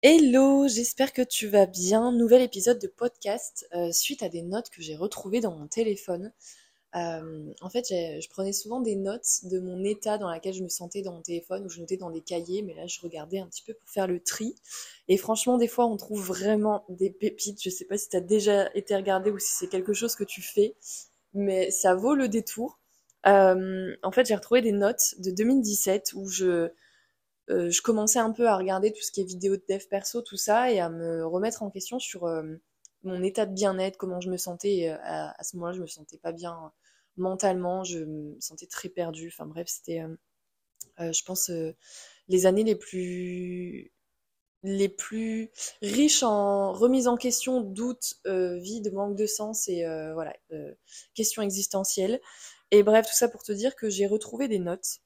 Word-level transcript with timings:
Hello, 0.00 0.68
j'espère 0.68 1.12
que 1.12 1.22
tu 1.22 1.48
vas 1.48 1.66
bien. 1.66 2.12
Nouvel 2.12 2.40
épisode 2.40 2.78
de 2.78 2.86
podcast 2.86 3.66
euh, 3.74 3.90
suite 3.90 4.22
à 4.22 4.28
des 4.28 4.42
notes 4.42 4.70
que 4.70 4.80
j'ai 4.80 4.94
retrouvées 4.94 5.40
dans 5.40 5.50
mon 5.50 5.66
téléphone. 5.66 6.32
Euh, 6.94 7.52
en 7.60 7.68
fait, 7.68 7.86
je 7.88 8.28
prenais 8.28 8.52
souvent 8.52 8.80
des 8.80 8.94
notes 8.94 9.40
de 9.42 9.58
mon 9.58 9.82
état 9.82 10.16
dans 10.16 10.32
lequel 10.32 10.54
je 10.54 10.62
me 10.62 10.68
sentais 10.68 11.02
dans 11.02 11.14
mon 11.14 11.22
téléphone 11.22 11.66
ou 11.66 11.68
je 11.68 11.80
notais 11.80 11.96
dans 11.96 12.12
des 12.12 12.20
cahiers, 12.20 12.62
mais 12.62 12.74
là 12.74 12.86
je 12.86 13.00
regardais 13.00 13.40
un 13.40 13.48
petit 13.48 13.64
peu 13.64 13.74
pour 13.74 13.90
faire 13.90 14.06
le 14.06 14.20
tri. 14.20 14.54
Et 15.08 15.16
franchement, 15.16 15.58
des 15.58 15.66
fois 15.66 15.86
on 15.86 15.96
trouve 15.96 16.24
vraiment 16.24 16.84
des 16.88 17.10
pépites. 17.10 17.60
Je 17.60 17.68
sais 17.68 17.84
pas 17.84 17.98
si 17.98 18.08
tu 18.08 18.16
as 18.16 18.20
déjà 18.20 18.70
été 18.76 18.94
regardé 18.94 19.32
ou 19.32 19.40
si 19.40 19.52
c'est 19.52 19.68
quelque 19.68 19.94
chose 19.94 20.14
que 20.14 20.22
tu 20.22 20.42
fais, 20.42 20.76
mais 21.34 21.72
ça 21.72 21.96
vaut 21.96 22.14
le 22.14 22.28
détour. 22.28 22.78
Euh, 23.26 23.96
en 24.04 24.12
fait, 24.12 24.26
j'ai 24.26 24.36
retrouvé 24.36 24.62
des 24.62 24.70
notes 24.70 25.16
de 25.18 25.32
2017 25.32 26.12
où 26.14 26.28
je 26.28 26.70
euh, 27.50 27.70
je 27.70 27.80
commençais 27.80 28.18
un 28.18 28.32
peu 28.32 28.46
à 28.46 28.56
regarder 28.56 28.92
tout 28.92 29.02
ce 29.02 29.10
qui 29.10 29.20
est 29.20 29.24
vidéo 29.24 29.56
de 29.56 29.64
dev 29.68 29.82
perso, 29.88 30.22
tout 30.22 30.36
ça, 30.36 30.70
et 30.70 30.80
à 30.80 30.90
me 30.90 31.24
remettre 31.26 31.62
en 31.62 31.70
question 31.70 31.98
sur 31.98 32.24
euh, 32.24 32.42
mon 33.04 33.22
état 33.22 33.46
de 33.46 33.54
bien-être, 33.54 33.96
comment 33.96 34.20
je 34.20 34.30
me 34.30 34.36
sentais. 34.36 34.90
Euh, 34.90 34.96
à, 35.02 35.42
ce 35.42 35.56
moment-là, 35.56 35.72
je 35.72 35.80
me 35.80 35.86
sentais 35.86 36.18
pas 36.18 36.32
bien 36.32 36.72
mentalement, 37.16 37.84
je 37.84 38.00
me 38.00 38.36
sentais 38.40 38.66
très 38.66 38.88
perdue. 38.88 39.28
Enfin 39.28 39.46
bref, 39.46 39.68
c'était, 39.68 40.02
je 40.98 41.22
pense, 41.24 41.50
les 42.28 42.46
années 42.46 42.64
les 42.64 42.76
plus 42.76 43.92
les 44.64 44.88
plus 44.88 45.50
riches 45.82 46.22
en 46.24 46.72
remise 46.72 47.08
en 47.08 47.16
question, 47.16 47.60
doutes, 47.60 48.20
vide, 48.24 48.92
manque 48.92 49.16
de 49.16 49.26
sens 49.26 49.68
et 49.68 49.84
voilà, 50.14 50.36
questions 51.14 51.42
existentielles. 51.42 52.20
Et 52.70 52.82
bref, 52.82 53.06
tout 53.06 53.14
ça 53.14 53.28
pour 53.28 53.42
te 53.42 53.52
dire 53.52 53.74
que 53.74 53.88
j'ai 53.88 54.06
retrouvé 54.06 54.46
des 54.48 54.58
notes 54.58 55.00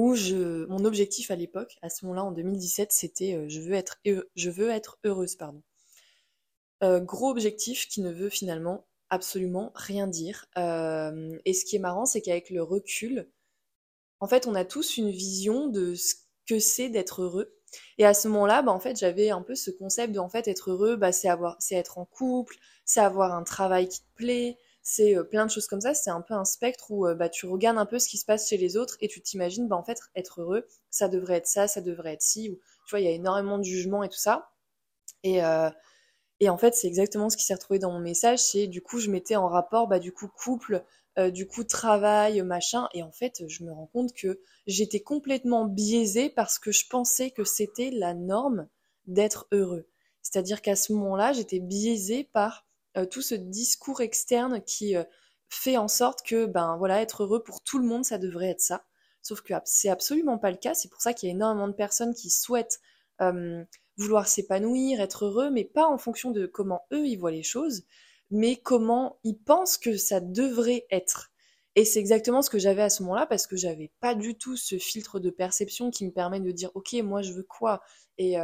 où 0.00 0.16
mon 0.68 0.84
objectif 0.86 1.30
à 1.30 1.36
l'époque, 1.36 1.76
à 1.82 1.90
ce 1.90 2.06
moment-là, 2.06 2.24
en 2.24 2.32
2017, 2.32 2.90
c'était 2.90 3.34
euh, 3.34 3.48
je, 3.48 3.60
veux 3.60 3.74
être, 3.74 4.00
je 4.34 4.50
veux 4.50 4.70
être 4.70 4.98
heureuse. 5.04 5.36
Pardon. 5.36 5.62
Euh, 6.82 7.00
gros 7.00 7.30
objectif 7.30 7.86
qui 7.86 8.00
ne 8.00 8.10
veut 8.10 8.30
finalement 8.30 8.86
absolument 9.10 9.72
rien 9.74 10.06
dire. 10.06 10.46
Euh, 10.56 11.38
et 11.44 11.52
ce 11.52 11.66
qui 11.66 11.76
est 11.76 11.80
marrant, 11.80 12.06
c'est 12.06 12.22
qu'avec 12.22 12.48
le 12.48 12.62
recul, 12.62 13.28
en 14.20 14.26
fait, 14.26 14.46
on 14.46 14.54
a 14.54 14.64
tous 14.64 14.96
une 14.96 15.10
vision 15.10 15.68
de 15.68 15.94
ce 15.94 16.14
que 16.46 16.58
c'est 16.58 16.88
d'être 16.88 17.22
heureux. 17.22 17.54
Et 17.98 18.06
à 18.06 18.14
ce 18.14 18.28
moment-là, 18.28 18.62
bah, 18.62 18.72
en 18.72 18.80
fait, 18.80 18.98
j'avais 18.98 19.28
un 19.30 19.42
peu 19.42 19.54
ce 19.54 19.70
concept 19.70 20.14
de 20.14 20.18
en 20.18 20.30
fait 20.30 20.48
être 20.48 20.70
heureux, 20.70 20.96
bah, 20.96 21.12
c'est 21.12 21.28
avoir, 21.28 21.56
c'est 21.58 21.74
être 21.74 21.98
en 21.98 22.06
couple, 22.06 22.56
c'est 22.86 23.00
avoir 23.00 23.34
un 23.34 23.44
travail 23.44 23.88
qui 23.88 24.00
te 24.00 24.14
plaît, 24.14 24.58
c'est 24.82 25.16
euh, 25.16 25.24
plein 25.24 25.46
de 25.46 25.50
choses 25.50 25.66
comme 25.66 25.80
ça. 25.80 25.94
C'est 25.94 26.10
un 26.10 26.20
peu 26.20 26.34
un 26.34 26.44
spectre 26.44 26.90
où 26.90 27.06
euh, 27.06 27.14
bah, 27.14 27.28
tu 27.28 27.46
regardes 27.46 27.78
un 27.78 27.86
peu 27.86 27.98
ce 27.98 28.08
qui 28.08 28.18
se 28.18 28.24
passe 28.24 28.48
chez 28.48 28.56
les 28.56 28.76
autres 28.76 28.96
et 29.00 29.08
tu 29.08 29.20
t'imagines, 29.20 29.68
bah, 29.68 29.76
en 29.76 29.84
fait, 29.84 29.98
être 30.14 30.40
heureux, 30.40 30.66
ça 30.90 31.08
devrait 31.08 31.36
être 31.36 31.46
ça, 31.46 31.68
ça 31.68 31.80
devrait 31.80 32.14
être 32.14 32.22
ci. 32.22 32.50
Ou, 32.50 32.56
tu 32.86 32.90
vois, 32.90 33.00
il 33.00 33.04
y 33.04 33.08
a 33.08 33.12
énormément 33.12 33.58
de 33.58 33.64
jugements 33.64 34.02
et 34.02 34.08
tout 34.08 34.18
ça. 34.18 34.50
Et, 35.22 35.44
euh, 35.44 35.70
et 36.40 36.48
en 36.48 36.58
fait, 36.58 36.74
c'est 36.74 36.86
exactement 36.86 37.30
ce 37.30 37.36
qui 37.36 37.44
s'est 37.44 37.54
retrouvé 37.54 37.78
dans 37.78 37.92
mon 37.92 38.00
message. 38.00 38.38
C'est 38.38 38.66
du 38.66 38.82
coup, 38.82 38.98
je 38.98 39.10
mettais 39.10 39.36
en 39.36 39.48
rapport, 39.48 39.88
bah, 39.88 39.98
du 39.98 40.12
coup, 40.12 40.28
couple, 40.28 40.84
du 41.32 41.46
coup, 41.46 41.64
travail, 41.64 42.40
machin. 42.42 42.88
Et 42.94 43.02
en 43.02 43.12
fait, 43.12 43.42
je 43.46 43.62
me 43.64 43.72
rends 43.72 43.88
compte 43.88 44.14
que 44.14 44.40
j'étais 44.66 45.00
complètement 45.00 45.66
biaisée 45.66 46.30
parce 46.30 46.58
que 46.58 46.72
je 46.72 46.86
pensais 46.88 47.30
que 47.30 47.44
c'était 47.44 47.90
la 47.90 48.14
norme 48.14 48.68
d'être 49.06 49.46
heureux. 49.52 49.86
C'est-à-dire 50.22 50.62
qu'à 50.62 50.76
ce 50.76 50.94
moment-là, 50.94 51.34
j'étais 51.34 51.60
biaisée 51.60 52.24
par 52.32 52.64
euh, 52.96 53.06
tout 53.06 53.22
ce 53.22 53.34
discours 53.34 54.00
externe 54.00 54.62
qui 54.62 54.96
euh, 54.96 55.04
fait 55.48 55.76
en 55.76 55.88
sorte 55.88 56.22
que, 56.22 56.46
ben 56.46 56.76
voilà, 56.78 57.00
être 57.02 57.24
heureux 57.24 57.42
pour 57.42 57.62
tout 57.62 57.78
le 57.78 57.86
monde, 57.86 58.04
ça 58.04 58.18
devrait 58.18 58.50
être 58.50 58.60
ça. 58.60 58.84
Sauf 59.22 59.42
que 59.42 59.54
c'est 59.64 59.90
absolument 59.90 60.38
pas 60.38 60.50
le 60.50 60.56
cas. 60.56 60.74
C'est 60.74 60.88
pour 60.88 61.02
ça 61.02 61.12
qu'il 61.12 61.28
y 61.28 61.32
a 61.32 61.34
énormément 61.34 61.68
de 61.68 61.74
personnes 61.74 62.14
qui 62.14 62.30
souhaitent 62.30 62.80
vouloir 64.00 64.26
s'épanouir, 64.26 65.00
être 65.00 65.26
heureux, 65.26 65.50
mais 65.50 65.64
pas 65.64 65.86
en 65.86 65.98
fonction 65.98 66.30
de 66.30 66.46
comment 66.46 66.82
eux 66.92 67.06
ils 67.06 67.16
voient 67.16 67.30
les 67.30 67.42
choses, 67.42 67.84
mais 68.30 68.56
comment 68.56 69.18
ils 69.24 69.38
pensent 69.38 69.76
que 69.76 69.96
ça 69.96 70.20
devrait 70.20 70.86
être. 70.90 71.30
Et 71.76 71.84
c'est 71.84 72.00
exactement 72.00 72.42
ce 72.42 72.50
que 72.50 72.58
j'avais 72.58 72.82
à 72.82 72.90
ce 72.90 73.02
moment-là 73.02 73.26
parce 73.26 73.46
que 73.46 73.56
j'avais 73.56 73.92
pas 74.00 74.14
du 74.14 74.36
tout 74.36 74.56
ce 74.56 74.78
filtre 74.78 75.20
de 75.20 75.30
perception 75.30 75.90
qui 75.90 76.04
me 76.04 76.10
permet 76.10 76.40
de 76.40 76.50
dire 76.50 76.70
ok 76.74 76.94
moi 77.04 77.22
je 77.22 77.32
veux 77.32 77.44
quoi? 77.44 77.82
Et 78.18 78.36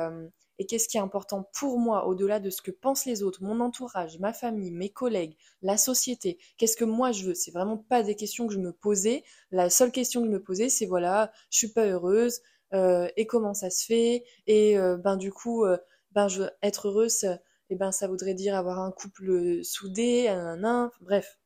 et 0.58 0.66
qu'est-ce 0.66 0.88
qui 0.88 0.96
est 0.96 1.00
important 1.00 1.48
pour 1.54 1.78
moi 1.78 2.06
au-delà 2.06 2.40
de 2.40 2.50
ce 2.50 2.62
que 2.62 2.70
pensent 2.70 3.04
les 3.04 3.22
autres, 3.22 3.42
mon 3.42 3.60
entourage, 3.60 4.18
ma 4.18 4.32
famille, 4.32 4.70
mes 4.70 4.90
collègues, 4.90 5.36
la 5.62 5.76
société. 5.76 6.38
Qu'est-ce 6.56 6.76
que 6.76 6.84
moi 6.84 7.12
je 7.12 7.26
veux? 7.26 7.34
C'est 7.34 7.50
vraiment 7.50 7.76
pas 7.76 8.02
des 8.02 8.14
questions 8.14 8.46
que 8.46 8.54
je 8.54 8.58
me 8.58 8.72
posais. 8.72 9.24
La 9.50 9.70
seule 9.70 9.92
question 9.92 10.22
que 10.22 10.28
je 10.28 10.32
me 10.32 10.42
posais, 10.42 10.68
c'est 10.68 10.86
voilà, 10.86 11.30
je 11.50 11.58
suis 11.58 11.72
pas 11.72 11.86
heureuse 11.86 12.40
euh, 12.74 13.08
et 13.16 13.26
comment 13.26 13.54
ça 13.54 13.70
se 13.70 13.84
fait? 13.84 14.24
Et 14.46 14.78
euh, 14.78 14.96
ben 14.96 15.16
du 15.16 15.32
coup, 15.32 15.64
euh, 15.64 15.78
ben 16.12 16.28
je 16.28 16.44
être 16.62 16.88
heureuse. 16.88 17.24
et 17.70 17.76
ben 17.76 17.92
ça 17.92 18.08
voudrait 18.08 18.34
dire 18.34 18.54
avoir 18.56 18.80
un 18.80 18.92
couple 18.92 19.62
soudé, 19.64 20.28
un 20.28 20.90
bref. 21.00 21.38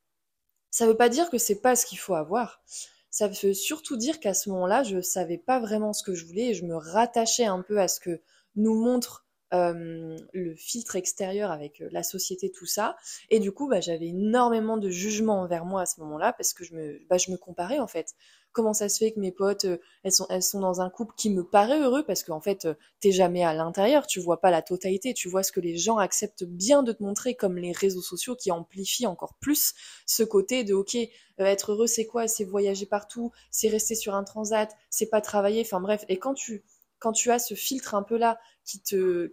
Ça 0.70 0.86
veut 0.86 0.96
pas 0.96 1.08
dire 1.08 1.30
que 1.30 1.38
c'est 1.38 1.60
pas 1.60 1.76
ce 1.76 1.86
qu'il 1.86 1.98
faut 1.98 2.14
avoir. 2.14 2.62
Ça 3.10 3.26
veut 3.28 3.54
surtout 3.54 3.96
dire 3.96 4.20
qu'à 4.20 4.34
ce 4.34 4.50
moment-là, 4.50 4.84
je 4.84 5.00
savais 5.00 5.38
pas 5.38 5.58
vraiment 5.58 5.92
ce 5.92 6.04
que 6.04 6.14
je 6.14 6.24
voulais 6.26 6.50
et 6.50 6.54
je 6.54 6.64
me 6.64 6.76
rattachais 6.76 7.44
un 7.44 7.62
peu 7.62 7.80
à 7.80 7.88
ce 7.88 7.98
que 7.98 8.20
nous 8.56 8.74
montre 8.74 9.26
euh, 9.52 10.16
le 10.32 10.54
filtre 10.54 10.94
extérieur 10.94 11.50
avec 11.50 11.80
euh, 11.80 11.88
la 11.90 12.04
société, 12.04 12.52
tout 12.52 12.66
ça. 12.66 12.96
Et 13.30 13.40
du 13.40 13.50
coup, 13.50 13.68
bah, 13.68 13.80
j'avais 13.80 14.06
énormément 14.06 14.76
de 14.76 14.88
jugement 14.90 15.40
envers 15.40 15.64
moi 15.64 15.82
à 15.82 15.86
ce 15.86 16.00
moment-là 16.00 16.32
parce 16.32 16.52
que 16.52 16.62
je 16.62 16.72
me, 16.74 17.00
bah, 17.08 17.18
je 17.18 17.32
me 17.32 17.36
comparais 17.36 17.80
en 17.80 17.88
fait. 17.88 18.14
Comment 18.52 18.72
ça 18.72 18.88
se 18.88 18.98
fait 18.98 19.10
que 19.10 19.18
mes 19.18 19.32
potes, 19.32 19.64
euh, 19.64 19.78
elles, 20.04 20.12
sont, 20.12 20.26
elles 20.30 20.44
sont 20.44 20.60
dans 20.60 20.80
un 20.80 20.88
couple 20.88 21.14
qui 21.16 21.30
me 21.30 21.42
paraît 21.42 21.80
heureux 21.80 22.04
parce 22.04 22.22
qu'en 22.22 22.40
fait, 22.40 22.68
t'es 23.00 23.10
jamais 23.10 23.42
à 23.42 23.52
l'intérieur, 23.52 24.06
tu 24.06 24.20
vois 24.20 24.40
pas 24.40 24.52
la 24.52 24.62
totalité, 24.62 25.14
tu 25.14 25.28
vois 25.28 25.42
ce 25.42 25.50
que 25.50 25.60
les 25.60 25.76
gens 25.76 25.98
acceptent 25.98 26.44
bien 26.44 26.84
de 26.84 26.92
te 26.92 27.02
montrer 27.02 27.34
comme 27.34 27.58
les 27.58 27.72
réseaux 27.72 28.02
sociaux 28.02 28.36
qui 28.36 28.52
amplifient 28.52 29.08
encore 29.08 29.34
plus 29.40 29.74
ce 30.06 30.22
côté 30.22 30.62
de 30.62 30.74
ok, 30.74 30.96
être 31.38 31.72
heureux 31.72 31.88
c'est 31.88 32.06
quoi? 32.06 32.28
C'est 32.28 32.44
voyager 32.44 32.86
partout, 32.86 33.32
c'est 33.50 33.68
rester 33.68 33.96
sur 33.96 34.14
un 34.14 34.22
transat, 34.22 34.70
c'est 34.90 35.10
pas 35.10 35.20
travailler, 35.20 35.62
enfin 35.62 35.80
bref. 35.80 36.04
Et 36.08 36.18
quand 36.18 36.34
tu 36.34 36.62
quand 37.00 37.12
tu 37.12 37.30
as 37.30 37.38
ce 37.38 37.54
filtre 37.54 37.94
un 37.94 38.02
peu 38.02 38.16
là 38.16 38.38
qui 38.64 38.80
te 38.82 39.32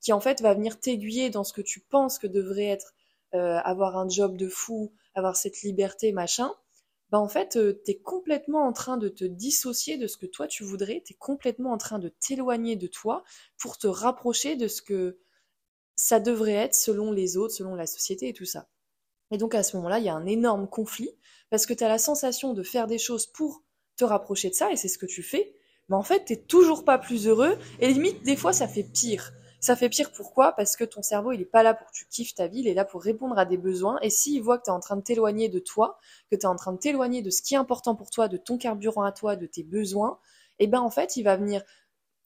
qui, 0.00 0.12
en 0.12 0.20
fait 0.20 0.40
va 0.40 0.54
venir 0.54 0.80
t'aiguiller 0.80 1.30
dans 1.30 1.44
ce 1.44 1.52
que 1.52 1.60
tu 1.60 1.80
penses 1.80 2.18
que 2.18 2.26
devrait 2.26 2.66
être 2.66 2.94
euh, 3.34 3.58
avoir 3.58 3.98
un 3.98 4.08
job 4.08 4.36
de 4.36 4.48
fou, 4.48 4.92
avoir 5.14 5.36
cette 5.36 5.62
liberté, 5.62 6.12
machin, 6.12 6.50
bah 7.10 7.18
en 7.18 7.28
fait, 7.28 7.56
euh, 7.56 7.80
tu 7.84 7.92
es 7.92 7.98
complètement 7.98 8.66
en 8.66 8.72
train 8.72 8.98
de 8.98 9.08
te 9.08 9.24
dissocier 9.24 9.96
de 9.96 10.06
ce 10.06 10.16
que 10.16 10.26
toi 10.26 10.46
tu 10.46 10.62
voudrais, 10.64 11.02
tu 11.04 11.14
es 11.14 11.16
complètement 11.16 11.72
en 11.72 11.78
train 11.78 11.98
de 11.98 12.08
t'éloigner 12.08 12.76
de 12.76 12.86
toi 12.86 13.24
pour 13.58 13.78
te 13.78 13.86
rapprocher 13.86 14.56
de 14.56 14.68
ce 14.68 14.82
que 14.82 15.18
ça 15.96 16.20
devrait 16.20 16.52
être 16.52 16.74
selon 16.74 17.10
les 17.10 17.36
autres, 17.36 17.54
selon 17.54 17.74
la 17.74 17.86
société 17.86 18.28
et 18.28 18.32
tout 18.32 18.44
ça. 18.44 18.68
Et 19.30 19.38
donc 19.38 19.54
à 19.54 19.62
ce 19.62 19.76
moment-là, 19.76 19.98
il 19.98 20.04
y 20.04 20.08
a 20.08 20.14
un 20.14 20.26
énorme 20.26 20.68
conflit 20.68 21.10
parce 21.50 21.66
que 21.66 21.74
tu 21.74 21.82
as 21.84 21.88
la 21.88 21.98
sensation 21.98 22.54
de 22.54 22.62
faire 22.62 22.86
des 22.86 22.98
choses 22.98 23.26
pour 23.26 23.64
te 23.96 24.04
rapprocher 24.04 24.50
de 24.50 24.54
ça 24.54 24.70
et 24.70 24.76
c'est 24.76 24.88
ce 24.88 24.98
que 24.98 25.06
tu 25.06 25.22
fais, 25.22 25.54
mais 25.88 25.96
en 25.96 26.02
fait, 26.02 26.24
t'es 26.26 26.36
toujours 26.36 26.84
pas 26.84 26.98
plus 26.98 27.26
heureux, 27.26 27.56
et 27.80 27.88
limite, 27.88 28.22
des 28.22 28.36
fois, 28.36 28.52
ça 28.52 28.68
fait 28.68 28.84
pire. 28.84 29.32
Ça 29.60 29.74
fait 29.74 29.88
pire 29.88 30.12
pourquoi? 30.12 30.52
Parce 30.52 30.76
que 30.76 30.84
ton 30.84 31.02
cerveau, 31.02 31.32
il 31.32 31.40
est 31.40 31.44
pas 31.44 31.62
là 31.62 31.74
pour 31.74 31.88
que 31.88 31.92
tu 31.92 32.06
kiffes 32.06 32.34
ta 32.34 32.46
vie, 32.46 32.60
il 32.60 32.68
est 32.68 32.74
là 32.74 32.84
pour 32.84 33.02
répondre 33.02 33.36
à 33.38 33.44
des 33.44 33.56
besoins, 33.56 33.98
et 34.02 34.10
s'il 34.10 34.42
voit 34.42 34.58
que 34.58 34.64
tu 34.64 34.70
es 34.70 34.72
en 34.72 34.80
train 34.80 34.96
de 34.96 35.02
t'éloigner 35.02 35.48
de 35.48 35.58
toi, 35.58 35.98
que 36.30 36.36
tu 36.36 36.42
es 36.42 36.46
en 36.46 36.56
train 36.56 36.72
de 36.72 36.78
t'éloigner 36.78 37.22
de 37.22 37.30
ce 37.30 37.42
qui 37.42 37.54
est 37.54 37.58
important 37.58 37.94
pour 37.94 38.10
toi, 38.10 38.28
de 38.28 38.36
ton 38.36 38.58
carburant 38.58 39.02
à 39.02 39.12
toi, 39.12 39.36
de 39.36 39.46
tes 39.46 39.64
besoins, 39.64 40.18
eh 40.58 40.66
ben 40.66 40.80
en 40.80 40.90
fait, 40.90 41.16
il 41.16 41.22
va 41.22 41.36
venir 41.36 41.62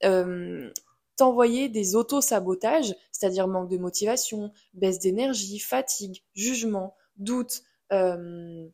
euh, 0.04 0.70
t'envoyer 1.16 1.68
des 1.68 1.94
auto-sabotages, 1.94 2.94
c'est-à-dire 3.12 3.46
manque 3.46 3.68
de 3.70 3.78
motivation, 3.78 4.52
baisse 4.74 4.98
d'énergie, 4.98 5.58
fatigue, 5.58 6.22
jugement, 6.34 6.96
doute. 7.16 7.62
Euh, 7.92 8.66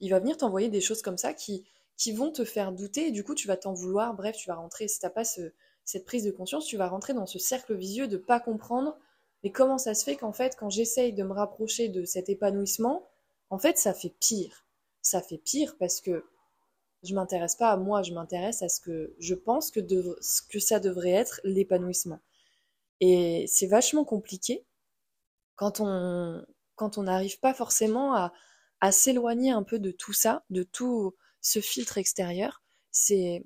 il 0.00 0.10
va 0.10 0.18
venir 0.18 0.36
t'envoyer 0.36 0.68
des 0.68 0.80
choses 0.80 1.02
comme 1.02 1.18
ça 1.18 1.32
qui, 1.32 1.64
qui 1.96 2.12
vont 2.12 2.32
te 2.32 2.44
faire 2.44 2.72
douter 2.72 3.10
du 3.10 3.24
coup 3.24 3.34
tu 3.34 3.46
vas 3.46 3.56
t'en 3.56 3.74
vouloir. 3.74 4.14
Bref, 4.14 4.36
tu 4.36 4.48
vas 4.48 4.56
rentrer, 4.56 4.88
si 4.88 5.00
t'as 5.00 5.10
pas 5.10 5.24
cette 5.24 6.04
prise 6.04 6.24
de 6.24 6.30
conscience, 6.30 6.66
tu 6.66 6.76
vas 6.76 6.88
rentrer 6.88 7.14
dans 7.14 7.26
ce 7.26 7.38
cercle 7.38 7.74
vicieux 7.74 8.08
de 8.08 8.16
pas 8.16 8.40
comprendre 8.40 8.96
mais 9.42 9.50
comment 9.50 9.78
ça 9.78 9.94
se 9.94 10.04
fait 10.04 10.16
qu'en 10.16 10.32
fait 10.32 10.56
quand 10.56 10.70
j'essaye 10.70 11.12
de 11.12 11.22
me 11.24 11.32
rapprocher 11.32 11.88
de 11.88 12.04
cet 12.04 12.28
épanouissement, 12.28 13.08
en 13.50 13.58
fait 13.58 13.78
ça 13.78 13.94
fait 13.94 14.14
pire. 14.20 14.66
Ça 15.02 15.20
fait 15.20 15.38
pire 15.38 15.76
parce 15.78 16.00
que 16.00 16.24
je 17.02 17.14
m'intéresse 17.14 17.56
pas 17.56 17.70
à 17.70 17.76
moi, 17.76 18.02
je 18.02 18.12
m'intéresse 18.12 18.62
à 18.62 18.68
ce 18.68 18.80
que 18.80 19.14
je 19.18 19.34
pense 19.34 19.70
que, 19.72 19.80
ce 20.20 20.58
ça 20.60 20.78
devrait 20.78 21.10
être 21.10 21.40
l'épanouissement. 21.44 22.20
Et 23.00 23.46
c'est 23.48 23.66
vachement 23.66 24.04
compliqué 24.04 24.64
quand 25.56 25.80
on 25.80 26.44
quand 26.76 26.98
on 26.98 27.04
n'arrive 27.04 27.38
pas 27.40 27.54
forcément 27.54 28.14
à 28.80 28.92
s'éloigner 28.92 29.50
un 29.52 29.62
peu 29.62 29.78
de 29.78 29.90
tout 29.90 30.12
ça, 30.12 30.44
de 30.50 30.62
tout 30.62 31.14
ce 31.42 31.60
filtre 31.60 31.98
extérieur, 31.98 32.62
c'est 32.90 33.44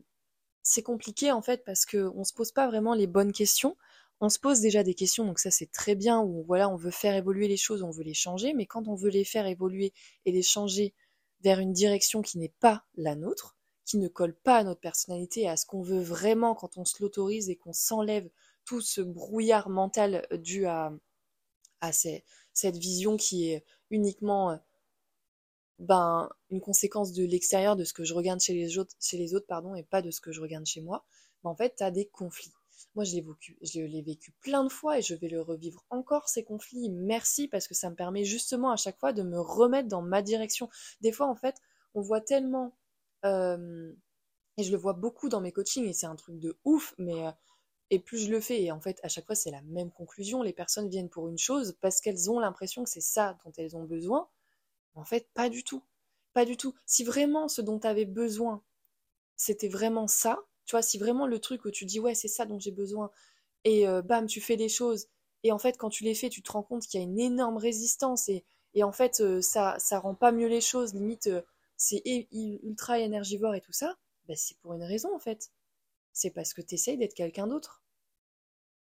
c'est 0.63 0.83
compliqué 0.83 1.33
en 1.33 1.43
fait 1.43 1.65
parce 1.65 1.87
que 1.87 2.11
on 2.15 2.25
se 2.25 2.35
pose 2.35 2.53
pas 2.53 2.67
vraiment 2.69 2.95
les 2.95 3.07
bonnes 3.07 3.33
questions. 3.33 3.77
On 4.21 4.29
se 4.31 4.39
pose 4.39 4.61
déjà 4.61 4.83
des 4.83 4.95
questions, 4.95 5.27
donc 5.27 5.39
ça 5.39 5.51
c'est 5.51 5.71
très 5.71 5.95
bien, 5.95 6.21
où 6.21 6.43
voilà, 6.45 6.71
on 6.71 6.77
veut 6.77 6.91
faire 6.91 7.15
évoluer 7.15 7.49
les 7.49 7.59
choses, 7.59 7.83
on 7.83 7.91
veut 7.91 8.03
les 8.03 8.15
changer, 8.15 8.55
mais 8.55 8.65
quand 8.67 8.89
on 8.89 8.95
veut 8.95 9.11
les 9.11 9.25
faire 9.25 9.47
évoluer 9.47 9.93
et 10.25 10.33
les 10.33 10.43
changer 10.43 10.95
vers 11.43 11.59
une 11.61 11.73
direction 11.75 12.23
qui 12.23 12.39
n'est 12.39 12.55
pas 12.61 12.85
la 12.97 13.15
nôtre, 13.15 13.57
qui 13.85 13.99
ne 13.99 14.09
colle 14.09 14.35
pas 14.35 14.57
à 14.59 14.65
notre 14.65 14.81
personnalité 14.81 15.49
à 15.49 15.57
ce 15.57 15.67
qu'on 15.67 15.83
veut 15.83 16.01
vraiment 16.01 16.55
quand 16.55 16.79
on 16.79 16.85
se 16.87 17.03
l'autorise 17.03 17.51
et 17.51 17.57
qu'on 17.57 17.75
s'enlève 17.75 18.29
tout 18.65 18.81
ce 18.81 19.03
brouillard 19.03 19.69
mental 19.69 20.27
dû 20.33 20.67
à, 20.67 20.93
à 21.81 21.93
cette 21.93 22.77
vision 22.77 23.17
qui 23.17 23.51
est 23.51 23.65
uniquement 23.91 24.59
ben, 25.79 26.31
une 26.51 26.61
conséquence 26.61 27.13
de 27.13 27.25
l'extérieur, 27.25 27.77
de 27.77 27.85
ce 27.85 27.93
que 27.93 28.05
je 28.05 28.15
regarde 28.15 28.41
chez 28.41 28.55
les 28.55 28.79
autres, 28.79 28.95
chez 29.01 29.19
les 29.19 29.35
autres 29.35 29.47
pardon, 29.47 29.75
et 29.75 29.83
pas 29.83 30.03
de 30.03 30.11
ce 30.11 30.21
que 30.21 30.33
je 30.33 30.41
regarde 30.41 30.67
chez 30.67 30.81
moi, 30.81 31.05
ben, 31.43 31.51
en 31.51 31.57
fait, 31.57 31.77
tu 31.77 31.85
as 31.85 31.91
des 31.91 32.07
conflits. 32.07 32.53
Moi, 32.95 33.05
je 33.05 33.15
l'ai 33.15 33.21
vécu, 33.21 33.59
je 33.63 33.81
l'ai 33.81 34.03
vécu 34.03 34.33
plein 34.41 34.65
de 34.65 34.71
fois 34.71 34.99
et 34.99 35.03
je 35.03 35.15
vais 35.15 35.29
le 35.29 35.43
revivre 35.43 35.85
encore, 35.91 36.29
ces 36.29 36.45
conflits. 36.45 36.91
Merci 36.91 37.47
parce 37.49 37.69
que 37.69 37.75
ça 37.75 37.91
me 37.91 37.95
permet 37.95 38.25
justement 38.25 38.71
à 38.71 38.77
chaque 38.77 38.99
fois 38.99 39.13
de 39.13 39.23
me 39.23 39.39
remettre 39.39 39.89
dans 39.89 40.03
ma 40.03 40.23
direction. 40.23 40.69
Des 41.03 41.13
fois, 41.13 41.27
en 41.27 41.37
fait, 41.37 41.57
on 41.95 42.01
voit 42.01 42.23
tellement, 42.23 42.75
euh, 43.25 43.93
et 44.57 44.63
je 44.63 44.73
le 44.73 44.79
vois 44.79 44.95
beaucoup 44.95 45.29
dans 45.29 45.41
mes 45.41 45.53
coachings 45.53 45.85
et 45.87 45.93
c'est 45.93 46.07
un 46.07 46.17
truc 46.17 46.39
de 46.39 46.59
ouf, 46.65 46.95
mais 46.99 47.27
euh, 47.27 47.31
et 47.91 48.01
plus 48.01 48.19
je 48.19 48.31
le 48.31 48.41
fais, 48.41 48.63
et 48.63 48.73
en 48.73 48.81
fait, 48.81 48.99
à 49.03 49.09
chaque 49.09 49.27
fois, 49.27 49.37
c'est 49.37 49.51
la 49.51 49.63
même 49.63 49.93
conclusion. 49.93 50.43
Les 50.43 50.53
personnes 50.53 50.89
viennent 50.89 51.09
pour 51.09 51.29
une 51.29 51.39
chose 51.39 51.77
parce 51.81 52.01
qu'elles 52.01 52.31
ont 52.31 52.41
l'impression 52.41 52.83
que 52.83 52.91
c'est 52.91 53.01
ça 53.01 53.39
dont 53.45 53.53
elles 53.57 53.77
ont 53.77 53.85
besoin. 53.85 54.29
En 54.97 55.05
fait, 55.05 55.29
pas 55.35 55.49
du 55.49 55.63
tout. 55.63 55.85
Pas 56.33 56.45
du 56.45 56.57
tout. 56.57 56.75
Si 56.87 57.05
vraiment 57.05 57.49
ce 57.49 57.63
dont 57.63 57.79
tu 57.79 57.87
avais 57.87 58.05
besoin, 58.05 58.63
c'était 59.37 59.69
vraiment 59.69 60.07
ça, 60.09 60.41
tu 60.67 60.73
vois, 60.73 60.83
si 60.83 60.99
vraiment 60.99 61.27
le 61.27 61.39
truc 61.39 61.65
où 61.65 61.71
tu 61.71 61.85
dis 61.87 62.01
ouais, 62.01 62.15
c'est 62.15 62.29
ça 62.29 62.47
dont 62.47 62.59
j'ai 62.59 62.73
besoin, 62.73 63.11
et 63.65 63.89
euh, 63.89 64.03
bam, 64.03 64.27
tu 64.27 64.41
fais 64.41 64.57
les 64.57 64.69
choses, 64.69 65.09
et 65.45 65.53
en 65.53 65.59
fait, 65.59 65.77
quand 65.79 65.91
tu 65.91 66.05
les 66.05 66.15
fais, 66.15 66.29
tu 66.31 66.43
te 66.43 66.53
rends 66.53 66.63
compte 66.63 66.83
qu'il 66.87 67.01
y 67.01 67.03
a 67.03 67.07
une 67.07 67.21
énorme 67.21 67.59
résistance, 67.59 68.29
et, 68.29 68.45
en 68.83 68.93
fait, 68.93 69.21
euh, 69.21 69.41
ça, 69.43 69.77
ça 69.79 69.99
rend 70.01 70.15
pas 70.15 70.33
mieux 70.33 70.49
les 70.49 70.61
choses, 70.61 70.95
limite, 70.95 71.29
euh, 71.29 71.43
c'est 71.77 72.03
ultra 72.63 72.99
énergivore 73.01 73.55
et 73.55 73.61
tout 73.61 73.73
ça, 73.73 73.97
bah, 74.29 74.35
c'est 74.37 74.59
pour 74.59 74.75
une 74.75 74.83
raison 74.83 75.15
en 75.15 75.19
fait. 75.19 75.51
C'est 76.13 76.31
parce 76.31 76.55
que 76.55 76.63
tu 76.63 76.75
essayes 76.75 76.99
d'être 76.99 77.15
quelqu'un 77.15 77.47
d'autre. 77.47 77.83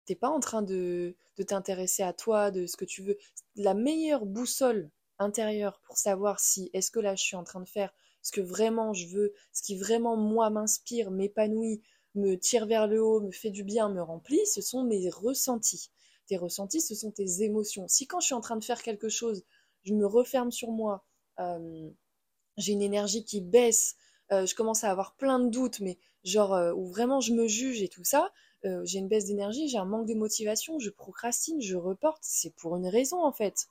T'es 0.06 0.14
pas 0.14 0.31
en 0.31 0.40
train 0.40 0.62
de, 0.62 1.16
de 1.37 1.43
t'intéresser 1.43 2.02
à 2.02 2.12
toi, 2.12 2.50
de 2.50 2.66
ce 2.66 2.76
que 2.76 2.84
tu 2.87 3.02
veux. 3.02 3.19
La 3.56 3.75
meilleure 3.75 4.26
boussole 4.26 4.90
intérieure 5.19 5.81
pour 5.85 5.97
savoir 5.97 6.41
si 6.41 6.70
est-ce 6.73 6.91
que 6.91 7.00
là 7.00 7.15
je 7.15 7.23
suis 7.23 7.37
en 7.37 7.44
train 7.44 7.61
de 7.61 7.69
faire 7.69 7.93
ce 8.23 8.32
que 8.32 8.41
vraiment 8.41 8.93
je 8.93 9.06
veux, 9.06 9.32
ce 9.53 9.62
qui 9.62 9.76
vraiment 9.76 10.17
moi 10.17 10.50
m'inspire, 10.50 11.11
m'épanouit, 11.11 11.82
me 12.15 12.37
tire 12.37 12.67
vers 12.67 12.87
le 12.87 13.03
haut, 13.03 13.20
me 13.20 13.31
fait 13.31 13.50
du 13.50 13.65
bien, 13.65 13.88
me 13.88 14.03
remplit, 14.03 14.44
ce 14.47 14.61
sont 14.61 14.85
mes 14.85 15.09
ressentis. 15.09 15.91
Tes 16.26 16.37
ressentis, 16.37 16.81
ce 16.81 16.94
sont 16.94 17.11
tes 17.11 17.43
émotions. 17.43 17.87
Si 17.88 18.06
quand 18.06 18.20
je 18.20 18.26
suis 18.26 18.35
en 18.35 18.41
train 18.41 18.56
de 18.56 18.65
faire 18.65 18.82
quelque 18.82 19.09
chose, 19.09 19.44
je 19.85 19.94
me 19.94 20.06
referme 20.06 20.50
sur 20.50 20.70
moi, 20.70 21.05
euh, 21.41 21.88
j'ai 22.56 22.73
une 22.73 22.82
énergie 22.82 23.25
qui 23.25 23.41
baisse, 23.41 23.97
euh, 24.32 24.44
je 24.44 24.55
commence 24.55 24.85
à 24.85 24.91
avoir 24.91 25.15
plein 25.17 25.38
de 25.38 25.49
doutes, 25.49 25.81
mais 25.81 25.99
genre 26.25 26.53
euh, 26.55 26.73
où 26.75 26.87
vraiment 26.87 27.20
je 27.20 27.32
me 27.32 27.47
juge 27.47 27.82
et 27.82 27.88
tout 27.88 28.05
ça, 28.05 28.31
j'ai 28.82 28.99
une 28.99 29.06
baisse 29.06 29.26
d'énergie, 29.26 29.69
j'ai 29.69 29.79
un 29.79 29.85
manque 29.85 30.09
de 30.09 30.15
motivation, 30.15 30.81
je 30.81 30.91
procrastine, 30.91 31.62
je 31.62 31.76
reporte, 31.76 32.19
c'est 32.23 32.53
pour 32.56 32.76
une 32.76 32.88
raison 32.88 33.25
en 33.25 33.31
fait. 33.31 33.69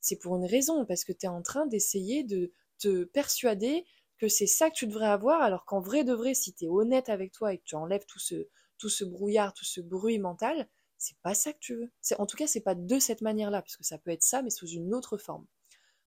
C'est 0.00 0.16
pour 0.16 0.36
une 0.36 0.46
raison, 0.46 0.84
parce 0.84 1.04
que 1.04 1.12
tu 1.12 1.26
es 1.26 1.28
en 1.28 1.42
train 1.42 1.66
d'essayer 1.66 2.22
de 2.22 2.52
te 2.78 3.04
persuader 3.04 3.84
que 4.18 4.28
c'est 4.28 4.46
ça 4.46 4.70
que 4.70 4.74
tu 4.74 4.86
devrais 4.86 5.06
avoir, 5.06 5.42
alors 5.42 5.64
qu'en 5.64 5.80
vrai 5.80 6.04
de 6.04 6.14
vrai, 6.14 6.34
si 6.34 6.54
tu 6.54 6.64
es 6.64 6.68
honnête 6.68 7.08
avec 7.08 7.32
toi 7.32 7.52
et 7.52 7.58
que 7.58 7.64
tu 7.64 7.74
enlèves 7.74 8.06
tout 8.06 8.18
ce, 8.18 9.04
brouillard, 9.04 9.52
tout 9.52 9.64
ce 9.64 9.80
bruit 9.80 10.18
mental, 10.18 10.68
c'est 10.98 11.18
pas 11.18 11.34
ça 11.34 11.52
que 11.52 11.58
tu 11.58 11.74
veux. 11.74 11.90
En 12.18 12.26
tout 12.26 12.36
cas, 12.36 12.46
c'est 12.46 12.60
pas 12.60 12.74
de 12.74 12.98
cette 12.98 13.20
manière-là, 13.20 13.60
parce 13.60 13.76
que 13.76 13.84
ça 13.84 13.98
peut 13.98 14.10
être 14.10 14.22
ça, 14.22 14.42
mais 14.42 14.50
sous 14.50 14.68
une 14.68 14.94
autre 14.94 15.18
forme. 15.18 15.46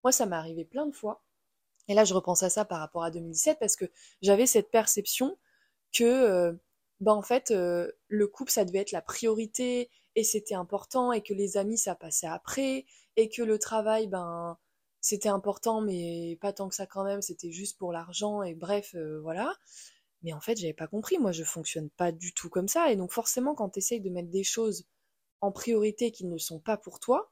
Moi, 0.04 0.12
ça 0.12 0.26
m'est 0.26 0.36
arrivé 0.36 0.66
plein 0.66 0.88
de 0.88 0.96
fois. 0.96 1.24
Et 1.88 1.94
là, 1.94 2.04
je 2.04 2.14
repense 2.14 2.44
à 2.44 2.50
ça 2.50 2.66
par 2.66 2.80
rapport 2.80 3.04
à 3.04 3.12
2017, 3.12 3.60
parce 3.60 3.76
que 3.76 3.86
j'avais 4.22 4.46
cette 4.46 4.72
perception 4.72 5.38
que, 5.92 6.04
euh, 6.04 6.54
bah, 7.00 7.20
fait, 7.24 7.52
euh, 7.52 7.92
le 8.08 8.28
couple, 8.28 8.52
ça 8.52 8.66
devait 8.66 8.80
être 8.80 8.92
la 8.92 9.02
priorité, 9.02 9.90
et 10.16 10.24
c'était 10.24 10.56
important, 10.56 11.12
et 11.12 11.22
que 11.22 11.34
les 11.34 11.58
amis, 11.58 11.78
ça 11.78 11.96
passait 11.96 12.28
après, 12.28 12.86
et 13.20 13.30
que 13.30 13.42
le 13.42 13.60
travail, 13.60 14.08
ben, 14.08 14.58
c'était 15.02 15.30
important, 15.30 15.82
mais 15.82 16.38
pas 16.42 16.54
tant 16.54 16.70
que 16.70 16.76
ça 16.76 16.86
quand 16.86 17.04
même, 17.04 17.22
c'était 17.22 17.52
juste 17.52 17.78
pour 17.78 17.92
l'argent, 17.92 18.44
et 18.44 18.56
bref, 18.56 18.96
euh, 18.96 19.20
voilà. 19.22 19.54
Mais 20.24 20.34
en 20.34 20.42
fait, 20.42 20.58
j'avais 20.58 20.74
pas 20.74 20.88
compris, 20.88 21.18
moi 21.20 21.32
je 21.32 21.44
fonctionne 21.44 21.90
pas 21.90 22.12
du 22.12 22.34
tout 22.34 22.50
comme 22.50 22.68
ça, 22.70 22.92
et 22.92 22.96
donc 22.96 23.12
forcément, 23.12 23.56
quand 23.56 23.72
tu 23.72 23.80
essayes 23.80 24.02
de 24.02 24.10
mettre 24.10 24.30
des 24.30 24.44
choses 24.44 24.86
en 25.42 25.52
priorité 25.52 26.12
qui 26.12 26.26
ne 26.26 26.38
sont 26.38 26.60
pas 26.60 26.78
pour 26.78 27.00
toi, 27.00 27.32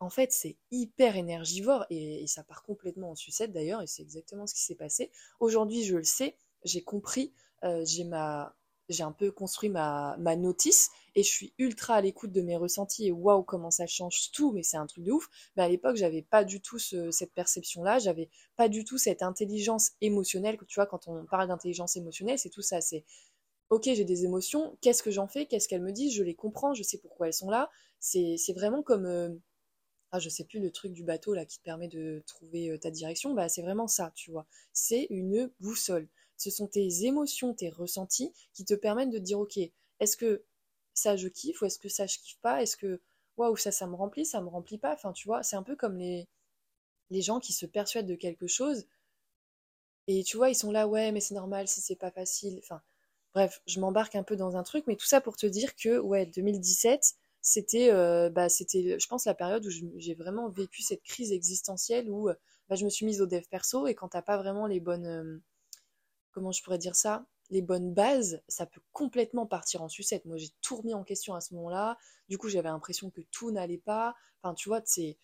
en 0.00 0.10
fait, 0.10 0.32
c'est 0.32 0.56
hyper 0.70 1.16
énergivore, 1.16 1.84
et, 1.90 2.26
ça 2.26 2.44
part 2.44 2.62
complètement 2.62 3.10
en 3.10 3.14
sucette 3.14 3.52
d'ailleurs, 3.52 3.82
et 3.82 3.86
c'est 3.86 4.02
exactement 4.02 4.46
ce 4.46 4.54
qui 4.54 4.62
s'est 4.62 4.74
passé. 4.76 5.10
Aujourd'hui, 5.40 5.84
je 5.84 5.96
le 5.96 6.04
sais, 6.04 6.36
j'ai 6.64 6.82
compris, 6.82 7.34
euh, 7.64 7.84
j'ai 7.84 8.04
ma 8.04 8.56
j'ai 8.88 9.02
un 9.02 9.12
peu 9.12 9.30
construit 9.30 9.68
ma, 9.68 10.16
ma 10.18 10.36
notice 10.36 10.90
et 11.14 11.22
je 11.22 11.28
suis 11.28 11.52
ultra 11.58 11.96
à 11.96 12.00
l'écoute 12.00 12.32
de 12.32 12.40
mes 12.42 12.56
ressentis 12.56 13.08
et 13.08 13.12
waouh 13.12 13.42
comment 13.42 13.70
ça 13.70 13.86
change 13.86 14.30
tout 14.32 14.52
mais 14.52 14.62
c'est 14.62 14.76
un 14.76 14.86
truc 14.86 15.04
de 15.04 15.12
ouf. 15.12 15.28
Mais 15.56 15.62
à 15.62 15.68
l'époque 15.68 15.96
j'avais 15.96 16.22
pas 16.22 16.44
du 16.44 16.60
tout 16.60 16.78
cette 16.78 17.32
perception 17.34 17.82
là 17.82 17.98
j'avais 17.98 18.28
pas 18.56 18.68
du 18.68 18.84
tout 18.84 18.98
cette 18.98 19.22
intelligence 19.22 19.92
émotionnelle 20.00 20.58
tu 20.66 20.74
vois 20.76 20.86
quand 20.86 21.08
on 21.08 21.24
parle 21.26 21.48
d'intelligence 21.48 21.96
émotionnelle 21.96 22.38
c'est 22.38 22.50
tout 22.50 22.62
ça 22.62 22.80
c'est 22.80 23.04
ok 23.70 23.84
j'ai 23.84 24.04
des 24.04 24.24
émotions 24.24 24.76
qu'est-ce 24.80 25.02
que 25.02 25.10
j'en 25.10 25.28
fais 25.28 25.46
qu'est-ce 25.46 25.68
qu'elles 25.68 25.82
me 25.82 25.92
disent 25.92 26.14
je 26.14 26.22
les 26.22 26.34
comprends 26.34 26.74
je 26.74 26.82
sais 26.82 26.98
pourquoi 26.98 27.26
elles 27.26 27.34
sont 27.34 27.50
là. 27.50 27.70
C'est 28.00 28.52
vraiment 28.54 28.82
comme 28.82 29.06
euh, 29.06 29.30
ah 30.12 30.18
je 30.18 30.28
sais 30.28 30.44
plus 30.44 30.60
le 30.60 30.70
truc 30.70 30.92
du 30.92 31.04
bateau 31.04 31.34
là 31.34 31.44
qui 31.44 31.58
te 31.58 31.64
permet 31.64 31.88
de 31.88 32.22
trouver 32.26 32.70
euh, 32.70 32.78
ta 32.78 32.90
direction. 32.90 33.34
Bah 33.34 33.48
c'est 33.48 33.62
vraiment 33.62 33.88
ça 33.88 34.12
tu 34.14 34.30
vois. 34.30 34.46
C'est 34.72 35.06
une 35.10 35.50
boussole 35.60 36.08
ce 36.38 36.50
sont 36.50 36.68
tes 36.68 37.04
émotions, 37.04 37.54
tes 37.54 37.70
ressentis 37.70 38.32
qui 38.54 38.64
te 38.64 38.74
permettent 38.74 39.10
de 39.10 39.18
dire 39.18 39.40
ok, 39.40 39.58
est-ce 40.00 40.16
que 40.16 40.44
ça 40.94 41.16
je 41.16 41.28
kiffe 41.28 41.62
ou 41.62 41.66
est-ce 41.66 41.78
que 41.78 41.88
ça 41.88 42.06
je 42.06 42.18
kiffe 42.18 42.38
pas? 42.40 42.62
Est-ce 42.62 42.76
que 42.76 43.00
waouh 43.36 43.56
ça 43.56 43.72
ça 43.72 43.86
me 43.86 43.94
remplit, 43.96 44.26
ça 44.26 44.40
me 44.42 44.48
remplit 44.48 44.78
pas? 44.78 44.92
Enfin 44.94 45.12
tu 45.12 45.28
vois, 45.28 45.42
c'est 45.42 45.56
un 45.56 45.62
peu 45.62 45.76
comme 45.76 45.98
les 45.98 46.28
les 47.10 47.22
gens 47.22 47.40
qui 47.40 47.52
se 47.52 47.66
persuadent 47.66 48.06
de 48.08 48.14
quelque 48.16 48.46
chose 48.48 48.86
et 50.06 50.24
tu 50.24 50.36
vois 50.36 50.50
ils 50.50 50.54
sont 50.54 50.72
là 50.72 50.88
ouais 50.88 51.12
mais 51.12 51.20
c'est 51.20 51.34
normal 51.34 51.68
si 51.68 51.80
c'est 51.80 51.96
pas 51.96 52.10
facile. 52.10 52.58
Enfin 52.62 52.80
bref, 53.34 53.62
je 53.66 53.80
m'embarque 53.80 54.16
un 54.16 54.22
peu 54.24 54.36
dans 54.36 54.56
un 54.56 54.62
truc, 54.62 54.84
mais 54.86 54.96
tout 54.96 55.06
ça 55.06 55.20
pour 55.20 55.36
te 55.36 55.46
dire 55.46 55.74
que 55.76 55.98
ouais 55.98 56.26
2017 56.26 57.14
c'était 57.42 57.90
euh, 57.92 58.30
bah, 58.30 58.48
c'était 58.48 58.98
je 58.98 59.06
pense 59.08 59.26
la 59.26 59.34
période 59.34 59.64
où 59.66 59.70
j'ai 59.70 60.14
vraiment 60.14 60.48
vécu 60.50 60.82
cette 60.82 61.02
crise 61.02 61.32
existentielle 61.32 62.10
où 62.10 62.28
bah, 62.68 62.76
je 62.76 62.84
me 62.84 62.90
suis 62.90 63.06
mise 63.06 63.20
au 63.22 63.26
dev 63.26 63.42
perso 63.50 63.86
et 63.86 63.94
quand 63.94 64.08
t'as 64.08 64.22
pas 64.22 64.38
vraiment 64.38 64.66
les 64.66 64.80
bonnes 64.80 65.06
euh, 65.06 65.38
comment 66.30 66.52
je 66.52 66.62
pourrais 66.62 66.78
dire 66.78 66.96
ça, 66.96 67.26
les 67.50 67.62
bonnes 67.62 67.94
bases, 67.94 68.42
ça 68.48 68.66
peut 68.66 68.80
complètement 68.92 69.46
partir 69.46 69.82
en 69.82 69.88
sucette. 69.88 70.24
Moi, 70.26 70.36
j'ai 70.36 70.50
tout 70.60 70.76
remis 70.76 70.94
en 70.94 71.04
question 71.04 71.34
à 71.34 71.40
ce 71.40 71.54
moment-là. 71.54 71.96
Du 72.28 72.36
coup, 72.38 72.48
j'avais 72.48 72.68
l'impression 72.68 73.10
que 73.10 73.22
tout 73.30 73.50
n'allait 73.50 73.78
pas. 73.78 74.14
Enfin, 74.42 74.54
tu 74.54 74.68
vois, 74.68 74.82
c'est 74.84 75.16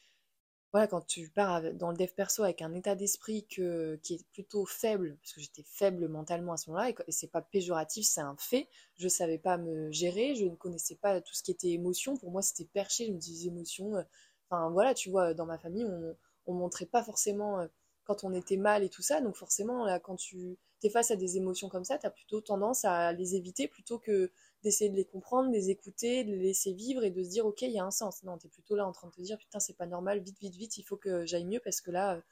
voilà, 0.72 0.88
quand 0.88 1.06
tu 1.06 1.28
pars 1.28 1.62
dans 1.74 1.92
le 1.92 1.96
dev 1.96 2.08
perso 2.08 2.42
avec 2.42 2.60
un 2.60 2.74
état 2.74 2.96
d'esprit 2.96 3.44
qui 3.44 3.62
est 3.62 4.26
plutôt 4.32 4.66
faible, 4.66 5.16
parce 5.22 5.32
que 5.32 5.40
j'étais 5.40 5.62
faible 5.62 6.08
mentalement 6.08 6.52
à 6.52 6.56
ce 6.56 6.68
moment-là, 6.70 6.90
et 7.06 7.12
c'est 7.12 7.30
pas 7.30 7.42
péjoratif, 7.42 8.04
c'est 8.04 8.22
un 8.22 8.34
fait. 8.36 8.68
Je 8.96 9.06
savais 9.06 9.38
pas 9.38 9.56
me 9.56 9.92
gérer, 9.92 10.34
je 10.34 10.46
ne 10.46 10.56
connaissais 10.56 10.96
pas 10.96 11.20
tout 11.20 11.32
ce 11.32 11.44
qui 11.44 11.52
était 11.52 11.70
émotion. 11.70 12.16
Pour 12.16 12.32
moi, 12.32 12.42
c'était 12.42 12.64
perché. 12.64 13.06
Je 13.06 13.12
me 13.12 13.18
disais 13.18 13.48
émotion. 13.50 13.94
Euh, 13.94 14.02
enfin, 14.50 14.68
voilà, 14.70 14.94
tu 14.94 15.10
vois, 15.10 15.32
dans 15.32 15.46
ma 15.46 15.58
famille, 15.58 15.84
on, 15.84 16.16
on 16.46 16.54
montrait 16.54 16.86
pas 16.86 17.04
forcément 17.04 17.60
euh, 17.60 17.68
quand 18.02 18.24
on 18.24 18.32
était 18.32 18.56
mal 18.56 18.82
et 18.82 18.88
tout 18.88 19.02
ça. 19.02 19.20
Donc 19.20 19.36
forcément, 19.36 19.84
là, 19.84 20.00
quand 20.00 20.16
tu 20.16 20.58
face 20.90 21.10
à 21.10 21.16
des 21.16 21.36
émotions 21.36 21.68
comme 21.68 21.84
ça, 21.84 21.98
tu 21.98 22.06
as 22.06 22.10
plutôt 22.10 22.40
tendance 22.40 22.84
à 22.84 23.12
les 23.12 23.36
éviter 23.36 23.68
plutôt 23.68 23.98
que 23.98 24.32
d'essayer 24.62 24.90
de 24.90 24.96
les 24.96 25.04
comprendre, 25.04 25.50
de 25.50 25.54
les 25.54 25.70
écouter, 25.70 26.24
de 26.24 26.30
les 26.30 26.42
laisser 26.42 26.72
vivre 26.72 27.04
et 27.04 27.10
de 27.10 27.22
se 27.22 27.28
dire 27.28 27.46
ok, 27.46 27.62
il 27.62 27.70
y 27.72 27.78
a 27.78 27.84
un 27.84 27.90
sens. 27.90 28.22
Non, 28.22 28.38
tu 28.38 28.46
es 28.46 28.50
plutôt 28.50 28.76
là 28.76 28.86
en 28.86 28.92
train 28.92 29.08
de 29.08 29.12
te 29.12 29.20
dire 29.20 29.38
putain, 29.38 29.60
c'est 29.60 29.76
pas 29.76 29.86
normal, 29.86 30.20
vite, 30.20 30.38
vite, 30.40 30.56
vite, 30.56 30.78
il 30.78 30.82
faut 30.82 30.96
que 30.96 31.26
j'aille 31.26 31.44
mieux 31.44 31.60
parce 31.62 31.80
que 31.80 31.90
là, 31.90 32.22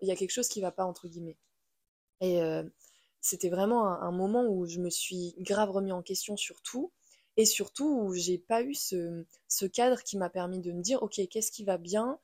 il 0.00 0.08
y 0.08 0.10
a 0.10 0.16
quelque 0.16 0.30
chose 0.30 0.48
qui 0.48 0.60
va 0.60 0.72
pas, 0.72 0.84
entre 0.84 1.08
guillemets. 1.08 1.36
Et 2.20 2.40
euh, 2.42 2.62
c'était 3.20 3.50
vraiment 3.50 3.86
un, 3.86 4.12
moment 4.12 4.46
où 4.46 4.66
je 4.66 4.78
me 4.80 4.90
suis 4.90 5.34
grave 5.38 5.70
remis 5.70 5.92
en 5.92 6.02
question 6.02 6.36
sur 6.36 6.62
tout 6.62 6.92
et 7.36 7.44
surtout 7.44 7.88
où 7.88 8.14
j'ai 8.14 8.38
pas 8.38 8.62
eu 8.62 8.74
ce, 8.74 9.24
ce 9.48 9.66
cadre 9.66 10.02
qui 10.02 10.16
m'a 10.16 10.30
permis 10.30 10.60
de 10.60 10.72
me 10.72 10.80
dire 10.82 11.02
ok, 11.02 11.20
qu'est-ce 11.28 11.52
qui 11.52 11.64
va 11.64 11.76
bien? 11.78 12.18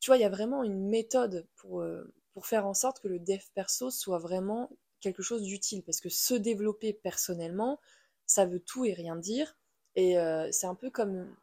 Tu 0.00 0.10
vois, 0.10 0.18
il 0.18 0.20
y 0.20 0.24
a 0.24 0.28
vraiment 0.28 0.62
une 0.64 0.88
méthode 0.88 1.46
pour, 1.56 1.80
euh, 1.80 2.12
pour 2.34 2.46
faire 2.46 2.66
en 2.66 2.74
sorte 2.74 3.00
que 3.00 3.08
le 3.08 3.18
dev 3.18 3.42
perso 3.54 3.90
soit 3.90 4.18
vraiment 4.18 4.70
quelque 5.00 5.22
chose 5.22 5.42
d'utile. 5.42 5.82
Parce 5.82 6.00
que 6.00 6.08
se 6.08 6.34
développer 6.34 6.92
personnellement, 6.92 7.80
ça 8.26 8.46
veut 8.46 8.60
tout 8.60 8.84
et 8.84 8.94
rien 8.94 9.16
dire. 9.16 9.56
Et 9.94 10.18
euh, 10.18 10.48
c'est 10.52 10.66
un 10.66 10.74
peu 10.74 10.90
comme 10.90 11.34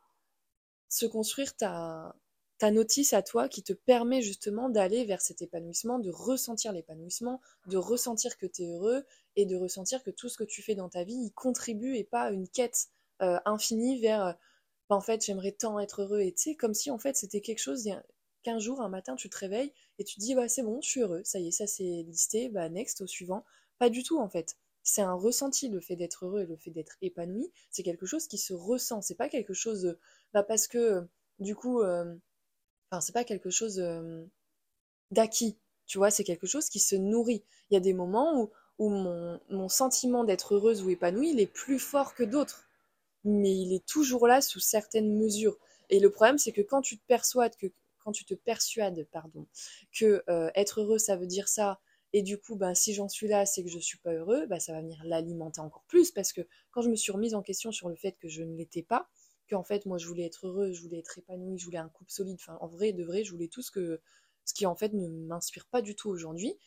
se 0.90 1.06
construire 1.06 1.56
ta, 1.56 2.16
ta 2.58 2.72
notice 2.72 3.14
à 3.14 3.22
toi 3.22 3.48
qui 3.48 3.62
te 3.62 3.74
permet 3.74 4.22
justement 4.22 4.70
d'aller 4.70 5.06
vers 5.06 5.22
cet 5.22 5.42
épanouissement, 5.42 6.00
de 6.00 6.10
ressentir 6.10 6.74
l'épanouissement, 6.74 7.42
de 7.68 7.78
ressentir 7.78 8.38
que 8.38 8.48
tu 8.48 8.64
es 8.64 8.68
heureux 8.68 9.06
et 9.36 9.46
de 9.46 9.56
ressentir 9.56 10.04
que 10.04 10.12
tout 10.12 10.30
ce 10.30 10.38
que 10.38 10.44
tu 10.44 10.62
fais 10.64 10.76
dans 10.76 10.90
ta 10.90 11.04
vie 11.04 11.16
y 11.16 11.32
contribue 11.32 11.96
et 11.96 12.04
pas 12.04 12.32
une 12.32 12.48
quête 12.48 12.88
euh, 13.22 13.40
infinie 13.46 14.02
vers 14.02 14.36
bah, 14.90 14.96
en 14.96 15.02
fait 15.02 15.24
j'aimerais 15.24 15.52
tant 15.52 15.80
être 15.80 16.02
heureux 16.02 16.22
et 16.22 16.34
tu 16.34 16.52
sais 16.52 16.56
comme 16.56 16.74
si 16.74 16.90
en 16.90 16.98
fait 16.98 17.16
c'était 17.16 17.42
quelque 17.42 17.60
chose 17.60 17.88
qu'un 18.44 18.60
jour, 18.60 18.82
un 18.82 18.90
matin, 18.90 19.16
tu 19.16 19.30
te 19.30 19.38
réveilles 19.38 19.74
et 19.98 20.04
tu 20.04 20.16
te 20.16 20.22
dis, 20.22 20.36
bah, 20.36 20.48
c'est 20.50 20.64
bon, 20.64 20.82
je 20.82 20.90
suis 20.90 21.02
heureux, 21.02 21.22
ça 21.24 21.40
y 21.40 21.48
est, 21.48 21.52
ça 21.52 21.68
c'est 21.68 22.04
listé, 22.08 22.50
bah, 22.50 22.70
next, 22.70 23.02
au 23.02 23.08
suivant. 23.08 23.46
Pas 23.78 23.90
du 23.90 24.04
tout, 24.04 24.20
en 24.20 24.30
fait. 24.30 24.58
c'est 24.84 25.02
un 25.02 25.14
ressenti, 25.14 25.70
le 25.70 25.80
fait 25.82 25.96
d'être 25.96 26.26
heureux 26.26 26.42
et 26.42 26.46
le 26.46 26.58
fait 26.58 26.72
d'être 26.72 26.98
épanoui, 27.02 27.52
c'est 27.70 27.84
quelque 27.84 28.06
chose 28.06 28.28
qui 28.28 28.38
se 28.38 28.54
ressent. 28.54 29.02
C'est 29.02 29.16
pas 29.16 29.30
quelque 29.30 29.54
chose, 29.54 29.98
bah 30.34 30.44
parce 30.44 30.68
que 30.68 31.08
du 31.40 31.56
coup, 31.56 31.82
euh, 31.82 32.16
enfin, 32.92 33.02
c'est 33.02 33.14
pas 33.14 33.24
quelque 33.24 33.50
chose 33.50 33.80
euh, 33.80 34.26
d'acquis, 35.12 35.58
tu 35.88 35.98
vois, 35.98 36.12
c'est 36.12 36.24
quelque 36.24 36.48
chose 36.48 36.70
qui 36.70 36.80
se 36.80 36.96
nourrit. 36.96 37.44
Il 37.70 37.74
y 37.76 37.78
a 37.78 37.82
des 37.82 37.94
moments 37.94 38.50
où, 38.80 38.90
mon 38.90 39.70
sentiment 39.70 40.24
d'être 40.24 40.56
heureuse 40.56 40.82
ou 40.84 40.90
épanouie, 40.90 41.32
il 41.32 41.40
est 41.40 41.48
plus 41.48 41.80
fort 41.80 42.14
que 42.16 42.24
d'autres, 42.24 42.66
mais 43.24 43.56
il 43.56 43.74
est 43.74 43.86
toujours 43.86 44.28
là 44.28 44.42
sous 44.42 44.60
certaines 44.60 45.18
mesures. 45.18 45.58
Et 45.90 46.00
le 46.00 46.10
problème, 46.12 46.38
c'est 46.38 46.52
que 46.52 46.62
quand 46.62 46.82
tu 46.82 46.98
te 46.98 47.06
persuades 47.08 47.56
que 47.58 47.68
quand 48.00 48.12
tu 48.12 48.26
te 48.26 48.34
persuades, 48.34 49.08
pardon, 49.12 49.48
que 49.92 50.24
euh, 50.30 50.50
être 50.56 50.82
heureux, 50.82 50.98
ça 50.98 51.16
veut 51.16 51.28
dire 51.28 51.48
ça, 51.48 51.80
et 52.12 52.24
du 52.24 52.40
coup, 52.40 52.56
ben, 52.56 52.74
si 52.74 52.94
j'en 52.94 53.08
suis 53.08 53.28
là, 53.28 53.46
c'est 53.46 53.64
que 53.64 53.70
je 53.70 53.80
suis 53.80 54.00
pas 54.00 54.14
heureux, 54.14 54.48
ben, 54.48 54.60
ça 54.60 54.74
va 54.74 54.82
venir 54.82 55.02
l'alimenter 55.06 55.62
encore 55.62 55.84
plus, 55.88 56.12
parce 56.12 56.34
que 56.34 56.42
quand 56.72 56.82
je 56.82 56.90
me 56.90 56.96
suis 56.96 57.12
remise 57.12 57.36
en 57.36 57.42
question 57.44 57.72
sur 57.72 57.90
le 57.90 57.96
fait 57.96 58.14
que 58.14 58.28
je 58.28 58.42
ne 58.44 58.56
l'étais 58.56 58.84
pas, 58.84 59.10
qu'en 59.50 59.64
fait, 59.64 59.86
moi, 59.86 59.98
je 59.98 60.08
voulais 60.08 60.26
être 60.26 60.48
heureuse, 60.48 60.76
je 60.76 60.82
voulais 60.82 61.00
être 61.00 61.18
épanouie, 61.18 61.58
je 61.58 61.66
voulais 61.66 61.78
un 61.78 61.90
couple 61.90 62.12
solide, 62.12 62.36
enfin, 62.36 62.58
en 62.62 62.68
vrai, 62.68 62.94
de 62.94 63.04
vrai, 63.04 63.24
je 63.24 63.32
voulais 63.32 63.48
tout 63.48 63.62
ce 63.62 63.72
que, 63.72 64.02
ce 64.46 64.54
qui 64.54 64.66
en 64.66 64.76
fait 64.76 64.94
ne 64.94 65.08
m'inspire 65.08 65.68
pas 65.68 65.82
du 65.82 65.96
tout 65.96 66.10
aujourd'hui, 66.10 66.58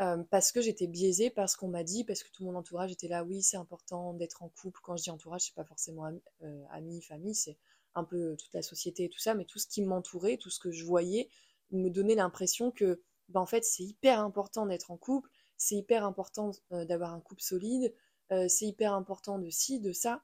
euh, 0.00 0.22
parce 0.30 0.52
que 0.52 0.60
j'étais 0.60 0.86
biaisée 0.86 1.30
par 1.30 1.48
ce 1.48 1.56
qu'on 1.56 1.68
m'a 1.68 1.82
dit, 1.82 2.04
parce 2.04 2.22
que 2.22 2.30
tout 2.30 2.44
mon 2.44 2.54
entourage 2.54 2.92
était 2.92 3.08
là, 3.08 3.24
oui, 3.24 3.42
c'est 3.42 3.56
important 3.56 4.12
d'être 4.14 4.42
en 4.42 4.50
couple. 4.50 4.80
Quand 4.82 4.96
je 4.96 5.04
dis 5.04 5.10
entourage, 5.10 5.42
c'est 5.42 5.54
pas 5.54 5.64
forcément 5.64 6.04
ami, 6.04 6.20
euh, 6.42 6.64
amis, 6.70 7.02
famille, 7.02 7.34
c'est 7.34 7.56
un 7.96 8.04
peu 8.04 8.36
toute 8.36 8.52
la 8.54 8.62
société 8.62 9.04
et 9.04 9.08
tout 9.08 9.18
ça, 9.18 9.34
mais 9.34 9.44
tout 9.44 9.58
ce 9.58 9.66
qui 9.66 9.82
m'entourait, 9.82 10.36
tout 10.36 10.50
ce 10.50 10.60
que 10.60 10.70
je 10.70 10.84
voyais, 10.84 11.28
me 11.72 11.88
donnait 11.88 12.14
l'impression 12.14 12.70
que, 12.70 13.02
ben, 13.28 13.40
en 13.40 13.46
fait, 13.46 13.64
c'est 13.64 13.82
hyper 13.82 14.20
important 14.20 14.66
d'être 14.66 14.90
en 14.90 14.96
couple, 14.96 15.30
c'est 15.56 15.76
hyper 15.76 16.04
important 16.04 16.52
euh, 16.72 16.84
d'avoir 16.84 17.12
un 17.12 17.20
couple 17.20 17.42
solide, 17.42 17.92
euh, 18.32 18.46
c'est 18.48 18.66
hyper 18.66 18.92
important 18.92 19.38
de 19.38 19.50
ci, 19.50 19.80
de 19.80 19.92
ça. 19.92 20.22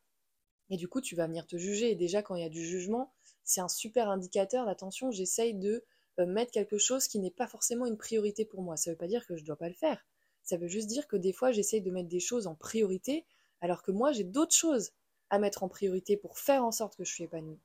Et 0.70 0.76
du 0.76 0.88
coup, 0.88 1.00
tu 1.00 1.16
vas 1.16 1.26
venir 1.26 1.46
te 1.46 1.56
juger. 1.56 1.90
Et 1.90 1.94
déjà, 1.94 2.22
quand 2.22 2.34
il 2.34 2.42
y 2.42 2.46
a 2.46 2.50
du 2.50 2.64
jugement, 2.64 3.12
c'est 3.44 3.60
un 3.60 3.68
super 3.68 4.08
indicateur 4.08 4.66
d'attention. 4.66 5.10
J'essaye 5.10 5.54
de 5.54 5.84
euh, 6.18 6.26
mettre 6.26 6.52
quelque 6.52 6.78
chose 6.78 7.08
qui 7.08 7.18
n'est 7.18 7.30
pas 7.30 7.46
forcément 7.46 7.86
une 7.86 7.96
priorité 7.96 8.44
pour 8.44 8.62
moi. 8.62 8.76
Ça 8.76 8.90
ne 8.90 8.94
veut 8.94 8.98
pas 8.98 9.06
dire 9.06 9.26
que 9.26 9.36
je 9.36 9.42
ne 9.42 9.46
dois 9.46 9.56
pas 9.56 9.68
le 9.68 9.74
faire. 9.74 10.04
Ça 10.42 10.56
veut 10.56 10.68
juste 10.68 10.88
dire 10.88 11.06
que 11.08 11.16
des 11.16 11.32
fois, 11.32 11.52
j'essaye 11.52 11.80
de 11.80 11.90
mettre 11.90 12.08
des 12.08 12.20
choses 12.20 12.46
en 12.46 12.54
priorité, 12.54 13.24
alors 13.60 13.82
que 13.82 13.92
moi, 13.92 14.12
j'ai 14.12 14.24
d'autres 14.24 14.54
choses 14.54 14.92
à 15.32 15.38
mettre 15.38 15.62
en 15.62 15.68
priorité 15.68 16.16
pour 16.16 16.38
faire 16.38 16.62
en 16.62 16.70
sorte 16.70 16.94
que 16.94 17.04
je 17.04 17.12
suis 17.12 17.24
épanouie. 17.24 17.58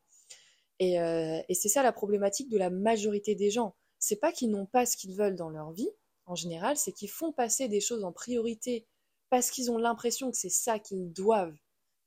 Et, 0.80 1.00
euh, 1.02 1.42
et 1.50 1.54
c'est 1.54 1.68
ça 1.68 1.84
la 1.84 1.92
problématique 1.92 2.50
de 2.50 2.58
la 2.58 2.70
majorité 2.70 3.36
des 3.36 3.52
gens. 3.52 3.76
C'est 4.00 4.16
pas 4.16 4.32
qu'ils 4.32 4.50
n'ont 4.50 4.66
pas 4.66 4.86
ce 4.86 4.96
qu'ils 4.96 5.16
veulent 5.16 5.36
dans 5.36 5.50
leur 5.50 5.72
vie, 5.74 5.90
en 6.26 6.36
général, 6.36 6.78
c'est 6.78 6.94
qu'ils 6.94 7.10
font 7.10 7.34
passer 7.34 7.68
des 7.68 7.82
choses 7.82 8.06
en 8.06 8.14
priorité 8.14 8.88
parce 9.30 9.52
qu'ils 9.52 9.70
ont 9.70 9.78
l'impression 9.78 10.32
que 10.32 10.38
c'est 10.38 10.50
ça 10.50 10.80
qu'ils 10.80 11.12
doivent 11.12 11.58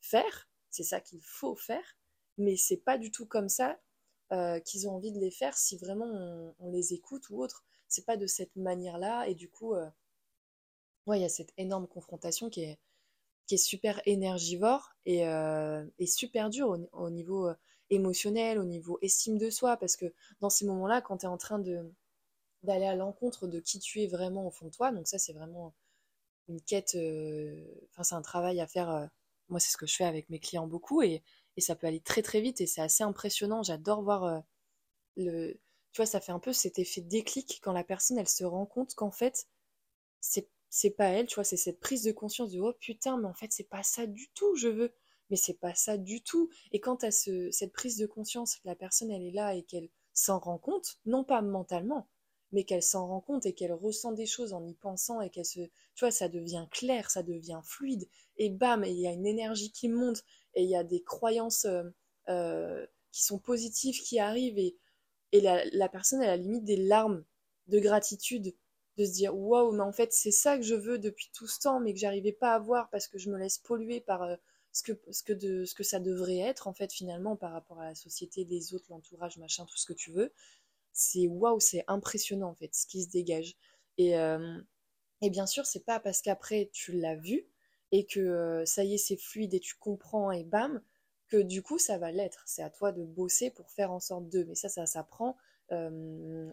faire, 0.00 0.48
c'est 0.70 0.82
ça 0.82 1.00
qu'il 1.00 1.20
faut 1.22 1.56
faire, 1.56 1.98
mais 2.38 2.56
c'est 2.56 2.78
pas 2.78 2.96
du 2.96 3.10
tout 3.10 3.26
comme 3.26 3.50
ça 3.50 3.78
euh, 4.32 4.60
qu'ils 4.60 4.88
ont 4.88 4.92
envie 4.92 5.12
de 5.12 5.18
les 5.18 5.30
faire 5.30 5.58
si 5.58 5.76
vraiment 5.76 6.54
on, 6.58 6.70
les 6.70 6.94
écoute 6.94 7.28
ou 7.28 7.42
autre. 7.42 7.66
C'est 7.86 8.06
pas 8.06 8.16
de 8.16 8.26
cette 8.26 8.56
manière-là, 8.56 9.26
et 9.26 9.34
du 9.34 9.50
coup, 9.50 9.74
euh, 9.74 9.90
il 11.08 11.20
y 11.20 11.24
a 11.24 11.28
cette 11.28 11.52
énorme 11.58 11.86
confrontation 11.86 12.48
qui 12.48 12.62
est, 12.62 12.78
qui 13.50 13.54
est 13.54 13.58
super 13.58 14.00
énergivore 14.06 14.94
et, 15.06 15.26
euh, 15.26 15.84
super 16.06 16.50
dur 16.50 16.68
au, 16.68 16.78
au 16.92 17.10
niveau 17.10 17.48
euh, 17.48 17.54
émotionnel, 17.90 18.60
au 18.60 18.64
niveau 18.64 18.96
estime 19.02 19.38
de 19.38 19.50
soi, 19.50 19.76
parce 19.76 19.96
que 19.96 20.14
dans 20.38 20.50
ces 20.50 20.64
moments-là, 20.66 21.00
quand 21.00 21.18
tu 21.18 21.26
es 21.26 21.28
en 21.28 21.36
train 21.36 21.58
de 21.58 21.92
d'aller 22.62 22.86
à 22.86 22.94
l'encontre 22.94 23.48
de 23.48 23.58
qui 23.58 23.80
tu 23.80 24.02
es 24.02 24.06
vraiment 24.06 24.46
au 24.46 24.52
fond 24.52 24.66
de 24.66 24.70
toi, 24.70 24.92
donc 24.92 25.08
ça 25.08 25.18
c'est 25.18 25.32
vraiment 25.32 25.74
une 26.46 26.60
quête, 26.60 26.94
euh, 26.94 27.64
enfin 27.90 28.04
c'est 28.04 28.14
un 28.14 28.22
travail 28.22 28.60
à 28.60 28.68
faire, 28.68 29.10
moi 29.48 29.58
c'est 29.58 29.72
ce 29.72 29.76
que 29.76 29.86
je 29.86 29.96
fais 29.96 30.04
avec 30.04 30.30
mes 30.30 30.38
clients 30.38 30.68
beaucoup, 30.68 31.02
et, 31.02 31.24
ça 31.58 31.74
peut 31.74 31.88
aller 31.88 32.00
très 32.00 32.22
très 32.22 32.40
vite, 32.40 32.60
et 32.60 32.66
c'est 32.66 32.80
assez 32.80 33.02
impressionnant, 33.02 33.62
j'adore 33.62 34.02
voir 34.02 34.42
le... 35.16 35.54
Tu 35.92 35.96
vois, 35.96 36.06
ça 36.06 36.20
fait 36.20 36.32
un 36.32 36.38
peu 36.38 36.52
cet 36.52 36.78
effet 36.78 37.00
déclic 37.00 37.60
quand 37.62 37.72
la 37.72 37.84
personne, 37.84 38.18
elle 38.18 38.28
se 38.28 38.44
rend 38.44 38.64
compte 38.64 38.94
qu'en 38.94 39.10
fait, 39.10 39.46
c'est 40.20 40.48
c'est 40.70 40.90
pas 40.90 41.08
elle, 41.08 41.26
tu 41.26 41.34
vois, 41.34 41.44
c'est 41.44 41.56
cette 41.56 41.80
prise 41.80 42.04
de 42.04 42.12
conscience 42.12 42.52
de 42.52 42.60
oh 42.60 42.72
putain, 42.78 43.18
mais 43.18 43.26
en 43.26 43.34
fait, 43.34 43.52
c'est 43.52 43.68
pas 43.68 43.82
ça 43.82 44.06
du 44.06 44.30
tout, 44.30 44.54
je 44.54 44.68
veux. 44.68 44.94
Mais 45.28 45.36
c'est 45.36 45.58
pas 45.58 45.74
ça 45.74 45.96
du 45.98 46.22
tout. 46.22 46.48
Et 46.72 46.80
quand 46.80 47.04
as 47.04 47.10
ce, 47.10 47.50
cette 47.50 47.72
prise 47.72 47.96
de 47.96 48.06
conscience 48.06 48.58
la 48.64 48.74
personne, 48.76 49.10
elle 49.10 49.22
est 49.22 49.32
là 49.32 49.54
et 49.54 49.62
qu'elle 49.64 49.90
s'en 50.12 50.38
rend 50.38 50.58
compte, 50.58 50.98
non 51.06 51.24
pas 51.24 51.42
mentalement, 51.42 52.08
mais 52.52 52.64
qu'elle 52.64 52.82
s'en 52.82 53.06
rend 53.06 53.20
compte 53.20 53.46
et 53.46 53.52
qu'elle 53.52 53.72
ressent 53.72 54.12
des 54.12 54.26
choses 54.26 54.52
en 54.52 54.64
y 54.66 54.74
pensant 54.74 55.20
et 55.20 55.30
qu'elle 55.30 55.44
se. 55.44 55.60
Tu 55.60 56.04
vois, 56.04 56.10
ça 56.12 56.28
devient 56.28 56.66
clair, 56.70 57.10
ça 57.10 57.22
devient 57.22 57.60
fluide. 57.64 58.08
Et 58.36 58.50
bam, 58.50 58.84
il 58.84 58.98
y 58.98 59.06
a 59.06 59.12
une 59.12 59.26
énergie 59.26 59.72
qui 59.72 59.88
monte 59.88 60.24
et 60.54 60.62
il 60.62 60.70
y 60.70 60.76
a 60.76 60.84
des 60.84 61.02
croyances 61.02 61.64
euh, 61.64 61.84
euh, 62.28 62.86
qui 63.12 63.22
sont 63.22 63.38
positives 63.38 64.00
qui 64.02 64.18
arrivent 64.20 64.58
et, 64.58 64.76
et 65.32 65.40
la, 65.40 65.64
la 65.66 65.88
personne, 65.88 66.22
elle 66.22 66.30
a 66.30 66.36
limite 66.36 66.64
des 66.64 66.76
larmes 66.76 67.24
de 67.68 67.78
gratitude 67.78 68.54
de 69.00 69.06
se 69.06 69.12
dire 69.12 69.36
waouh 69.36 69.72
mais 69.72 69.82
en 69.82 69.92
fait 69.92 70.12
c'est 70.12 70.30
ça 70.30 70.56
que 70.56 70.62
je 70.62 70.74
veux 70.74 70.98
depuis 70.98 71.30
tout 71.32 71.46
ce 71.46 71.58
temps 71.60 71.80
mais 71.80 71.92
que 71.94 71.98
j'arrivais 71.98 72.32
pas 72.32 72.54
à 72.54 72.58
voir 72.58 72.90
parce 72.90 73.08
que 73.08 73.18
je 73.18 73.30
me 73.30 73.38
laisse 73.38 73.58
polluer 73.58 74.00
par 74.00 74.22
euh, 74.22 74.36
ce 74.72 74.82
que 74.82 75.32
de 75.32 75.64
ce 75.64 75.74
que 75.74 75.82
ça 75.82 76.00
devrait 76.00 76.38
être 76.38 76.68
en 76.68 76.74
fait 76.74 76.92
finalement 76.92 77.36
par 77.36 77.52
rapport 77.52 77.80
à 77.80 77.86
la 77.86 77.94
société 77.94 78.44
les 78.44 78.74
autres 78.74 78.86
l'entourage 78.90 79.38
machin 79.38 79.64
tout 79.64 79.76
ce 79.76 79.86
que 79.86 79.92
tu 79.92 80.12
veux. 80.12 80.32
C'est 80.92 81.26
waouh 81.26 81.60
c'est 81.60 81.84
impressionnant 81.88 82.50
en 82.50 82.54
fait 82.54 82.74
ce 82.74 82.86
qui 82.86 83.02
se 83.02 83.10
dégage. 83.10 83.56
Et 83.98 84.18
euh, 84.18 84.60
et 85.22 85.30
bien 85.30 85.46
sûr 85.46 85.66
c'est 85.66 85.84
pas 85.84 85.98
parce 85.98 86.22
qu'après 86.22 86.70
tu 86.72 86.92
l'as 86.92 87.16
vu 87.16 87.46
et 87.92 88.06
que 88.06 88.20
euh, 88.20 88.64
ça 88.66 88.84
y 88.84 88.94
est 88.94 88.98
c'est 88.98 89.16
fluide 89.16 89.54
et 89.54 89.60
tu 89.60 89.76
comprends 89.76 90.30
et 90.30 90.44
bam 90.44 90.82
que 91.28 91.38
du 91.38 91.62
coup 91.62 91.78
ça 91.78 91.98
va 91.98 92.12
l'être. 92.12 92.44
C'est 92.46 92.62
à 92.62 92.70
toi 92.70 92.92
de 92.92 93.04
bosser 93.04 93.50
pour 93.50 93.70
faire 93.70 93.90
en 93.92 94.00
sorte 94.00 94.28
de. 94.28 94.44
Mais 94.44 94.54
ça 94.54 94.68
ça 94.68 94.86
s'apprend 94.86 95.36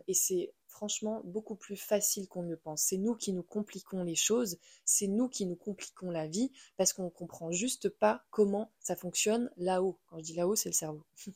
et 0.08 0.14
c'est 0.14 0.54
franchement 0.68 1.22
beaucoup 1.24 1.56
plus 1.56 1.76
facile 1.78 2.28
qu'on 2.28 2.44
ne 2.44 2.50
le 2.50 2.58
pense. 2.58 2.84
C'est 2.84 2.98
nous 2.98 3.16
qui 3.16 3.34
nous 3.34 3.44
compliquons 3.44 4.04
les 4.04 4.16
choses, 4.16 4.58
c'est 4.86 5.08
nous 5.08 5.30
qui 5.30 5.46
nous 5.46 5.56
compliquons 5.56 6.12
la 6.12 6.28
vie 6.28 6.52
parce 6.78 6.94
qu'on 6.94 7.06
ne 7.06 7.10
comprend 7.10 7.52
juste 7.52 7.90
pas 7.90 8.24
comment 8.30 8.72
ça 8.80 8.96
fonctionne 8.96 9.52
là-haut. 9.58 10.00
Quand 10.08 10.20
je 10.20 10.24
dis 10.24 10.34
là-haut, 10.34 10.56
c'est 10.56 10.70
le 10.70 10.74
cerveau. 10.74 11.04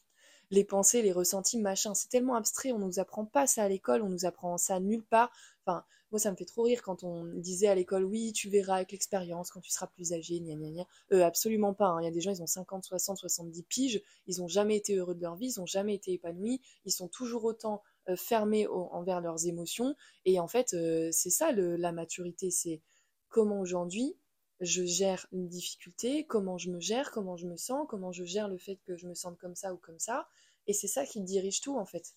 les 0.52 0.66
pensées, 0.66 1.02
les 1.02 1.14
ressentis, 1.14 1.58
machin, 1.58 1.94
c'est 1.96 2.10
tellement 2.10 2.36
abstrait, 2.36 2.72
on 2.74 2.80
nous 2.80 3.00
apprend 3.00 3.26
pas 3.26 3.48
ça 3.48 3.64
à 3.64 3.70
l'école, 3.70 4.02
on 4.02 4.10
nous 4.10 4.26
apprend 4.26 4.58
ça 4.58 4.80
nulle 4.80 5.04
part. 5.04 5.32
Enfin, 5.66 5.86
moi, 6.12 6.20
ça 6.20 6.30
me 6.30 6.36
fait 6.36 6.46
trop 6.46 6.64
rire 6.64 6.82
quand 6.84 7.06
on 7.06 7.24
disait 7.24 7.68
à 7.68 7.76
l'école, 7.76 8.04
oui, 8.04 8.34
tu 8.34 8.50
verras 8.50 8.76
avec 8.76 8.92
l'expérience 8.92 9.50
quand 9.50 9.62
tu 9.62 9.72
seras 9.72 9.88
plus 9.88 10.12
âgé, 10.12 10.42
gna 10.42 10.56
gna 10.56 10.70
gna. 10.70 10.88
Euh, 11.14 11.24
absolument 11.26 11.74
pas. 11.74 11.88
hein. 11.88 12.02
Il 12.02 12.04
y 12.04 12.08
a 12.08 12.12
des 12.12 12.20
gens, 12.20 12.32
ils 12.32 12.42
ont 12.44 12.48
50, 12.48 12.84
60, 12.84 13.18
70 13.18 13.64
piges, 13.64 14.02
ils 14.28 14.42
ont 14.42 14.50
jamais 14.50 14.76
été 14.76 14.96
heureux 14.96 15.16
de 15.16 15.22
leur 15.22 15.36
vie, 15.38 15.48
ils 15.48 15.62
ont 15.62 15.66
jamais 15.66 15.96
été 15.96 16.12
épanouis, 16.12 16.62
ils 16.84 16.92
sont 16.92 17.08
toujours 17.08 17.46
autant 17.46 17.82
fermés 18.16 18.68
au- 18.68 18.90
envers 18.92 19.22
leurs 19.22 19.46
émotions. 19.48 19.96
Et 20.26 20.40
en 20.40 20.48
fait, 20.48 20.74
euh, 20.74 21.10
c'est 21.12 21.30
ça 21.30 21.52
la 21.52 21.92
maturité, 21.92 22.52
c'est 22.52 22.82
comment 23.30 23.60
aujourd'hui 23.62 24.16
je 24.60 24.84
gère 24.86 25.26
une 25.32 25.48
difficulté, 25.48 26.26
comment 26.26 26.58
je 26.58 26.70
me 26.70 26.80
gère, 26.80 27.12
comment 27.12 27.36
je 27.36 27.48
me 27.48 27.58
sens, 27.58 27.86
comment 27.90 28.12
je 28.12 28.24
gère 28.26 28.48
le 28.48 28.58
fait 28.60 28.78
que 28.86 28.96
je 28.96 29.08
me 29.08 29.16
sente 29.16 29.38
comme 29.40 29.56
ça 29.56 29.74
ou 29.74 29.78
comme 29.78 30.00
ça. 30.00 30.28
Et 30.68 30.74
c'est 30.74 30.88
ça 30.88 31.06
qui 31.06 31.22
dirige 31.22 31.62
tout 31.62 31.78
en 31.78 31.86
fait. 31.86 32.16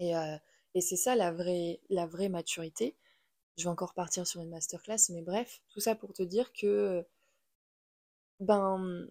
Et, 0.00 0.16
euh, 0.16 0.36
et 0.74 0.80
c'est 0.80 0.96
ça 0.96 1.16
la 1.16 1.32
vraie, 1.32 1.80
la 1.90 2.06
vraie 2.06 2.28
maturité. 2.28 2.96
Je 3.58 3.64
vais 3.64 3.70
encore 3.70 3.94
partir 3.94 4.26
sur 4.26 4.40
une 4.42 4.50
masterclass, 4.50 5.10
mais 5.10 5.22
bref, 5.22 5.62
tout 5.70 5.80
ça 5.80 5.94
pour 5.96 6.12
te 6.14 6.22
dire 6.24 6.52
que, 6.52 7.06
ben, 8.40 9.08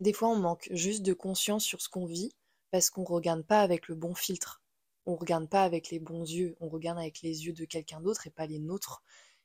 des 0.00 0.14
fois 0.14 0.28
on 0.30 0.36
manque 0.36 0.68
juste 0.72 1.02
de 1.04 1.12
conscience 1.12 1.62
sur 1.64 1.82
ce 1.82 1.90
qu'on 1.90 2.06
vit 2.06 2.32
parce 2.70 2.88
qu'on 2.90 3.04
regarde 3.04 3.42
pas 3.44 3.60
avec 3.60 3.88
le 3.88 3.94
bon 3.94 4.14
filtre. 4.14 4.62
On 5.06 5.16
regarde 5.16 5.48
pas 5.48 5.62
avec 5.62 5.90
les 5.90 6.00
bons 6.00 6.24
yeux, 6.24 6.56
on 6.60 6.68
regarde 6.68 6.98
avec 6.98 7.22
les 7.22 7.46
yeux 7.46 7.52
de 7.52 7.64
quelqu'un 7.64 8.00
d'autre 8.00 8.26
et 8.26 8.30
pas 8.30 8.46
les 8.46 8.58
nôtres. 8.58 9.02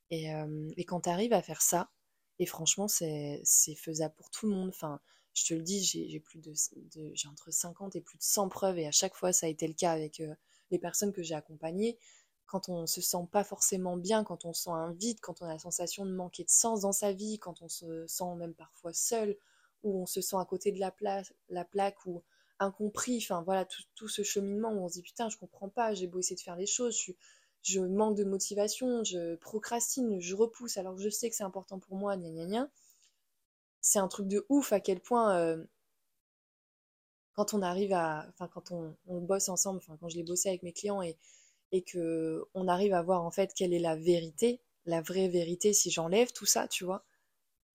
Et, 0.10 0.34
euh, 0.34 0.70
et 0.78 0.84
quand 0.86 1.02
tu 1.02 1.10
arrives 1.10 1.34
à 1.34 1.42
faire 1.42 1.62
ça, 1.62 1.92
et 2.42 2.48
franchement, 2.48 2.88
c'est 2.88 3.44
faisable 3.76 4.16
pour 4.16 4.32
tout 4.32 4.48
le 4.50 4.56
monde. 4.56 4.70
Enfin, 4.70 5.00
je 5.34 5.46
te 5.46 5.54
le 5.54 5.62
dis, 5.62 5.84
j'ai 5.84 6.20
plus 6.20 6.40
de, 6.40 6.54
entre 7.30 7.52
50 7.52 7.96
et 7.96 8.02
plus 8.02 8.18
de 8.18 8.24
100 8.24 8.50
preuves, 8.50 8.80
et 8.80 8.88
à 8.88 8.92
chaque 8.92 9.14
fois, 9.14 9.32
ça 9.32 9.46
a 9.46 9.50
été 9.50 9.68
le 9.68 9.76
cas 9.76 9.92
avec 9.92 10.20
euh, 10.20 10.34
les 10.72 10.80
personnes 10.80 11.14
que 11.14 11.22
j'ai 11.22 11.36
accompagnées. 11.36 12.00
Quand 12.48 12.68
on 12.68 12.88
se 12.88 13.00
sent 13.00 13.28
pas 13.32 13.44
forcément 13.44 13.96
bien, 13.96 14.24
quand 14.24 14.44
on 14.46 14.54
sent 14.54 14.72
un 14.72 14.92
vide, 14.92 15.20
quand 15.22 15.44
on 15.44 15.46
a 15.46 15.54
la 15.54 15.60
sensation 15.60 16.04
de 16.04 16.12
manquer 16.12 16.44
de 16.44 16.50
sens 16.50 16.82
dans 16.82 16.92
sa 16.92 17.14
vie, 17.14 17.38
quand 17.38 17.62
on 17.62 17.70
se 17.70 18.08
sent 18.08 18.36
même 18.38 18.56
parfois 18.56 18.92
seul, 18.92 19.38
ou 19.84 20.02
on 20.02 20.08
se 20.08 20.20
sent 20.20 20.38
à 20.38 20.46
côté 20.46 20.72
de 20.72 20.80
la, 20.80 20.94
la 21.50 21.64
plaque, 21.64 22.06
ou 22.08 22.24
incompris, 22.62 23.18
enfin 23.18 23.42
voilà, 23.44 23.66
tout, 23.66 23.82
tout 23.96 24.08
ce 24.08 24.24
cheminement 24.24 24.72
où 24.72 24.84
on 24.84 24.88
se 24.88 24.94
dit 24.94 25.02
putain, 25.02 25.30
je 25.30 25.38
comprends 25.38 25.70
pas, 25.70 25.94
j'ai 25.94 26.08
beau 26.08 26.20
essayer 26.20 26.36
de 26.36 26.42
faire 26.42 26.56
les 26.56 26.66
choses, 26.66 26.98
je 27.64 27.80
manque 27.82 28.16
de 28.18 28.24
motivation, 28.24 29.04
je 29.04 29.36
procrastine, 29.36 30.20
je 30.22 30.36
repousse 30.36 30.78
alors 30.78 30.96
que 30.96 31.02
je 31.02 31.10
sais 31.10 31.30
que 31.30 31.36
c'est 31.36 31.44
important 31.44 31.80
pour 31.80 31.96
moi, 31.98 32.16
gna 32.18 32.30
gna 32.30 32.46
gna. 32.46 32.70
C'est 33.82 34.00
un 34.00 34.08
truc 34.08 34.28
de 34.28 34.46
ouf 34.50 34.74
à 34.74 34.80
quel 34.80 35.00
point 35.00 35.36
euh, 35.38 35.64
quand 37.34 37.54
on 37.54 37.62
arrive 37.62 37.94
à, 37.94 38.28
enfin 38.30 38.48
quand 38.48 38.72
on, 38.72 38.96
on 39.08 39.22
bosse 39.22 39.50
ensemble, 39.50 39.78
enfin 39.78 39.98
quand 40.00 40.10
je 40.10 40.18
l'ai 40.18 40.24
bossé 40.24 40.50
avec 40.50 40.64
mes 40.64 40.74
clients 40.74 41.02
et, 41.02 41.18
et 41.72 41.82
que 41.84 42.46
on 42.54 42.68
arrive 42.68 42.94
à 42.94 43.02
voir 43.02 43.24
en 43.24 43.32
fait 43.32 43.54
quelle 43.56 43.74
est 43.74 43.80
la 43.80 43.96
vérité, 43.96 44.62
la 44.86 45.02
vraie 45.02 45.30
vérité 45.30 45.74
si 45.74 45.90
j'enlève 45.92 46.32
tout 46.32 46.46
ça, 46.46 46.68
tu 46.68 46.84
vois, 46.86 47.06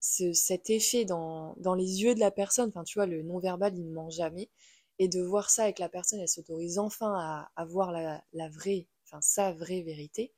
cet 0.00 0.70
effet 0.70 1.04
dans, 1.04 1.54
dans, 1.58 1.74
les 1.74 2.02
yeux 2.02 2.14
de 2.14 2.20
la 2.20 2.30
personne, 2.30 2.68
enfin 2.68 2.84
tu 2.84 2.98
vois, 2.98 3.06
le 3.06 3.22
non-verbal, 3.22 3.76
il 3.76 3.84
ne 3.88 3.92
ment 3.92 4.10
jamais, 4.10 4.50
et 4.98 5.08
de 5.08 5.20
voir 5.22 5.50
ça 5.50 5.64
avec 5.64 5.78
la 5.78 5.88
personne, 5.88 6.20
elle 6.20 6.28
s'autorise 6.28 6.78
enfin 6.78 7.12
à, 7.14 7.50
à 7.56 7.64
voir 7.64 7.92
la, 7.92 8.48
vraie, 8.48 8.88
enfin 9.04 9.20
sa 9.20 9.52
vraie 9.52 9.82
vérité, 9.82 10.32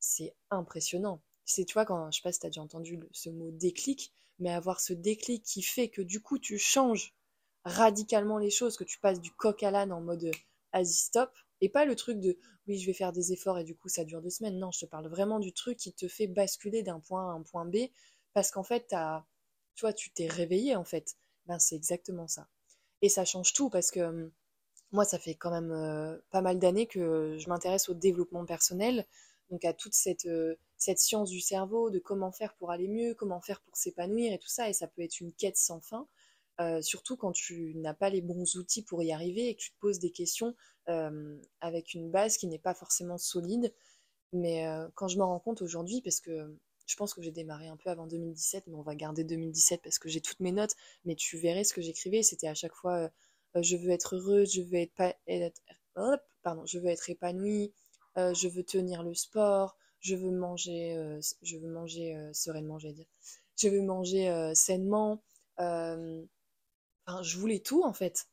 c'est 0.00 0.34
impressionnant. 0.50 1.22
C'est, 1.44 1.64
tu 1.64 1.74
vois, 1.74 1.84
quand, 1.86 2.10
je 2.10 2.18
sais 2.18 2.22
pas 2.22 2.32
si 2.32 2.40
tu 2.40 2.46
as 2.46 2.50
déjà 2.50 2.62
entendu 2.62 2.98
ce 3.12 3.30
mot 3.30 3.50
déclic, 3.50 4.12
mais 4.38 4.50
avoir 4.52 4.80
ce 4.80 4.92
déclic 4.92 5.42
qui 5.44 5.62
fait 5.62 5.88
que 5.88 6.02
du 6.02 6.20
coup 6.20 6.38
tu 6.38 6.58
changes 6.58 7.14
radicalement 7.64 8.38
les 8.38 8.50
choses, 8.50 8.76
que 8.76 8.84
tu 8.84 8.98
passes 9.00 9.20
du 9.20 9.32
coq 9.32 9.62
à 9.62 9.70
l'âne 9.70 9.92
en 9.92 10.00
mode 10.00 10.30
vas-y 10.72 10.86
stop, 10.86 11.30
et 11.60 11.68
pas 11.68 11.84
le 11.84 11.96
truc 11.96 12.20
de 12.20 12.38
oui 12.66 12.78
je 12.78 12.86
vais 12.86 12.92
faire 12.92 13.12
des 13.12 13.32
efforts 13.32 13.58
et 13.58 13.64
du 13.64 13.74
coup 13.74 13.88
ça 13.88 14.04
dure 14.04 14.22
deux 14.22 14.30
semaines. 14.30 14.58
Non, 14.58 14.70
je 14.70 14.80
te 14.80 14.86
parle 14.86 15.08
vraiment 15.08 15.38
du 15.40 15.52
truc 15.52 15.78
qui 15.78 15.92
te 15.92 16.08
fait 16.08 16.26
basculer 16.26 16.82
d'un 16.82 17.00
point 17.00 17.28
A 17.28 17.32
à 17.32 17.36
un 17.36 17.42
point 17.42 17.64
B 17.66 17.76
parce 18.34 18.50
qu'en 18.50 18.62
fait 18.62 18.92
as, 18.92 19.26
tu 19.74 19.82
vois, 19.82 19.92
tu 19.92 20.10
t'es 20.12 20.28
réveillé 20.28 20.76
en 20.76 20.84
fait. 20.84 21.16
Ben 21.46 21.58
c'est 21.58 21.76
exactement 21.76 22.28
ça. 22.28 22.48
Et 23.02 23.08
ça 23.08 23.24
change 23.24 23.52
tout 23.52 23.70
parce 23.70 23.90
que 23.90 24.00
hum, 24.00 24.30
moi 24.92 25.04
ça 25.04 25.18
fait 25.18 25.34
quand 25.34 25.50
même 25.50 25.72
euh, 25.72 26.18
pas 26.30 26.40
mal 26.40 26.58
d'années 26.58 26.86
que 26.86 27.36
je 27.38 27.48
m'intéresse 27.48 27.88
au 27.88 27.94
développement 27.94 28.44
personnel, 28.44 29.06
donc 29.50 29.64
à 29.64 29.72
toute 29.72 29.94
cette, 29.94 30.26
euh, 30.26 30.56
cette 30.76 30.98
science 30.98 31.30
du 31.30 31.40
cerveau, 31.40 31.90
de 31.90 31.98
comment 31.98 32.32
faire 32.32 32.54
pour 32.54 32.70
aller 32.70 32.88
mieux, 32.88 33.14
comment 33.14 33.40
faire 33.40 33.60
pour 33.62 33.76
s'épanouir 33.76 34.32
et 34.32 34.38
tout 34.38 34.48
ça, 34.48 34.68
et 34.68 34.72
ça 34.72 34.88
peut 34.88 35.02
être 35.02 35.20
une 35.20 35.32
quête 35.32 35.56
sans 35.56 35.80
fin. 35.80 36.08
Euh, 36.60 36.82
surtout 36.82 37.16
quand 37.16 37.32
tu 37.32 37.74
n'as 37.76 37.94
pas 37.94 38.10
les 38.10 38.20
bons 38.20 38.56
outils 38.56 38.82
pour 38.82 39.02
y 39.02 39.12
arriver 39.12 39.48
et 39.48 39.54
que 39.54 39.60
tu 39.60 39.70
te 39.70 39.78
poses 39.78 40.00
des 40.00 40.10
questions 40.10 40.54
avec 41.60 41.92
une 41.92 42.10
base 42.10 42.38
qui 42.38 42.46
n'est 42.46 42.58
pas 42.58 42.72
forcément 42.72 43.18
solide. 43.18 43.74
Mais 44.32 44.64
quand 44.94 45.06
je 45.06 45.18
me 45.18 45.22
rends 45.22 45.38
compte 45.38 45.60
aujourd'hui, 45.60 46.00
parce 46.00 46.18
que 46.18 46.56
je 46.88 46.96
pense 46.96 47.14
que 47.14 47.22
j'ai 47.22 47.30
démarré 47.30 47.68
un 47.68 47.76
peu 47.76 47.90
avant 47.90 48.08
2017, 48.08 48.64
mais 48.66 48.74
on 48.74 48.82
va 48.82 48.96
garder 48.96 49.22
2017 49.22 49.82
parce 49.82 50.00
que 50.00 50.08
j'ai 50.08 50.20
toutes 50.20 50.40
mes 50.40 50.50
notes, 50.50 50.74
mais 51.04 51.14
tu 51.14 51.38
verrais 51.38 51.62
ce 51.62 51.72
que 51.72 51.80
j'écrivais, 51.80 52.24
c'était 52.24 52.48
à 52.48 52.54
chaque 52.54 52.74
fois 52.74 53.10
je 53.54 53.76
veux 53.76 53.90
être 53.90 54.16
heureuse, 54.16 54.52
je 54.52 54.62
veux 54.62 54.76
être, 54.76 55.02
pardon, 56.42 56.66
je 56.66 56.78
veux 56.78 56.88
être 56.88 57.08
épanouie, 57.10 57.72
je 58.16 58.48
veux 58.48 58.64
tenir 58.64 59.04
le 59.04 59.14
sport, 59.14 59.76
je 60.00 60.16
veux 60.16 60.32
manger, 60.32 61.18
je 61.42 61.56
veux 61.58 61.68
manger 61.68 62.16
sereinement, 62.32 62.78
dire, 62.78 63.06
je 63.56 63.68
veux 63.68 63.82
manger 63.82 64.52
sainement 64.54 65.22
je 67.22 67.38
voulais 67.38 67.60
tout 67.60 67.84
en 67.84 67.92
fait. 67.92 68.28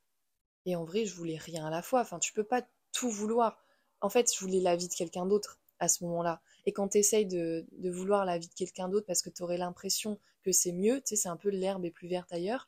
Et 0.66 0.76
en 0.76 0.84
vrai, 0.84 1.06
je 1.06 1.14
voulais 1.16 1.38
rien 1.38 1.66
à 1.66 1.70
la 1.70 1.82
fois. 1.82 2.02
Enfin, 2.02 2.20
tu 2.20 2.34
peux 2.34 2.44
pas 2.44 2.68
tout 2.92 3.10
vouloir. 3.10 3.58
En 4.02 4.10
fait, 4.10 4.34
je 4.34 4.40
voulais 4.40 4.60
la 4.60 4.76
vie 4.76 4.88
de 4.88 4.94
quelqu'un 4.94 5.26
d'autre 5.26 5.60
à 5.80 5.88
ce 5.88 6.04
moment-là. 6.06 6.42
Et 6.66 6.74
quand 6.74 6.90
tu 6.90 6.98
essayes 6.98 7.26
de, 7.26 7.66
vouloir 7.90 8.26
la 8.26 8.38
vie 8.38 8.48
de 8.48 8.54
quelqu'un 8.54 8.90
d'autre 8.90 9.06
parce 9.06 9.22
que 9.22 9.30
tu 9.30 9.44
aurais 9.44 9.58
l'impression 9.58 10.20
que 10.44 10.52
c'est 10.52 10.72
mieux, 10.72 10.98
tu 11.02 11.10
sais, 11.10 11.16
c'est 11.16 11.30
un 11.30 11.38
peu 11.38 11.50
l'herbe 11.50 11.86
est 11.86 11.92
plus 11.92 12.08
verte 12.08 12.32
ailleurs, 12.34 12.68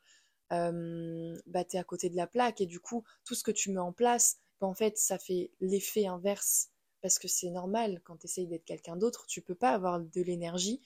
euh, 0.52 1.36
bah 1.46 1.64
es 1.72 1.76
à 1.76 1.84
côté 1.84 2.08
de 2.08 2.16
la 2.16 2.26
plaque. 2.26 2.60
Et 2.60 2.66
du 2.66 2.80
coup, 2.80 3.04
tout 3.24 3.34
ce 3.34 3.42
que 3.42 3.50
tu 3.50 3.70
mets 3.70 3.80
en 3.80 3.92
place, 3.92 4.38
bah, 4.60 4.66
en 4.66 4.74
fait, 4.74 4.98
ça 4.98 5.18
fait 5.18 5.50
l'effet 5.60 6.06
inverse. 6.06 6.70
Parce 7.00 7.18
que 7.18 7.28
c'est 7.28 7.50
normal, 7.50 8.00
quand 8.04 8.16
tu 8.16 8.26
essayes 8.26 8.48
d'être 8.48 8.64
quelqu'un 8.64 8.96
d'autre, 8.96 9.26
tu 9.26 9.40
peux 9.40 9.54
pas 9.54 9.70
avoir 9.70 10.00
de 10.00 10.20
l'énergie 10.20 10.80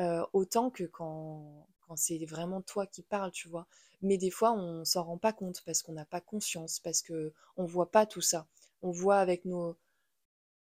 euh, 0.00 0.24
autant 0.32 0.70
que 0.70 0.84
quand, 0.84 1.66
quand 1.80 1.96
c'est 1.96 2.24
vraiment 2.24 2.62
toi 2.62 2.86
qui 2.86 3.02
parles, 3.02 3.32
tu 3.32 3.48
vois. 3.48 3.66
Mais 4.00 4.16
des 4.16 4.30
fois, 4.30 4.52
on 4.52 4.84
s'en 4.84 5.04
rend 5.04 5.18
pas 5.18 5.32
compte 5.32 5.62
parce 5.66 5.82
qu'on 5.82 5.92
n'a 5.92 6.06
pas 6.06 6.20
conscience, 6.20 6.80
parce 6.80 7.02
que 7.02 7.32
on 7.56 7.64
voit 7.64 7.90
pas 7.90 8.06
tout 8.06 8.20
ça. 8.20 8.46
On 8.80 8.90
voit 8.92 9.18
avec 9.18 9.44
nos, 9.44 9.76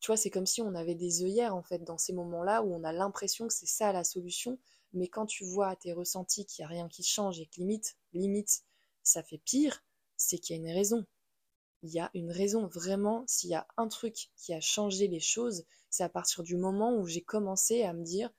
tu 0.00 0.08
vois, 0.08 0.16
c'est 0.16 0.30
comme 0.30 0.46
si 0.46 0.62
on 0.62 0.74
avait 0.74 0.94
des 0.94 1.22
œillères 1.24 1.54
en 1.54 1.62
fait 1.62 1.82
dans 1.82 1.98
ces 1.98 2.12
moments-là 2.12 2.62
où 2.62 2.74
on 2.74 2.84
a 2.84 2.92
l'impression 2.92 3.48
que 3.48 3.54
c'est 3.54 3.66
ça 3.66 3.92
la 3.92 4.04
solution. 4.04 4.58
Mais 4.92 5.08
quand 5.08 5.26
tu 5.26 5.44
vois 5.44 5.74
tes 5.76 5.92
ressentis 5.92 6.46
qu'il 6.46 6.62
n'y 6.62 6.66
a 6.66 6.68
rien 6.68 6.88
qui 6.88 7.02
change 7.02 7.40
et 7.40 7.46
que 7.46 7.56
limite, 7.56 7.96
limite, 8.12 8.62
ça 9.02 9.22
fait 9.22 9.38
pire, 9.38 9.82
c'est 10.16 10.38
qu'il 10.38 10.56
y 10.56 10.58
a 10.58 10.62
une 10.62 10.74
raison. 10.74 11.06
Il 11.82 11.90
y 11.90 12.00
a 12.00 12.10
une 12.14 12.30
raison 12.30 12.66
vraiment. 12.66 13.24
S'il 13.26 13.50
y 13.50 13.54
a 13.54 13.66
un 13.76 13.88
truc 13.88 14.30
qui 14.36 14.54
a 14.54 14.60
changé 14.60 15.08
les 15.08 15.20
choses, 15.20 15.64
c'est 15.90 16.04
à 16.04 16.08
partir 16.08 16.42
du 16.42 16.56
moment 16.56 16.96
où 16.96 17.06
j'ai 17.06 17.22
commencé 17.22 17.82
à 17.82 17.92
me 17.92 18.04
dire, 18.04 18.30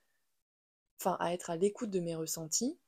enfin 1.00 1.16
à 1.20 1.32
être 1.32 1.50
à 1.50 1.56
l'écoute 1.56 1.90
de 1.90 2.00
mes 2.00 2.14
ressentis 2.14 2.78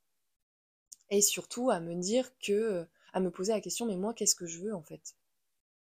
et 1.10 1.20
surtout 1.20 1.70
à 1.70 1.80
me 1.80 1.94
dire 1.94 2.30
que 2.38 2.86
à 3.12 3.20
me 3.20 3.30
poser 3.30 3.52
la 3.52 3.60
question 3.60 3.86
mais 3.86 3.96
moi 3.96 4.14
qu'est-ce 4.14 4.34
que 4.34 4.46
je 4.46 4.60
veux 4.60 4.74
en 4.74 4.82
fait? 4.82 5.16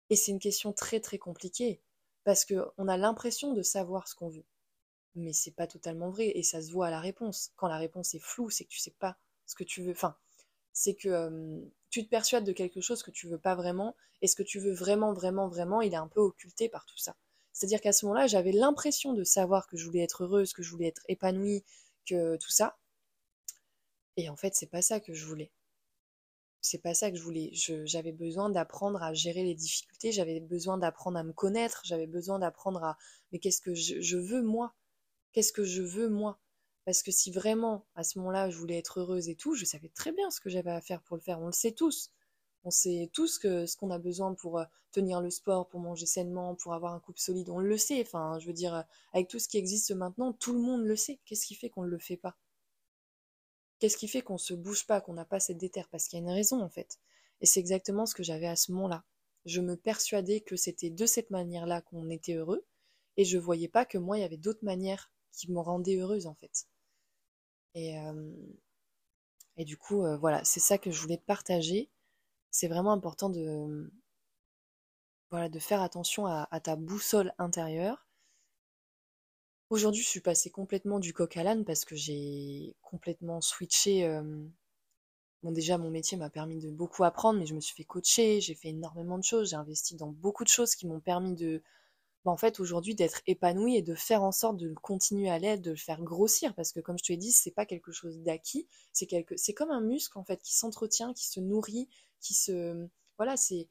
Et 0.09 0.15
c'est 0.15 0.31
une 0.31 0.39
question 0.39 0.73
très 0.73 0.99
très 0.99 1.17
compliquée 1.17 1.81
parce 2.25 2.45
que 2.45 2.55
on 2.77 2.89
a 2.89 2.97
l'impression 2.97 3.53
de 3.53 3.61
savoir 3.63 4.09
ce 4.09 4.15
qu'on 4.15 4.29
veut 4.29 4.45
mais 5.15 5.33
c'est 5.33 5.51
pas 5.51 5.67
totalement 5.67 6.09
vrai 6.09 6.27
et 6.35 6.43
ça 6.43 6.61
se 6.61 6.71
voit 6.71 6.88
à 6.88 6.91
la 6.91 6.99
réponse 6.99 7.51
quand 7.55 7.69
la 7.69 7.77
réponse 7.77 8.13
est 8.15 8.19
floue 8.19 8.49
c'est 8.49 8.65
que 8.65 8.69
tu 8.71 8.79
sais 8.79 8.95
pas 8.99 9.17
ce 9.45 9.55
que 9.55 9.63
tu 9.63 9.81
veux 9.83 9.93
enfin 9.93 10.17
c'est 10.73 10.95
que 10.95 11.63
tu 11.89 12.03
te 12.03 12.09
persuades 12.09 12.45
de 12.45 12.51
quelque 12.51 12.81
chose 12.81 13.03
que 13.03 13.11
tu 13.11 13.27
veux 13.29 13.39
pas 13.39 13.55
vraiment 13.55 13.95
et 14.21 14.27
ce 14.27 14.35
que 14.35 14.43
tu 14.43 14.59
veux 14.59 14.73
vraiment 14.73 15.13
vraiment 15.13 15.47
vraiment 15.47 15.81
il 15.81 15.93
est 15.93 15.97
un 15.97 16.09
peu 16.09 16.19
occulté 16.19 16.69
par 16.69 16.85
tout 16.85 16.97
ça 16.97 17.15
c'est-à-dire 17.53 17.81
qu'à 17.81 17.93
ce 17.93 18.05
moment-là 18.05 18.27
j'avais 18.27 18.51
l'impression 18.51 19.13
de 19.13 19.23
savoir 19.23 19.67
que 19.67 19.77
je 19.77 19.85
voulais 19.85 20.01
être 20.03 20.23
heureuse 20.25 20.53
que 20.53 20.63
je 20.63 20.71
voulais 20.71 20.88
être 20.88 21.03
épanouie 21.07 21.63
que 22.05 22.38
tout 22.38 22.51
ça. 22.51 22.77
Et 24.17 24.29
en 24.29 24.35
fait, 24.35 24.55
c'est 24.55 24.69
pas 24.69 24.81
ça 24.81 24.99
que 24.99 25.13
je 25.13 25.25
voulais. 25.25 25.51
C'est 26.65 26.80
pas 26.80 26.95
ça 26.95 27.12
que 27.12 27.17
je 27.17 27.21
voulais. 27.21 27.51
J'avais 27.54 28.12
besoin 28.12 28.49
d'apprendre 28.49 29.04
à 29.04 29.13
gérer 29.13 29.43
les 29.43 29.54
difficultés, 29.54 30.12
j'avais 30.12 30.39
besoin 30.39 30.80
d'apprendre 30.80 31.19
à 31.19 31.23
me 31.23 31.32
connaître, 31.32 31.82
j'avais 31.86 32.08
besoin 32.08 32.39
d'apprendre 32.39 32.84
à. 32.84 32.97
Mais 33.32 33.38
qu'est-ce 33.38 33.62
que 33.62 33.75
je, 33.75 34.17
veux 34.17 34.41
moi? 34.41 34.73
Qu'est-ce 35.32 35.54
que 35.54 35.63
je 35.63 35.84
veux 35.84 36.10
moi? 36.10 36.39
Parce 36.84 37.04
que 37.04 37.12
si 37.12 37.30
vraiment, 37.30 37.86
à 37.93 38.04
ce 38.04 38.17
moment-là, 38.17 38.49
je 38.49 38.58
voulais 38.58 38.80
être 38.80 38.99
heureuse 38.99 39.30
et 39.30 39.36
tout, 39.36 39.54
je 39.54 39.63
savais 39.63 39.89
très 39.89 40.12
bien 40.12 40.32
ce 40.32 40.41
que 40.41 40.49
j'avais 40.49 40.71
à 40.71 40.82
faire 40.82 41.04
pour 41.04 41.15
le 41.17 41.21
faire. 41.21 41.39
On 41.39 41.45
le 41.45 41.51
sait 41.51 41.71
tous. 41.71 42.10
On 42.63 42.71
sait 42.71 43.12
tous 43.13 43.39
ce 43.41 43.78
qu'on 43.78 43.91
a 43.91 43.99
besoin 43.99 44.34
pour 44.34 44.58
euh, 44.58 44.65
tenir 44.91 45.21
le 45.21 45.30
sport, 45.30 45.67
pour 45.67 45.80
manger 45.80 46.08
sainement, 46.08 46.56
pour 46.56 46.73
avoir 46.73 46.95
un 46.95 46.99
couple 46.99 47.19
solide, 47.19 47.49
on 47.49 47.60
le 47.60 47.78
sait. 47.78 48.01
Enfin, 48.01 48.39
je 48.39 48.47
veux 48.47 48.54
dire, 48.54 48.73
euh, 48.73 48.82
avec 49.13 49.28
tout 49.28 49.38
ce 49.38 49.47
qui 49.47 49.60
existe 49.60 49.91
maintenant, 49.91 50.34
tout 50.34 50.54
le 50.54 50.60
monde 50.60 50.84
le 50.84 50.95
sait. 50.95 51.19
Qu'est-ce 51.25 51.45
qui 51.45 51.54
fait 51.54 51.69
qu'on 51.69 51.84
ne 51.84 51.89
le 51.89 51.99
fait 51.99 52.17
pas? 52.17 52.36
Qu'est-ce 53.79 53.97
qui 53.97 54.07
fait 54.07 54.21
qu'on 54.21 54.38
se 54.38 54.53
bouge 54.53 54.85
pas, 54.88 55.01
qu'on 55.01 55.13
n'a 55.13 55.25
pas 55.25 55.39
cette 55.39 55.57
déterre? 55.57 55.88
Parce 55.89 56.07
qu'il 56.07 56.17
y 56.17 56.21
a 56.21 56.25
une 56.25 56.31
raison 56.31 56.61
en 56.61 56.69
fait. 56.69 56.99
Et 57.41 57.45
c'est 57.45 57.59
exactement 57.59 58.05
ce 58.05 58.15
que 58.15 58.23
j'avais 58.23 58.47
à 58.47 58.55
ce 58.55 58.71
moment-là. 58.71 59.03
Je 59.45 59.61
me 59.61 59.75
persuadais 59.75 60.41
que 60.41 60.55
c'était 60.55 60.89
de 60.89 61.05
cette 61.05 61.29
manière-là 61.29 61.81
qu'on 61.81 62.09
était 62.09 62.33
heureux, 62.33 62.65
et 63.17 63.25
je 63.25 63.38
voyais 63.38 63.67
pas 63.67 63.85
que 63.85 63.97
moi, 63.97 64.17
il 64.17 64.21
y 64.21 64.25
avait 64.25 64.38
d'autres 64.38 64.63
manières 64.65 65.11
qui 65.31 65.51
me 65.51 65.59
rendaient 65.59 65.97
heureuse 65.97 66.27
en 66.27 66.35
fait. 66.35 66.67
Et, 67.75 67.99
euh, 67.99 68.31
du 69.57 69.77
coup, 69.77 70.03
voilà, 70.19 70.43
c'est 70.43 70.59
ça 70.59 70.77
que 70.77 70.91
je 70.91 71.01
voulais 71.01 71.17
partager 71.17 71.89
c'est 72.55 72.69
vraiment 72.69 72.93
important 72.93 73.29
de, 73.29 73.91
voilà, 75.29 75.49
de 75.49 75.59
faire 75.59 75.81
attention 75.81 76.25
à, 76.25 76.59
ta 76.61 76.77
boussole 76.77 77.33
intérieure. 77.38 78.04
Aujourd'hui, 79.69 80.04
je 80.04 80.08
suis 80.08 80.21
passée 80.21 80.51
complètement 80.51 80.99
du 80.99 81.12
coq 81.13 81.38
à 81.38 81.43
l'âne 81.43 81.65
parce 81.65 81.86
que 81.86 81.95
j'ai 81.95 82.75
complètement 82.82 83.41
switché. 83.41 84.08
Bon, 85.43 85.51
déjà, 85.51 85.78
mon 85.78 85.91
métier 85.91 86.17
m'a 86.17 86.30
permis 86.30 86.60
de 86.60 86.71
beaucoup 86.71 87.04
apprendre, 87.04 87.39
mais 87.39 87.45
je 87.45 87.54
me 87.54 87.60
suis 87.60 87.75
fait 87.75 87.84
coacher, 87.84 88.41
j'ai 88.41 88.56
fait 88.56 88.69
énormément 88.69 89.17
de 89.17 89.23
choses, 89.23 89.51
j'ai 89.51 89.56
investi 89.56 89.95
dans 89.95 90.10
beaucoup 90.10 90.43
de 90.43 90.49
choses 90.49 90.75
qui 90.75 90.88
m'ont 90.88 90.99
permis 90.99 91.36
de, 91.36 91.62
bah, 92.25 92.32
en 92.32 92.38
fait, 92.38 92.60
aujourd'hui, 92.60 92.95
d'être 92.95 93.21
épanouie 93.28 93.75
et 93.78 93.84
de 93.84 93.93
faire 93.93 94.23
en 94.23 94.32
sorte 94.32 94.58
de 94.58 94.73
continuer 94.73 95.30
à 95.30 95.38
l'être, 95.38 95.62
de 95.62 95.71
le 95.71 95.78
faire 95.78 96.01
grossir, 96.01 96.56
parce 96.56 96.71
que 96.71 96.80
comme 96.80 96.97
je 96.97 97.04
te 97.04 97.12
l'ai 97.12 97.17
dit, 97.17 97.32
c'est 97.32 97.51
pas 97.51 97.67
quelque 97.67 97.91
chose 97.91 98.19
d'acquis, 98.21 98.67
c'est 98.93 99.06
quelque, 99.06 99.38
c'est 99.38 99.54
comme 99.54 99.71
un 99.71 99.82
muscle 99.82 100.17
en 100.17 100.23
fait 100.23 100.41
qui 100.41 100.56
s'entretient, 100.56 101.13
qui 101.13 101.28
se 101.28 101.39
nourrit, 101.39 101.88
qui 102.21 102.34
se, 102.34 102.88
voilà, 103.17 103.38
c'est 103.38 103.67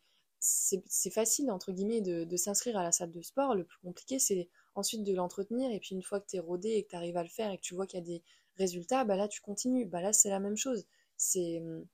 c'est 0.46 1.10
facile 1.10 1.50
entre 1.50 1.72
guillemets 1.72 2.02
de, 2.02 2.36
s'inscrire 2.36 2.76
à 2.76 2.82
la 2.82 2.92
salle 2.92 3.10
de 3.10 3.22
sport. 3.22 3.54
Le 3.54 3.64
plus 3.64 3.78
compliqué, 3.78 4.18
c'est 4.18 4.50
ensuite 4.74 5.04
de 5.04 5.14
l'entretenir. 5.14 5.70
Et 5.70 5.80
puis 5.80 5.94
une 5.94 6.02
fois 6.02 6.20
que 6.20 6.26
tu 6.28 6.36
es 6.36 6.40
rodé 6.40 6.70
et 6.70 6.84
que 6.84 6.90
tu 6.90 6.96
arrives 6.96 7.16
à 7.16 7.22
le 7.22 7.28
faire 7.28 7.50
et 7.50 7.58
que 7.58 7.62
tu 7.62 7.74
vois 7.74 7.86
qu'il 7.86 7.98
y 8.00 8.02
a 8.02 8.06
des 8.06 8.22
résultats, 8.56 9.04
bah 9.04 9.16
là 9.16 9.28
tu 9.28 9.40
continues. 9.40 9.86
Bah 9.86 10.00
là 10.00 10.12
c'est 10.12 10.30
la 10.30 10.40
même 10.40 10.56
chose. 10.56 10.86
C'est 11.16 11.60
hum, 11.60 11.86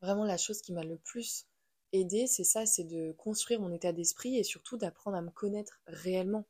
vraiment 0.00 0.24
la 0.24 0.36
chose 0.36 0.62
qui 0.62 0.72
m'a 0.72 0.84
le 0.84 0.98
plus 0.98 1.46
aidé, 1.92 2.26
c'est 2.26 2.44
ça, 2.44 2.66
c'est 2.66 2.84
de 2.84 3.12
construire 3.12 3.60
mon 3.60 3.72
état 3.72 3.92
d'esprit 3.92 4.36
et 4.36 4.44
surtout 4.44 4.76
d'apprendre 4.76 5.16
à 5.16 5.22
me 5.22 5.30
connaître 5.30 5.80
réellement, 5.86 6.46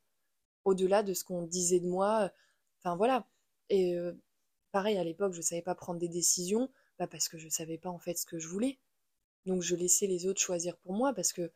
au-delà 0.65 1.03
de 1.03 1.13
ce 1.13 1.23
qu'on 1.23 1.43
disait 1.43 1.79
de 1.79 1.87
moi. 1.87 2.31
Enfin 2.79 2.95
voilà. 2.95 3.27
Et 3.69 3.95
euh, 3.95 4.13
pareil, 4.71 4.97
à 4.97 5.03
l'époque, 5.03 5.33
je 5.33 5.39
ne 5.39 5.43
savais 5.43 5.61
pas 5.61 5.75
prendre 5.75 5.99
des 5.99 6.09
décisions, 6.09 6.69
bah, 6.97 7.07
parce 7.07 7.29
que 7.29 7.37
je 7.37 7.45
ne 7.45 7.51
savais 7.51 7.77
pas 7.77 7.89
en 7.89 7.99
fait 7.99 8.15
ce 8.15 8.25
que 8.25 8.39
je 8.39 8.47
voulais. 8.47 8.79
Donc 9.45 9.61
je 9.61 9.75
laissais 9.75 10.07
les 10.07 10.27
autres 10.27 10.41
choisir 10.41 10.77
pour 10.77 10.93
moi 10.93 11.13
parce 11.13 11.33
que 11.33 11.51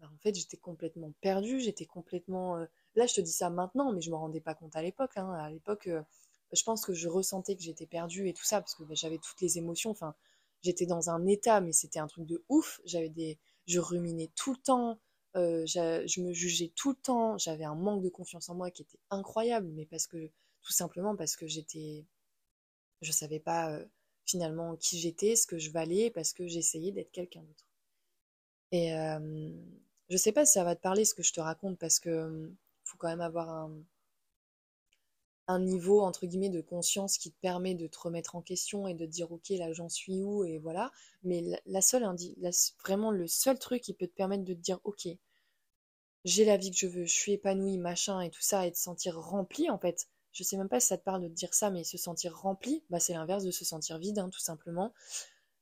bah, 0.00 0.08
en 0.12 0.18
fait 0.18 0.34
j'étais 0.34 0.56
complètement 0.56 1.12
perdue, 1.20 1.60
j'étais 1.60 1.86
complètement... 1.86 2.58
Euh, 2.58 2.66
là 2.96 3.06
je 3.06 3.14
te 3.14 3.20
dis 3.20 3.32
ça 3.32 3.50
maintenant, 3.50 3.92
mais 3.92 4.00
je 4.00 4.10
ne 4.10 4.14
me 4.14 4.18
rendais 4.18 4.40
pas 4.40 4.54
compte 4.54 4.76
à 4.76 4.82
l'époque. 4.82 5.12
Hein. 5.16 5.32
À 5.34 5.50
l'époque, 5.50 5.86
euh, 5.88 6.02
je 6.52 6.62
pense 6.64 6.84
que 6.84 6.94
je 6.94 7.08
ressentais 7.08 7.56
que 7.56 7.62
j'étais 7.62 7.86
perdue 7.86 8.28
et 8.28 8.32
tout 8.34 8.44
ça 8.44 8.60
parce 8.60 8.74
que 8.74 8.84
bah, 8.84 8.94
j'avais 8.94 9.18
toutes 9.18 9.40
les 9.40 9.58
émotions. 9.58 9.90
Enfin, 9.90 10.14
j'étais 10.62 10.86
dans 10.86 11.10
un 11.10 11.26
état, 11.26 11.60
mais 11.60 11.72
c'était 11.72 11.98
un 11.98 12.06
truc 12.06 12.26
de 12.26 12.44
ouf. 12.48 12.80
J'avais 12.84 13.08
des, 13.08 13.38
je 13.66 13.80
ruminais 13.80 14.30
tout 14.36 14.52
le 14.52 14.58
temps, 14.58 14.98
euh, 15.36 15.64
je 15.66 16.20
me 16.20 16.32
jugeais 16.32 16.72
tout 16.74 16.90
le 16.90 16.96
temps. 16.96 17.38
J'avais 17.38 17.64
un 17.64 17.74
manque 17.74 18.02
de 18.02 18.08
confiance 18.08 18.48
en 18.48 18.54
moi 18.54 18.70
qui 18.70 18.82
était 18.82 18.98
incroyable, 19.10 19.68
mais 19.74 19.86
parce 19.86 20.06
que 20.06 20.30
tout 20.62 20.72
simplement 20.72 21.16
parce 21.16 21.36
que 21.36 21.46
j'étais, 21.46 22.04
je 23.02 23.12
savais 23.12 23.40
pas, 23.40 23.80
finalement 24.26 24.76
qui 24.76 24.98
j'étais, 24.98 25.36
ce 25.36 25.46
que 25.46 25.58
je 25.58 25.70
valais, 25.70 26.10
parce 26.10 26.32
que 26.32 26.46
j'essayais 26.46 26.92
d'être 26.92 27.12
quelqu'un 27.12 27.42
d'autre. 27.42 27.68
Et 28.72 28.94
euh, 28.94 29.50
je 30.10 30.16
sais 30.16 30.32
pas 30.32 30.44
si 30.44 30.52
ça 30.52 30.64
va 30.64 30.74
te 30.74 30.82
parler 30.82 31.04
ce 31.04 31.14
que 31.14 31.22
je 31.22 31.32
te 31.32 31.40
raconte, 31.40 31.78
parce 31.78 32.00
que 32.00 32.10
euh, 32.10 32.48
faut 32.86 32.96
quand 32.98 33.08
même 33.08 33.20
avoir 33.20 33.68
un, 35.48 35.58
niveau 35.60 36.00
entre 36.00 36.26
guillemets 36.26 36.50
de 36.50 36.60
conscience 36.60 37.18
qui 37.18 37.30
te 37.30 37.40
permet 37.40 37.74
de 37.74 37.86
te 37.86 37.98
remettre 37.98 38.34
en 38.34 38.42
question 38.42 38.88
et 38.88 38.94
de 38.94 39.06
te 39.06 39.10
dire 39.10 39.30
ok 39.30 39.50
là 39.50 39.72
j'en 39.72 39.88
suis 39.88 40.22
où 40.22 40.44
et 40.44 40.58
voilà. 40.58 40.90
Mais 41.22 41.44
la, 41.66 41.80
seule 41.80 42.04
vraiment 42.82 43.10
le 43.10 43.26
seul 43.26 43.58
truc 43.58 43.82
qui 43.82 43.94
peut 43.94 44.06
te 44.08 44.14
permettre 44.14 44.44
de 44.44 44.54
te 44.54 44.58
dire 44.60 44.80
ok 44.84 45.08
j'ai 46.24 46.44
la 46.44 46.56
vie 46.56 46.70
que 46.70 46.76
je 46.76 46.86
veux 46.86 47.04
je 47.04 47.12
suis 47.12 47.32
épanouie 47.32 47.78
machin 47.78 48.20
et 48.20 48.30
tout 48.30 48.42
ça 48.42 48.66
et 48.66 48.70
de 48.70 48.76
se 48.76 48.82
sentir 48.82 49.18
rempli 49.18 49.70
en 49.70 49.78
fait. 49.78 50.08
Je 50.32 50.42
sais 50.42 50.56
même 50.56 50.68
pas 50.68 50.80
si 50.80 50.88
ça 50.88 50.98
te 50.98 51.04
parle 51.04 51.22
de 51.22 51.28
dire 51.28 51.54
ça 51.54 51.70
mais 51.70 51.84
se 51.84 51.96
sentir 51.98 52.36
rempli 52.36 52.84
bah 52.90 53.00
c'est 53.00 53.14
l'inverse 53.14 53.44
de 53.44 53.50
se 53.52 53.64
sentir 53.64 53.98
vide 53.98 54.18
hein, 54.18 54.30
tout 54.30 54.40
simplement. 54.40 54.92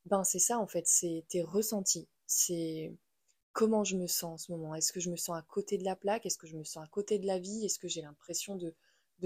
Ben 0.07 0.25
c'est 0.25 0.39
ça 0.39 0.59
en 0.59 0.67
fait 0.67 0.87
c'est 0.87 1.25
tes 1.29 1.43
ressentis. 1.43 2.09
C'est 2.27 2.93
comment 3.55 3.85
je 3.85 3.97
me 3.97 4.07
sens 4.07 4.25
en 4.25 4.37
ce 4.37 4.53
moment? 4.53 4.75
Est-ce 4.75 4.93
que 4.93 5.01
je 5.01 5.09
me 5.09 5.17
sens 5.17 5.39
à 5.39 5.43
côté 5.43 5.79
de 5.79 5.85
la 5.85 5.97
plaque? 5.97 6.27
Est-ce 6.27 6.37
que 6.37 6.47
je 6.47 6.57
me 6.57 6.65
sens 6.65 6.85
à 6.85 6.89
côté 6.89 7.19
de 7.19 7.27
la 7.27 7.39
vie? 7.39 7.65
Est-ce 7.65 7.79
que 7.79 7.89
j'ai 7.89 8.03
l'impression 8.03 8.57
de 8.57 8.75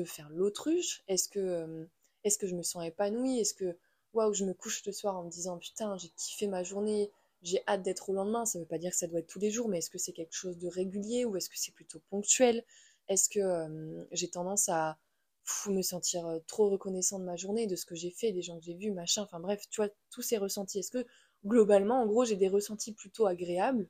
faire 0.05 0.31
l'autruche? 0.31 1.03
Est-ce 1.09 1.29
que, 1.29 1.89
je 2.25 2.55
me 2.55 2.63
sens 2.63 2.85
épanouie? 2.85 3.41
Est-ce 3.41 3.55
que, 3.55 3.77
waouh, 4.13 4.33
je 4.33 4.45
me 4.45 4.55
couche 4.55 4.85
le 4.87 4.93
soir 4.93 5.17
en 5.17 5.25
me 5.25 5.31
disant 5.31 5.59
putain, 5.59 5.97
j'ai 5.97 6.11
kiffé 6.11 6.47
ma 6.47 6.63
journée, 6.63 7.11
j'ai 7.43 7.63
hâte 7.67 7.83
d'être 7.83 8.11
au 8.11 8.13
lendemain. 8.13 8.45
Ça 8.45 8.61
veut 8.61 8.67
pas 8.67 8.79
dire 8.79 8.91
que 8.91 8.97
ça 8.97 9.09
doit 9.09 9.21
être 9.21 9.27
tous 9.27 9.41
les 9.41 9.51
jours, 9.51 9.69
mais 9.69 9.79
est-ce 9.79 9.91
que 9.91 9.99
c'est 9.99 10.13
quelque 10.13 10.35
chose 10.35 10.59
de 10.59 10.69
régulier 10.69 11.25
ou 11.25 11.37
est-ce 11.37 11.49
que 11.49 11.59
c'est 11.59 11.75
plutôt 11.75 12.01
ponctuel? 12.11 12.65
Est-ce 13.09 13.31
que 13.31 14.07
j'ai 14.13 14.29
tendance 14.29 14.69
à 14.69 14.99
me 15.69 15.81
sentir 15.81 16.29
trop 16.47 16.69
reconnaissant 16.69 17.19
de 17.19 17.25
ma 17.25 17.37
journée, 17.37 17.67
de 17.67 17.77
ce 17.77 17.87
que 17.87 17.95
j'ai 17.95 18.11
fait, 18.11 18.33
des 18.33 18.43
gens 18.43 18.59
que 18.59 18.65
j'ai 18.67 18.75
vus, 18.75 18.93
machin, 18.93 19.23
enfin 19.23 19.41
bref, 19.41 19.65
tu 19.71 19.81
vois, 19.81 19.89
tous 20.11 20.21
ces 20.21 20.37
ressentis. 20.37 20.81
Est-ce 20.81 20.91
que 20.91 21.07
globalement, 21.47 22.03
en 22.03 22.07
gros, 22.07 22.27
j'ai 22.27 22.37
des 22.37 22.49
ressentis 22.49 22.93
plutôt 22.93 23.25
agréables 23.25 23.89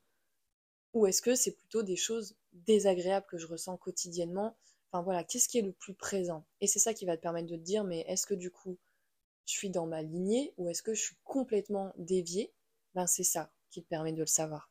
ou 0.94 1.06
est-ce 1.06 1.22
que 1.22 1.34
c'est 1.34 1.52
plutôt 1.56 1.82
des 1.82 1.96
choses 1.96 2.36
désagréables 2.52 3.26
que 3.26 3.38
je 3.38 3.46
ressens 3.46 3.76
quotidiennement? 3.76 4.56
Enfin 4.90 5.02
voilà, 5.02 5.24
qu'est-ce 5.24 5.48
qui 5.48 5.58
est 5.58 5.62
le 5.62 5.72
plus 5.72 5.94
présent? 5.94 6.44
Et 6.60 6.66
c'est 6.66 6.78
ça 6.78 6.94
qui 6.94 7.04
va 7.06 7.16
te 7.16 7.22
permettre 7.22 7.48
de 7.48 7.56
te 7.56 7.62
dire, 7.62 7.84
mais 7.84 8.00
est-ce 8.08 8.26
que 8.26 8.34
du 8.34 8.50
coup, 8.50 8.78
je 9.46 9.52
suis 9.52 9.70
dans 9.70 9.86
ma 9.86 10.02
lignée 10.02 10.54
ou 10.56 10.68
est-ce 10.68 10.82
que 10.82 10.94
je 10.94 11.00
suis 11.02 11.16
complètement 11.24 11.92
déviée? 11.96 12.52
Ben 12.94 13.06
c'est 13.06 13.24
ça 13.24 13.50
qui 13.70 13.82
te 13.82 13.88
permet 13.88 14.12
de 14.12 14.20
le 14.20 14.26
savoir. 14.26 14.70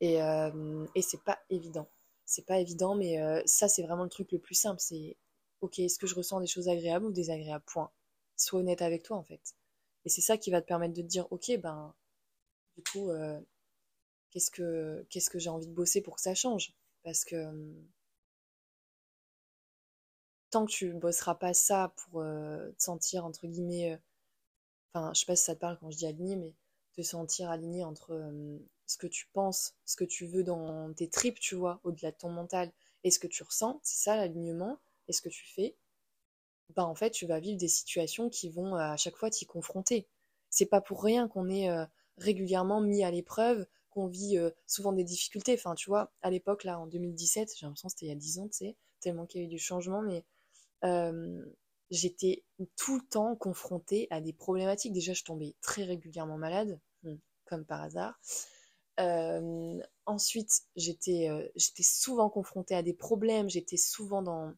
Et, 0.00 0.22
euh, 0.22 0.86
et 0.94 1.02
c'est 1.02 1.22
pas 1.22 1.38
évident. 1.50 1.88
C'est 2.24 2.46
pas 2.46 2.58
évident, 2.58 2.94
mais 2.94 3.20
euh, 3.20 3.42
ça 3.46 3.68
c'est 3.68 3.82
vraiment 3.82 4.04
le 4.04 4.10
truc 4.10 4.32
le 4.32 4.38
plus 4.38 4.54
simple. 4.54 4.80
C'est 4.80 5.16
ok, 5.60 5.78
est-ce 5.78 5.98
que 5.98 6.06
je 6.06 6.14
ressens 6.14 6.40
des 6.40 6.46
choses 6.46 6.68
agréables 6.68 7.06
ou 7.06 7.12
désagréables? 7.12 7.64
Point. 7.66 7.90
Sois 8.36 8.60
honnête 8.60 8.82
avec 8.82 9.02
toi 9.02 9.16
en 9.16 9.22
fait. 9.22 9.54
Et 10.04 10.08
c'est 10.08 10.20
ça 10.20 10.36
qui 10.38 10.50
va 10.50 10.60
te 10.62 10.66
permettre 10.66 10.94
de 10.94 11.02
te 11.02 11.06
dire, 11.06 11.26
ok, 11.32 11.58
ben 11.60 11.94
du 12.76 12.82
coup, 12.84 13.10
euh, 13.10 13.40
qu'est-ce 14.30 14.50
que 14.50 15.06
qu'est-ce 15.10 15.30
que 15.30 15.38
j'ai 15.38 15.50
envie 15.50 15.66
de 15.66 15.72
bosser 15.74 16.00
pour 16.02 16.16
que 16.16 16.22
ça 16.22 16.34
change? 16.34 16.74
Parce 17.04 17.24
que 17.24 17.36
tant 20.50 20.66
que 20.66 20.70
tu 20.70 20.92
bosseras 20.92 21.34
pas 21.34 21.54
ça 21.54 21.92
pour 21.96 22.20
euh, 22.20 22.70
te 22.72 22.82
sentir 22.82 23.24
entre 23.24 23.46
guillemets 23.46 23.92
euh, 23.92 23.96
enfin 24.94 25.12
je 25.14 25.20
sais 25.20 25.26
pas 25.26 25.36
si 25.36 25.44
ça 25.44 25.54
te 25.54 25.60
parle 25.60 25.78
quand 25.78 25.90
je 25.90 25.98
dis 25.98 26.06
aligné 26.06 26.36
mais 26.36 26.54
te 26.96 27.02
sentir 27.02 27.50
aligné 27.50 27.84
entre 27.84 28.12
euh, 28.14 28.58
ce 28.86 28.96
que 28.96 29.06
tu 29.06 29.26
penses 29.32 29.74
ce 29.84 29.96
que 29.96 30.04
tu 30.04 30.26
veux 30.26 30.44
dans 30.44 30.92
tes 30.94 31.08
tripes 31.08 31.40
tu 31.40 31.54
vois 31.54 31.80
au-delà 31.84 32.10
de 32.12 32.16
ton 32.16 32.30
mental 32.30 32.72
et 33.04 33.10
ce 33.10 33.18
que 33.18 33.26
tu 33.26 33.42
ressens 33.42 33.80
c'est 33.82 34.02
ça 34.02 34.16
l'alignement 34.16 34.78
et 35.08 35.12
ce 35.12 35.22
que 35.22 35.28
tu 35.28 35.44
fais 35.46 35.76
bah 36.74 36.84
en 36.86 36.94
fait 36.94 37.10
tu 37.10 37.26
vas 37.26 37.40
vivre 37.40 37.58
des 37.58 37.68
situations 37.68 38.30
qui 38.30 38.50
vont 38.50 38.74
à 38.74 38.96
chaque 38.96 39.16
fois 39.16 39.30
t'y 39.30 39.46
confronter. 39.46 40.08
C'est 40.50 40.66
pas 40.66 40.80
pour 40.80 41.02
rien 41.04 41.28
qu'on 41.28 41.48
est 41.48 41.68
régulièrement 42.18 42.80
mis 42.80 43.04
à 43.04 43.10
l'épreuve 43.10 43.66
qu'on 43.96 44.06
vit 44.06 44.38
souvent 44.66 44.92
des 44.92 45.04
difficultés 45.04 45.54
enfin 45.54 45.74
tu 45.74 45.88
vois 45.90 46.12
à 46.22 46.30
l'époque 46.30 46.64
là 46.64 46.78
en 46.78 46.86
2017 46.86 47.54
j'ai 47.58 47.66
l'impression 47.66 47.88
que 47.88 47.92
c'était 47.92 48.06
il 48.06 48.10
y 48.10 48.12
a 48.12 48.14
10 48.14 48.38
ans 48.40 48.48
tellement 49.00 49.26
qu'il 49.26 49.40
y 49.40 49.44
a 49.44 49.46
eu 49.46 49.50
du 49.50 49.58
changement 49.58 50.02
mais 50.02 50.24
euh, 50.84 51.44
j'étais 51.90 52.44
tout 52.76 52.96
le 52.98 53.06
temps 53.06 53.36
confrontée 53.36 54.08
à 54.10 54.20
des 54.20 54.32
problématiques. 54.32 54.92
Déjà, 54.92 55.12
je 55.12 55.24
tombais 55.24 55.54
très 55.60 55.84
régulièrement 55.84 56.38
malade, 56.38 56.80
comme 57.44 57.64
par 57.64 57.82
hasard. 57.82 58.18
Euh, 58.98 59.78
ensuite, 60.06 60.62
j'étais 60.74 61.28
euh, 61.28 61.46
souvent 61.56 62.30
confrontée 62.30 62.74
à 62.74 62.82
des 62.82 62.94
problèmes, 62.94 63.50
j'étais 63.50 63.76
souvent 63.76 64.22
dans, 64.22 64.54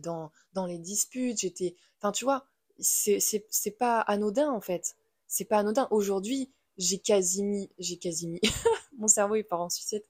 dans, 0.00 0.30
dans 0.52 0.66
les 0.66 0.78
disputes, 0.78 1.38
j'étais... 1.38 1.76
Enfin, 2.00 2.12
tu 2.12 2.24
vois, 2.24 2.46
c'est 2.78 3.78
pas 3.78 4.00
anodin, 4.00 4.50
en 4.50 4.60
fait. 4.60 4.96
C'est 5.26 5.44
pas 5.46 5.58
anodin. 5.58 5.88
Aujourd'hui, 5.90 6.52
j'ai 6.78 6.98
quasi 6.98 7.44
mis... 7.44 7.70
J'ai 7.78 7.98
quasi 7.98 8.28
mis... 8.28 8.40
Mon 8.98 9.08
cerveau, 9.08 9.34
il 9.34 9.44
part 9.44 9.60
en 9.60 9.70
sucette. 9.70 10.08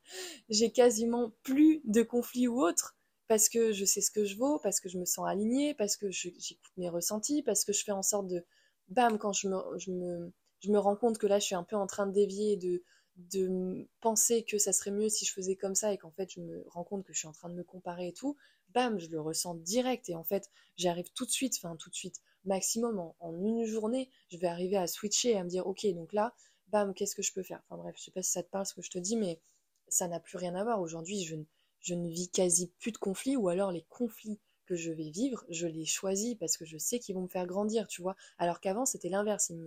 J'ai 0.48 0.70
quasiment 0.70 1.32
plus 1.42 1.80
de 1.84 2.02
conflits 2.02 2.48
ou 2.48 2.62
autres 2.62 2.96
parce 3.28 3.48
que 3.48 3.72
je 3.72 3.84
sais 3.84 4.00
ce 4.00 4.10
que 4.10 4.24
je 4.24 4.36
vaux, 4.36 4.58
parce 4.58 4.80
que 4.80 4.88
je 4.88 4.98
me 4.98 5.04
sens 5.04 5.26
alignée, 5.26 5.74
parce 5.74 5.96
que 5.96 6.10
j'écoute 6.10 6.72
mes 6.76 6.88
ressentis, 6.88 7.42
parce 7.42 7.64
que 7.64 7.72
je 7.72 7.82
fais 7.82 7.92
en 7.92 8.02
sorte 8.02 8.28
de, 8.28 8.44
bam, 8.88 9.18
quand 9.18 9.32
je 9.32 9.48
me, 9.48 9.78
je 9.78 9.90
me, 9.90 10.32
je 10.60 10.70
me 10.70 10.78
rends 10.78 10.96
compte 10.96 11.18
que 11.18 11.26
là, 11.26 11.38
je 11.38 11.46
suis 11.46 11.54
un 11.54 11.64
peu 11.64 11.76
en 11.76 11.86
train 11.86 12.06
de 12.06 12.12
dévier, 12.12 12.56
de, 12.56 12.82
de 13.16 13.88
penser 14.00 14.44
que 14.44 14.58
ça 14.58 14.72
serait 14.72 14.90
mieux 14.90 15.08
si 15.08 15.24
je 15.24 15.32
faisais 15.32 15.56
comme 15.56 15.74
ça, 15.74 15.92
et 15.92 15.98
qu'en 15.98 16.10
fait, 16.10 16.30
je 16.32 16.40
me 16.40 16.64
rends 16.68 16.84
compte 16.84 17.04
que 17.04 17.12
je 17.12 17.18
suis 17.18 17.28
en 17.28 17.32
train 17.32 17.48
de 17.48 17.54
me 17.54 17.64
comparer 17.64 18.08
et 18.08 18.12
tout, 18.12 18.36
bam, 18.70 18.98
je 18.98 19.08
le 19.08 19.20
ressens 19.20 19.54
direct, 19.54 20.08
et 20.10 20.14
en 20.14 20.24
fait, 20.24 20.50
j'arrive 20.76 21.10
tout 21.14 21.24
de 21.24 21.30
suite, 21.30 21.54
enfin 21.56 21.76
tout 21.76 21.90
de 21.90 21.94
suite, 21.94 22.20
maximum 22.44 22.98
en, 22.98 23.16
en, 23.20 23.32
une 23.40 23.64
journée, 23.64 24.10
je 24.30 24.36
vais 24.36 24.48
arriver 24.48 24.76
à 24.76 24.86
switcher 24.86 25.30
et 25.30 25.36
à 25.38 25.44
me 25.44 25.48
dire, 25.48 25.66
ok, 25.66 25.86
donc 25.94 26.12
là, 26.12 26.34
bam, 26.68 26.94
qu'est-ce 26.94 27.14
que 27.14 27.22
je 27.22 27.32
peux 27.32 27.42
faire? 27.42 27.62
Enfin 27.68 27.82
bref, 27.82 27.94
je 27.98 28.04
sais 28.04 28.10
pas 28.10 28.22
si 28.22 28.32
ça 28.32 28.42
te 28.42 28.50
parle 28.50 28.66
ce 28.66 28.74
que 28.74 28.82
je 28.82 28.90
te 28.90 28.98
dis, 28.98 29.16
mais 29.16 29.40
ça 29.88 30.08
n'a 30.08 30.20
plus 30.20 30.38
rien 30.38 30.54
à 30.54 30.64
voir. 30.64 30.80
Aujourd'hui, 30.80 31.22
je 31.24 31.36
ne 31.36 31.44
je 31.84 31.94
ne 31.94 32.08
vis 32.08 32.30
quasi 32.30 32.72
plus 32.80 32.92
de 32.92 32.96
conflits, 32.96 33.36
ou 33.36 33.48
alors 33.48 33.70
les 33.70 33.84
conflits 33.90 34.40
que 34.64 34.74
je 34.74 34.90
vais 34.90 35.10
vivre, 35.10 35.44
je 35.50 35.66
les 35.66 35.84
choisis 35.84 36.34
parce 36.34 36.56
que 36.56 36.64
je 36.64 36.78
sais 36.78 36.98
qu'ils 36.98 37.14
vont 37.14 37.22
me 37.22 37.28
faire 37.28 37.46
grandir, 37.46 37.86
tu 37.86 38.00
vois. 38.00 38.16
Alors 38.38 38.60
qu'avant, 38.60 38.86
c'était 38.86 39.10
l'inverse. 39.10 39.50
Ils, 39.50 39.58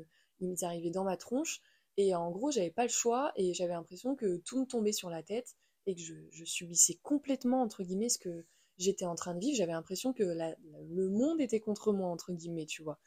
me, 0.48 0.64
arrivaient 0.64 0.90
dans 0.90 1.04
ma 1.04 1.16
tronche, 1.16 1.62
et 1.96 2.16
en 2.16 2.32
gros, 2.32 2.50
j'avais 2.50 2.72
pas 2.72 2.84
le 2.84 2.90
choix, 2.90 3.32
et 3.36 3.54
j'avais 3.54 3.74
l'impression 3.74 4.16
que 4.16 4.38
tout 4.38 4.60
me 4.60 4.66
tombait 4.66 4.92
sur 4.92 5.12
la 5.12 5.22
tête, 5.22 5.56
et 5.86 5.94
que 5.94 6.02
je, 6.02 6.44
subissais 6.44 6.96
complètement, 7.04 7.62
entre 7.62 7.84
guillemets, 7.84 8.10
ce 8.10 8.18
que 8.18 8.46
j'étais 8.80 9.06
en 9.06 9.16
train 9.16 9.36
de 9.36 9.40
vivre. 9.40 9.56
J'avais 9.56 9.74
l'impression 9.74 10.14
que 10.14 10.24
le 10.24 11.10
monde 11.10 11.40
était 11.40 11.60
contre 11.60 11.94
moi, 11.94 12.10
entre 12.10 12.34
guillemets, 12.34 12.66
tu 12.66 12.82
vois. 12.82 13.00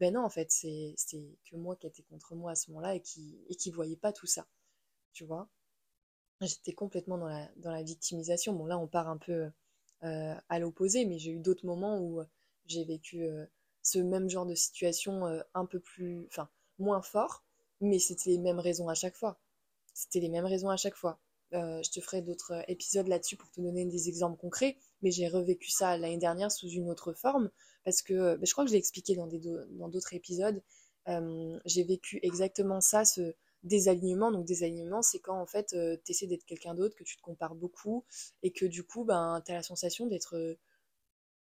Ben 0.00 0.14
non, 0.14 0.24
en 0.24 0.30
fait, 0.30 0.50
c'est 0.50 0.96
que 1.50 1.56
moi 1.56 1.76
qui 1.76 1.86
étais 1.86 2.02
contre 2.02 2.34
moi 2.34 2.52
à 2.52 2.54
ce 2.56 2.70
moment-là, 2.70 2.94
et 2.96 3.00
qui, 3.00 3.38
et 3.48 3.54
qui 3.54 3.70
voyait 3.70 3.96
pas 3.96 4.12
tout 4.12 4.26
ça, 4.26 4.46
tu 5.12 5.24
vois 5.24 5.48
j'étais 6.46 6.72
complètement 6.72 7.18
dans 7.18 7.28
la, 7.28 7.48
dans 7.56 7.70
la 7.70 7.82
victimisation. 7.82 8.52
Bon, 8.54 8.66
là, 8.66 8.78
on 8.78 8.86
part 8.86 9.08
un 9.08 9.18
peu 9.18 9.50
euh, 10.04 10.34
à 10.48 10.58
l'opposé, 10.58 11.04
mais 11.04 11.18
j'ai 11.18 11.32
eu 11.32 11.40
d'autres 11.40 11.66
moments 11.66 11.98
où 11.98 12.20
euh, 12.20 12.24
j'ai 12.66 12.84
vécu 12.84 13.24
euh, 13.24 13.44
ce 13.82 13.98
même 13.98 14.28
genre 14.28 14.46
de 14.46 14.54
situation 14.54 15.24
un 15.54 15.66
peu 15.66 15.80
plus, 15.80 16.26
enfin, 16.26 16.48
moins 16.78 17.02
fort, 17.02 17.44
mais 17.80 17.98
c'était 17.98 18.30
les 18.30 18.38
mêmes 18.38 18.58
raisons 18.58 18.88
à 18.88 18.94
chaque 18.94 19.16
fois. 19.16 19.38
C'était 19.94 20.20
les 20.20 20.28
mêmes 20.28 20.44
raisons 20.44 20.68
à 20.68 20.76
chaque 20.76 20.96
fois. 20.96 21.18
je 21.52 21.90
te 21.90 22.00
ferai 22.00 22.20
d'autres 22.20 22.62
épisodes 22.68 23.08
là-dessus 23.08 23.36
pour 23.36 23.50
te 23.50 23.60
donner 23.60 23.86
des 23.86 24.08
exemples 24.08 24.38
concrets, 24.38 24.76
mais 25.02 25.10
j'ai 25.10 25.28
revécu 25.28 25.70
ça 25.70 25.96
l'année 25.96 26.18
dernière 26.18 26.52
sous 26.52 26.68
une 26.68 26.90
autre 26.90 27.14
forme, 27.14 27.50
parce 27.84 28.02
que 28.02 28.36
bah, 28.36 28.44
je 28.44 28.52
crois 28.52 28.64
que 28.64 28.70
je 28.70 28.74
l'ai 28.74 28.78
expliqué 28.78 29.14
dans 29.14 29.26
d'autres 29.88 30.14
épisodes. 30.14 30.62
j'ai 31.64 31.84
vécu 31.84 32.20
exactement 32.22 32.80
ça, 32.80 33.04
ce, 33.04 33.34
désalignement. 33.62 34.30
Donc 34.30 34.46
désalignement, 34.46 35.02
c'est 35.02 35.20
quand 35.20 35.38
en 35.40 35.46
fait 35.46 35.72
euh, 35.74 35.96
tu 36.04 36.12
essaies 36.12 36.26
d'être 36.26 36.44
quelqu'un 36.44 36.74
d'autre, 36.74 36.96
que 36.96 37.04
tu 37.04 37.16
te 37.16 37.22
compares 37.22 37.54
beaucoup 37.54 38.04
et 38.42 38.52
que 38.52 38.66
du 38.66 38.84
coup, 38.84 39.04
ben, 39.04 39.42
tu 39.44 39.52
as 39.52 39.56
la 39.56 39.62
sensation 39.62 40.06
d'être 40.06 40.36
euh, 40.36 40.58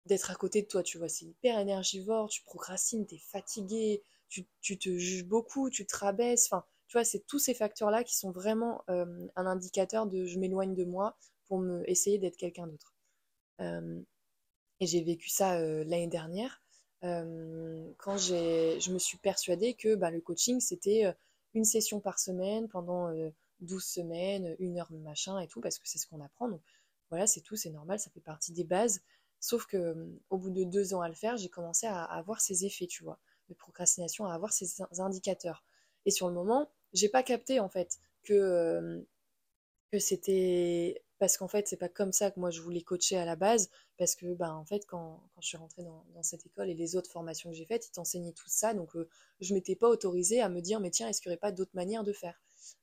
d'être 0.06 0.32
à 0.32 0.36
côté 0.36 0.62
de 0.64 0.68
toi, 0.68 0.84
tu 0.84 0.98
vois. 0.98 1.10
C'est 1.10 1.26
hyper 1.26 1.60
énergivore, 1.60 2.30
tu 2.30 2.44
procrastines, 2.44 3.06
tu 3.06 3.16
es 3.16 3.20
fatigué, 3.20 4.02
tu, 4.30 4.48
tu, 4.62 4.80
te 4.80 4.90
juges 4.98 5.26
beaucoup, 5.26 5.70
tu 5.70 5.86
te 5.86 5.96
rabaisses. 5.96 6.48
Enfin, 6.52 6.66
tu 6.88 6.98
vois, 6.98 7.04
c'est 7.04 7.26
tous 7.28 7.40
ces 7.40 7.54
facteurs-là 7.54 8.04
qui 8.04 8.16
sont 8.18 8.32
vraiment 8.32 8.84
euh, 8.90 9.28
un 9.36 9.46
indicateur 9.46 10.08
de 10.08 10.26
je 10.26 10.40
m'éloigne 10.40 10.76
de 10.76 10.86
moi 10.86 11.18
pour 11.48 11.60
me 11.60 11.88
essayer 11.90 12.18
d'être 12.18 12.38
quelqu'un 12.38 12.68
d'autre. 12.68 12.96
Et 14.82 14.88
j'ai 14.88 15.02
vécu 15.02 15.30
ça 15.30 15.58
l'année 15.60 16.08
dernière. 16.08 16.62
quand 17.02 18.18
je 18.18 18.92
me 18.92 19.00
suis 19.00 19.18
persuadée 19.20 19.76
que 19.76 19.96
bah, 19.96 20.12
le 20.12 20.20
coaching, 20.20 20.60
c'était 20.60 21.16
une 21.54 21.64
session 21.66 22.00
par 22.00 22.20
semaine 22.20 22.68
pendant 22.68 23.12
12 23.60 23.78
euh, 23.78 23.80
semaines, 23.80 24.56
une 24.60 24.80
heure 24.80 24.92
machin 24.92 25.40
et 25.40 25.48
tout, 25.48 25.62
parce 25.62 25.78
que 25.78 25.88
c'est 25.88 26.00
ce 26.00 26.08
qu'on 26.08 26.20
apprend. 26.20 26.50
Donc 26.50 26.62
voilà, 27.10 27.28
c'est 27.28 27.42
tout, 27.42 27.56
c'est 27.56 27.70
normal, 27.70 28.00
ça 28.00 28.10
fait 28.10 28.22
partie 28.22 28.54
des 28.54 28.64
bases. 28.64 29.02
Sauf 29.40 29.66
que 29.68 30.10
au 30.30 30.38
bout 30.38 30.50
de 30.50 30.64
deux 30.64 30.94
ans 30.94 31.02
à 31.02 31.10
le 31.10 31.16
faire, 31.16 31.38
j'ai 31.38 31.50
commencé 31.50 31.86
à, 31.86 32.04
avoir 32.04 32.42
ces 32.42 32.66
effets, 32.66 32.88
tu 32.88 33.04
vois, 33.04 33.20
de 33.50 33.54
procrastination, 33.54 34.26
à 34.26 34.34
avoir 34.34 34.52
ces 34.52 34.82
indicateurs. 35.00 35.64
Et 36.06 36.12
sur 36.12 36.28
le 36.28 36.34
moment, 36.34 36.70
j'ai 36.94 37.10
pas 37.10 37.22
capté 37.22 37.60
en 37.60 37.70
fait 37.70 38.00
que 38.24 39.06
c'était 40.00 41.04
parce 41.22 41.38
qu'en 41.38 41.48
fait, 41.48 41.68
c'est 41.68 41.78
pas 41.78 41.88
comme 41.88 42.12
ça 42.14 42.32
que 42.32 42.40
moi 42.40 42.50
je 42.50 42.62
voulais 42.62 42.82
coacher 42.82 43.16
à 43.16 43.26
la 43.26 43.36
base, 43.36 43.70
parce 44.00 44.16
que, 44.16 44.34
ben, 44.34 44.56
en 44.56 44.66
fait, 44.66 44.88
quand, 44.88 45.22
je 45.40 45.50
suis 45.50 45.58
rentrée 45.58 45.84
dans, 45.84 46.04
dans, 46.16 46.24
cette 46.24 46.48
école 46.48 46.68
et 46.68 46.74
les 46.74 46.96
autres 46.96 47.12
formations 47.12 47.52
que 47.52 47.56
j'ai 47.56 47.68
faites, 47.68 47.86
ils 47.86 47.92
t'enseignaient 47.92 48.32
tout 48.32 48.48
ça, 48.48 48.74
donc 48.74 48.96
euh, 48.96 49.08
je 49.40 49.54
m'étais 49.54 49.76
pas 49.76 49.88
autorisée 49.88 50.42
à 50.42 50.50
me 50.50 50.62
dire, 50.62 50.80
mais 50.80 50.90
tiens, 50.90 51.08
est-ce 51.08 51.22
qu'il 51.22 51.30
n'y 51.30 51.34
aurait 51.34 51.40
pas 51.40 51.52
d'autres 51.52 51.76
manières 51.76 52.04
de 52.04 52.12
faire? 52.12 52.42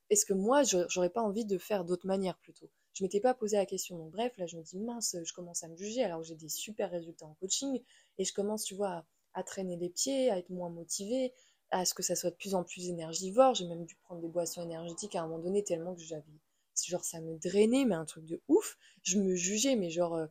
Est-ce 0.09 0.25
que 0.25 0.35
moi, 0.35 0.63
j'aurais 0.63 1.11
pas 1.11 1.21
envie 1.21 1.47
de 1.47 1.59
faire 1.59 1.85
d'autres 1.85 2.07
manières 2.07 2.39
plutôt? 2.39 2.71
Je 2.93 3.03
m'étais 3.03 3.19
pas 3.19 3.35
posé 3.35 3.57
la 3.57 3.67
question, 3.67 3.99
donc 3.99 4.13
bref, 4.13 4.37
là, 4.39 4.47
je 4.47 4.57
me 4.57 4.63
dis, 4.63 4.79
mince, 4.79 5.17
je 5.21 5.33
commence 5.33 5.65
à 5.65 5.69
me 5.69 5.77
juger, 5.77 6.05
alors 6.05 6.23
j'ai 6.23 6.37
des 6.37 6.49
super 6.49 6.93
résultats 6.93 7.27
en 7.27 7.35
coaching, 7.41 7.83
et 8.19 8.25
je 8.25 8.33
commence, 8.33 8.63
tu 8.63 8.77
vois, 8.77 8.89
à, 8.91 9.07
à 9.35 9.43
traîner 9.43 9.77
les 9.77 9.91
pieds, 9.91 10.31
à 10.31 10.39
être 10.39 10.51
moins 10.51 10.71
motivée, 10.71 11.33
à 11.73 11.85
ce 11.85 11.93
que 11.93 12.05
ça 12.05 12.15
soit 12.15 12.31
de 12.31 12.37
plus 12.37 12.55
en 12.55 12.63
plus 12.63 12.89
énergivore, 12.89 13.57
j'ai 13.57 13.67
même 13.67 13.85
dû 13.85 13.97
prendre 13.97 14.21
des 14.21 14.29
boissons 14.29 14.63
énergétiques 14.63 15.17
à 15.17 15.23
un 15.23 15.27
moment 15.27 15.43
donné, 15.43 15.65
tellement 15.65 15.97
que 15.97 16.03
j'avais 16.03 16.23
genre 16.87 17.05
ça 17.05 17.21
me 17.21 17.37
drainait, 17.39 17.85
mais 17.85 17.95
un 17.95 18.05
truc 18.05 18.25
de 18.27 18.41
ouf. 18.49 18.79
Je 19.03 19.19
me 19.19 19.35
jugeais, 19.35 19.77
mais 19.77 19.91
genre 19.91 20.15
euh, 20.15 20.27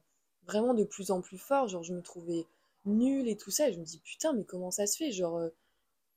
vraiment 0.46 0.74
de 0.74 0.84
plus 0.84 1.12
en 1.12 1.22
plus 1.22 1.38
fort. 1.38 1.68
Genre 1.68 1.84
je 1.84 1.94
me 1.94 2.02
trouvais 2.02 2.46
nulle 2.86 3.28
et 3.28 3.38
tout 3.38 3.52
ça. 3.52 3.70
Et 3.70 3.74
je 3.74 3.80
me 3.80 3.86
dis 3.86 4.00
putain, 4.00 4.34
mais 4.34 4.44
comment 4.46 4.72
ça 4.72 4.88
se 4.88 4.98
fait? 4.98 5.12
Genre, 5.12 5.38
euh, 5.38 5.50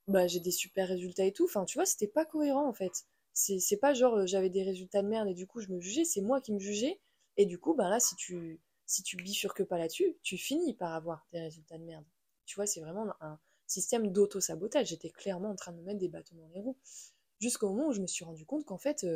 bah 0.09 0.27
j'ai 0.27 0.41
des 0.41 0.51
super 0.51 0.89
résultats 0.89 1.25
et 1.25 1.33
tout. 1.33 1.45
Enfin, 1.45 1.65
tu 1.65 1.79
vois, 1.79 1.87
c'était 1.87 2.09
pas 2.09 2.25
cohérent 2.25 2.67
en 2.69 2.73
fait. 2.75 3.05
C'est 3.33 3.77
pas 3.79 3.95
genre 3.95 4.17
euh, 4.17 4.27
j'avais 4.27 4.51
des 4.51 4.63
résultats 4.63 5.03
de 5.03 5.09
merde 5.09 5.29
et 5.29 5.35
du 5.35 5.47
coup 5.47 5.61
je 5.61 5.69
me 5.69 5.81
jugeais, 5.81 6.05
c'est 6.05 6.21
moi 6.21 6.41
qui 6.41 6.53
me 6.53 6.59
jugeais. 6.59 7.01
Et 7.37 7.47
du 7.47 7.59
coup, 7.59 7.75
ben 7.75 7.89
là, 7.89 8.01
si 8.01 8.17
tu, 8.17 8.61
si 8.87 9.03
tu 9.03 9.17
bifurques 9.17 9.65
pas 9.65 9.79
là-dessus, 9.79 10.17
tu 10.23 10.37
finis 10.37 10.75
par 10.75 10.95
avoir 10.95 11.27
des 11.33 11.41
résultats 11.41 11.79
de 11.79 11.85
merde. 11.85 12.05
Tu 12.45 12.57
vois, 12.57 12.67
c'est 12.67 12.81
vraiment 12.81 13.07
un 13.21 13.39
système 13.67 14.09
d'auto-sabotage. 14.13 14.89
J'étais 14.89 15.11
clairement 15.11 15.51
en 15.51 15.57
train 15.57 15.73
de 15.73 15.79
me 15.79 15.83
mettre 15.83 16.01
des 16.01 16.09
bâtons 16.09 16.37
dans 16.37 16.49
les 16.49 16.61
roues. 16.61 16.77
Jusqu'au 17.41 17.71
moment 17.71 17.89
où 17.89 17.93
je 17.93 18.01
me 18.01 18.07
suis 18.07 18.25
rendu 18.25 18.45
compte 18.45 18.67
qu'en 18.67 18.79
fait, 18.79 19.07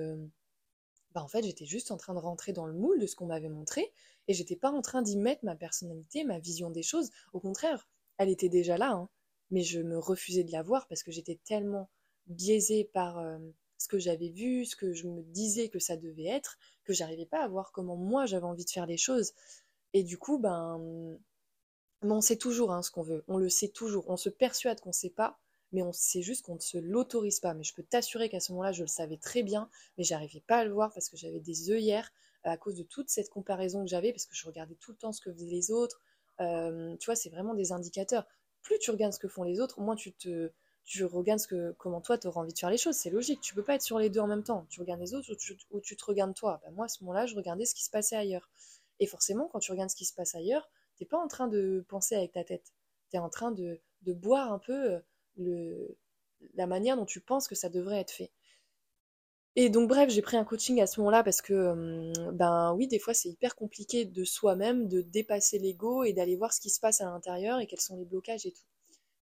bah, 1.15 1.23
en 1.23 1.29
fait 1.29 1.45
j'étais 1.45 1.65
juste 1.67 1.91
en 1.91 1.97
train 1.97 2.15
de 2.15 2.19
rentrer 2.19 2.53
dans 2.53 2.67
le 2.67 2.73
moule 2.73 2.99
de 2.99 3.07
ce 3.07 3.17
qu'on 3.17 3.27
m'avait 3.27 3.49
montré 3.49 3.93
et 4.29 4.35
j'étais 4.35 4.57
pas 4.57 4.71
en 4.71 4.83
train 4.83 5.03
d'y 5.03 5.17
mettre 5.17 5.45
ma 5.45 5.55
personnalité, 5.55 6.25
ma 6.25 6.39
vision 6.39 6.71
des 6.71 6.83
choses. 6.83 7.11
Au 7.33 7.41
contraire, 7.41 7.89
elle 8.19 8.29
était 8.29 8.49
déjà 8.49 8.77
là, 8.79 8.93
hein. 8.93 9.09
mais 9.51 9.63
je 9.63 9.81
me 9.81 9.99
refusais 9.99 10.45
de 10.45 10.53
la 10.53 10.63
voir 10.63 10.87
parce 10.89 11.03
que 11.03 11.13
j'étais 11.13 11.39
tellement 11.45 11.89
biaisée 12.27 12.85
par 12.85 13.19
euh, 13.19 13.39
ce 13.79 13.89
que 13.89 13.99
j'avais 13.99 14.31
vu, 14.31 14.65
ce 14.65 14.77
que 14.77 14.93
je 14.93 15.07
me 15.07 15.23
disais 15.23 15.69
que 15.69 15.79
ça 15.79 15.97
devait 15.97 16.27
être, 16.27 16.59
que 16.85 16.93
j'arrivais 16.93 17.27
pas 17.27 17.43
à 17.43 17.49
voir 17.49 17.73
comment 17.73 17.97
moi 17.97 18.27
j'avais 18.27 18.47
envie 18.47 18.65
de 18.65 18.71
faire 18.71 18.87
les 18.87 18.97
choses. 18.97 19.33
Et 19.93 20.03
du 20.03 20.19
coup, 20.19 20.39
ben, 20.39 21.19
on 22.03 22.21
sait 22.21 22.37
toujours 22.37 22.73
hein, 22.73 22.83
ce 22.83 22.91
qu'on 22.91 23.03
veut, 23.03 23.25
on 23.29 23.39
le 23.39 23.49
sait 23.49 23.69
toujours, 23.69 24.09
on 24.09 24.17
se 24.17 24.29
persuade 24.29 24.81
qu'on 24.81 24.93
sait 24.93 25.11
pas, 25.11 25.39
mais 25.75 25.83
on 25.83 25.93
sait 25.93 26.23
juste 26.23 26.47
qu'on 26.47 26.55
ne 26.55 26.61
se 26.61 26.79
l'autorise 26.79 27.41
pas. 27.41 27.53
Mais 27.53 27.65
je 27.65 27.75
peux 27.75 27.83
t'assurer 27.83 28.29
qu'à 28.29 28.41
ce 28.41 28.53
moment-là, 28.53 28.73
je 28.73 28.83
le 28.83 28.89
savais 28.89 29.17
très 29.17 29.43
bien, 29.43 29.69
mais 29.99 30.05
j'arrivais 30.05 30.43
pas 30.47 30.59
à 30.59 30.65
le 30.65 30.73
voir 30.73 30.93
parce 30.95 31.09
que 31.09 31.17
j'avais 31.17 31.41
des 31.41 31.71
œillères 31.71 32.13
euh, 32.47 32.51
à 32.51 32.57
cause 32.57 32.77
de 32.77 32.85
toute 32.85 33.11
cette 33.11 33.29
comparaison 33.29 33.83
que 33.83 33.91
j'avais, 33.91 34.13
parce 34.13 34.25
que 34.25 34.35
je 34.35 34.47
regardais 34.47 34.77
tout 34.77 34.93
le 34.93 34.97
temps 34.97 35.13
ce 35.13 35.21
que 35.21 35.33
faisaient 35.33 35.47
les 35.47 35.73
autres. 35.73 36.01
Euh, 36.41 36.97
tu 36.97 37.07
vois, 37.07 37.17
c'est 37.17 37.29
vraiment 37.29 37.55
des 37.55 37.73
indicateurs. 37.73 38.25
Plus 38.63 38.79
tu 38.79 38.91
regardes 38.93 39.13
ce 39.13 39.19
que 39.19 39.29
font 39.29 39.43
les 39.43 39.61
autres, 39.61 39.81
moins 39.81 39.97
tu 39.97 40.13
te 40.13 40.51
tu 40.85 41.03
regardes 41.05 41.41
ce 41.41 41.49
que, 41.49 41.73
comment 41.79 42.03
toi 42.03 42.19
tu 42.19 42.27
auras 42.27 42.43
envie 42.43 42.53
de 42.53 42.59
faire 42.59 42.71
les 42.71 42.77
choses. 42.77 42.95
C'est 42.95 43.11
logique, 43.11 43.41
tu 43.41 43.55
peux 43.55 43.63
pas 43.63 43.75
être 43.75 43.83
sur 43.83 43.99
les 43.99 44.11
deux 44.11 44.21
en 44.21 44.27
même 44.27 44.43
temps. 44.43 44.67
Tu 44.69 44.81
regardes 44.81 45.01
les 45.01 45.15
autres 45.15 45.33
ou 45.71 45.81
tu, 45.81 45.97
te 45.97 46.05
regardes 46.05 46.35
toi. 46.35 46.61
Ben, 46.63 46.73
moi, 46.73 46.85
à 46.85 46.89
ce 46.89 47.03
moment-là, 47.05 47.27
je 47.27 47.35
regardais 47.35 47.65
ce 47.65 47.75
qui 47.75 47.83
se 47.83 47.91
passait 47.91 48.17
ailleurs. 48.17 48.51
Et 49.01 49.07
forcément, 49.07 49.49
quand 49.51 49.61
tu 49.61 49.73
regardes 49.73 49.91
ce 49.91 49.97
qui 49.97 50.05
se 50.05 50.15
passe 50.15 50.35
ailleurs, 50.35 50.69
t'es 50.99 51.07
pas 51.07 51.19
en 51.19 51.27
train 51.27 51.49
de 51.49 51.85
penser 51.89 52.15
avec 52.15 52.33
ta 52.33 52.45
tête. 52.45 52.75
Tu 53.11 53.17
es 53.17 53.19
en 53.19 53.31
train 53.31 53.51
de, 53.51 53.81
de 54.03 54.13
boire 54.13 54.53
un 54.53 54.59
peu 54.59 54.93
euh, 54.93 55.01
la 55.37 56.67
manière 56.67 56.97
dont 56.97 57.05
tu 57.05 57.21
penses 57.21 57.49
que 57.49 57.55
ça 57.55 57.69
devrait 57.69 58.01
être 58.01 58.11
fait. 58.11 58.31
Et 59.57 59.69
donc 59.71 59.89
bref, 59.89 60.11
j'ai 60.11 60.23
pris 60.23 60.37
un 60.37 60.45
coaching 60.45 60.81
à 60.81 60.87
ce 60.87 60.99
moment-là 61.01 61.23
parce 61.23 61.41
que 61.41 61.55
hum, 61.55 62.33
ben 62.33 62.75
oui, 62.75 62.89
des 62.89 62.99
fois 62.99 63.15
c'est 63.15 63.29
hyper 63.29 63.55
compliqué 63.55 64.05
de 64.05 64.25
soi-même 64.25 64.89
de 64.89 65.01
dépasser 65.01 65.59
l'ego 65.59 66.03
et 66.03 66.13
d'aller 66.13 66.37
voir 66.37 66.53
ce 66.53 66.61
qui 66.61 66.71
se 66.71 66.81
passe 66.81 67.01
à 67.01 67.05
l'intérieur 67.05 67.61
et 67.61 67.67
quels 67.67 67.81
sont 67.81 67.97
les 67.97 68.05
blocages 68.05 68.47
et 68.47 68.53
tout. 68.53 68.65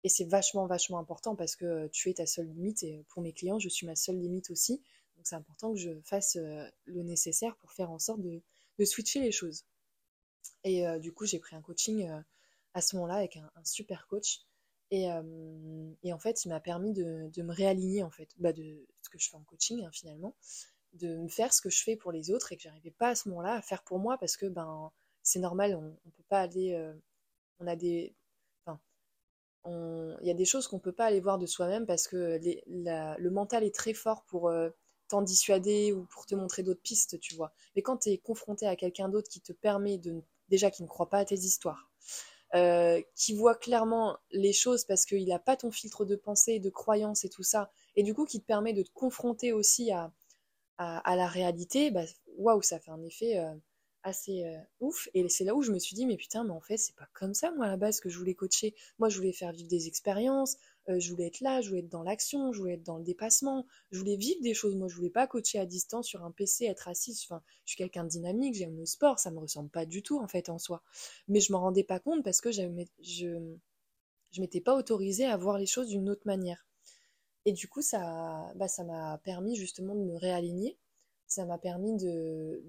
Et 0.05 0.09
c'est 0.09 0.25
vachement 0.25 0.67
vachement 0.67 0.99
important 0.99 1.35
parce 1.35 1.57
que 1.57 1.89
tu 1.89 2.11
es 2.11 2.15
ta 2.15 2.27
seule 2.27 2.47
limite 2.47 2.83
et 2.85 3.05
pour 3.09 3.23
mes 3.23 3.33
clients, 3.33 3.59
je 3.59 3.69
suis 3.69 3.87
ma 3.87 3.97
seule 3.97 4.19
limite 4.19 4.51
aussi. 4.51 4.83
Donc 5.17 5.27
c'est 5.27 5.37
important 5.37 5.73
que 5.73 5.79
je 5.79 6.01
fasse 6.05 6.37
euh, 6.37 6.65
le 6.85 7.03
nécessaire 7.03 7.57
pour 7.57 7.73
faire 7.73 7.91
en 7.91 7.99
sorte 7.99 8.21
de, 8.23 8.41
switcher 8.85 9.21
les 9.21 9.33
choses. 9.33 9.65
Et 10.65 10.87
euh, 10.87 10.99
du 10.99 11.13
coup, 11.13 11.27
j'ai 11.27 11.39
pris 11.39 11.57
un 11.57 11.61
coaching 11.61 12.09
euh, 12.09 12.21
à 12.73 12.81
ce 12.81 12.97
moment-là 12.97 13.17
avec 13.17 13.37
un 13.37 13.65
super 13.65 14.07
coach 14.07 14.41
et, 14.91 15.09
en 16.13 16.19
fait, 16.19 16.45
il 16.45 16.49
m'a 16.49 16.61
permis 16.61 16.93
de, 16.93 17.43
me 17.43 17.53
réaligner, 17.53 18.03
en 18.03 18.11
fait, 18.11 18.31
bah 18.39 18.53
de 18.53 18.87
ce 19.03 19.09
que 19.09 19.19
je 19.19 19.29
fais 19.29 19.37
en 19.37 19.45
coaching, 19.45 19.85
hein, 19.85 19.91
finalement, 19.93 20.35
de 20.95 21.17
me 21.17 21.29
faire 21.29 21.53
ce 21.53 21.61
que 21.61 21.71
je 21.71 21.83
fais 21.83 21.97
pour 21.97 22.13
les 22.13 22.31
autres 22.31 22.53
et 22.53 22.57
que 22.57 22.63
j'arrivais 22.63 22.91
pas 22.91 23.11
à 23.11 23.15
ce 23.15 23.29
moment-là 23.29 23.55
à 23.55 23.63
faire 23.63 23.85
pour 23.85 24.01
moi 24.01 24.19
parce 24.19 24.37
que 24.37 24.47
ben 24.47 24.91
c'est 25.23 25.39
normal, 25.39 25.77
on, 25.77 25.97
on 26.05 26.11
peut 26.11 26.25
pas 26.29 26.41
aller, 26.41 26.93
on 27.61 27.67
a 27.69 27.77
des, 27.77 28.17
enfin, 28.67 28.81
il 30.21 30.27
y 30.27 30.31
a 30.31 30.35
des 30.35 30.45
choses 30.45 30.67
qu'on 30.67 30.81
peut 30.81 30.93
pas 30.93 31.07
aller 31.07 31.21
voir 31.21 31.39
de 31.39 31.47
soi-même 31.47 31.87
parce 31.87 32.09
que 32.09 32.41
le 32.67 33.31
mental 33.31 33.63
est 33.63 33.75
très 33.75 33.95
fort 33.95 34.25
pour 34.25 34.53
t'en 35.09 35.23
dissuader 35.23 35.93
ou 35.93 36.05
pour 36.07 36.27
te 36.27 36.35
montrer 36.35 36.63
d'autres 36.63 36.83
pistes, 36.83 37.21
tu 37.21 37.35
vois. 37.35 37.53
Mais 37.77 37.83
quand 37.83 37.99
tu 37.99 38.11
es 38.11 38.19
confronté 38.19 38.67
à 38.67 38.77
quelqu'un 38.77 39.09
d'autre 39.09 39.29
qui 39.29 39.41
te 39.41 39.53
permet 39.53 39.99
de, 39.99 40.23
déjà 40.49 40.71
qui 40.71 40.83
ne 40.83 40.89
croit 40.89 41.09
pas 41.11 41.19
à 41.19 41.25
tes 41.25 41.37
histoires, 41.37 41.91
euh, 42.55 43.01
qui 43.15 43.35
voit 43.35 43.55
clairement 43.55 44.19
les 44.33 44.53
choses 44.53 44.85
parce 44.85 45.05
qu'il 45.05 45.27
n'a 45.29 45.39
pas 45.39 45.57
ton 45.57 45.71
filtre 45.71 46.05
de 46.05 46.17
pensée, 46.17 46.59
de 46.59 46.71
croyance 46.71 47.25
et 47.25 47.29
tout 47.29 47.43
ça, 47.43 47.71
et 47.97 48.03
du 48.03 48.15
coup 48.15 48.25
qui 48.25 48.41
te 48.41 48.47
permet 48.47 48.73
de 48.73 48.83
te 48.83 48.91
confronter 48.93 49.53
aussi 49.53 49.93
à, 49.93 50.13
à, 50.79 51.17
la 51.17 51.27
réalité, 51.27 51.91
bah, 51.91 52.05
waouh, 52.39 52.63
ça 52.63 52.79
fait 52.79 52.91
un 52.91 53.03
effet 53.03 53.39
euh, 53.39 53.55
assez 54.03 54.45
euh, 54.45 54.59
ouf. 54.81 55.09
Et 55.15 55.29
c'est 55.29 55.45
là 55.45 55.55
où 55.55 55.63
je 55.63 55.73
me 55.73 55.79
suis 55.79 55.95
dit, 55.95 56.07
mais 56.07 56.17
putain, 56.17 56.45
mais 56.45 56.53
en 56.53 56.61
fait, 56.61 56.77
c'est 56.77 56.95
pas 56.97 57.09
comme 57.13 57.35
ça, 57.35 57.51
moi, 57.53 57.67
à 57.67 57.69
la 57.69 57.77
base, 57.77 58.01
que 58.01 58.09
je 58.09 58.19
voulais 58.19 58.35
coacher. 58.35 58.75
Moi, 58.99 59.09
je 59.09 59.17
voulais 59.19 59.33
faire 59.33 59.53
vivre 59.53 59.69
des 59.69 59.89
expériences, 59.89 60.57
euh, 60.91 61.01
je 61.01 61.11
voulais 61.11 61.27
être 61.27 61.41
là, 61.41 61.61
je 61.61 61.69
voulais 61.69 61.81
être 61.81 61.89
dans 61.89 62.03
l'action, 62.03 62.53
je 62.53 62.59
voulais 62.59 62.75
être 62.75 62.83
dans 62.83 62.99
le 62.99 63.05
dépassement, 63.05 63.67
je 63.91 63.99
voulais 63.99 64.17
vivre 64.17 64.41
des 64.43 64.55
choses. 64.55 64.77
Moi, 64.77 64.89
je 64.89 64.95
voulais 64.95 65.11
pas 65.11 65.27
coacher 65.27 65.59
à 65.59 65.67
distance 65.67 66.07
sur 66.07 66.25
un 66.25 66.31
PC, 66.31 66.67
être 66.67 66.89
assise. 66.89 67.23
Enfin, 67.25 67.43
je 67.65 67.73
suis 67.73 67.79
quelqu'un 67.79 68.05
de 68.05 68.09
dynamique, 68.09 68.55
j'aime 68.55 68.77
le 68.77 68.87
sport, 68.87 69.19
ça 69.19 69.31
me 69.31 69.39
ressemble 69.39 69.71
pas 69.71 69.87
du 69.87 70.03
tout, 70.03 70.19
en 70.19 70.29
fait, 70.29 70.49
en 70.49 70.59
soi. 70.59 70.83
Mais 71.29 71.41
je 71.41 71.53
m'en 71.53 71.61
rendais 71.61 71.85
pas 71.85 72.01
compte 72.01 72.23
parce 72.25 72.41
que 72.41 72.51
je, 72.51 72.63
je 74.33 74.41
m'étais 74.41 74.61
pas 74.61 74.75
autorisée 74.75 75.27
à 75.27 75.37
voir 75.37 75.59
les 75.59 75.67
choses 75.67 75.89
d'une 75.89 76.09
autre 76.09 76.27
manière. 76.27 76.67
Et 77.45 77.53
du 77.53 77.69
coup, 77.69 77.83
ça, 77.83 78.53
bah, 78.57 78.67
m'a 78.85 79.19
permis 79.19 79.57
justement 79.57 79.95
de 79.95 80.01
me 80.03 80.17
réaligner. 80.17 80.79
Ça 81.27 81.45
m'a 81.47 81.59
permis 81.59 81.97
de, 81.97 82.63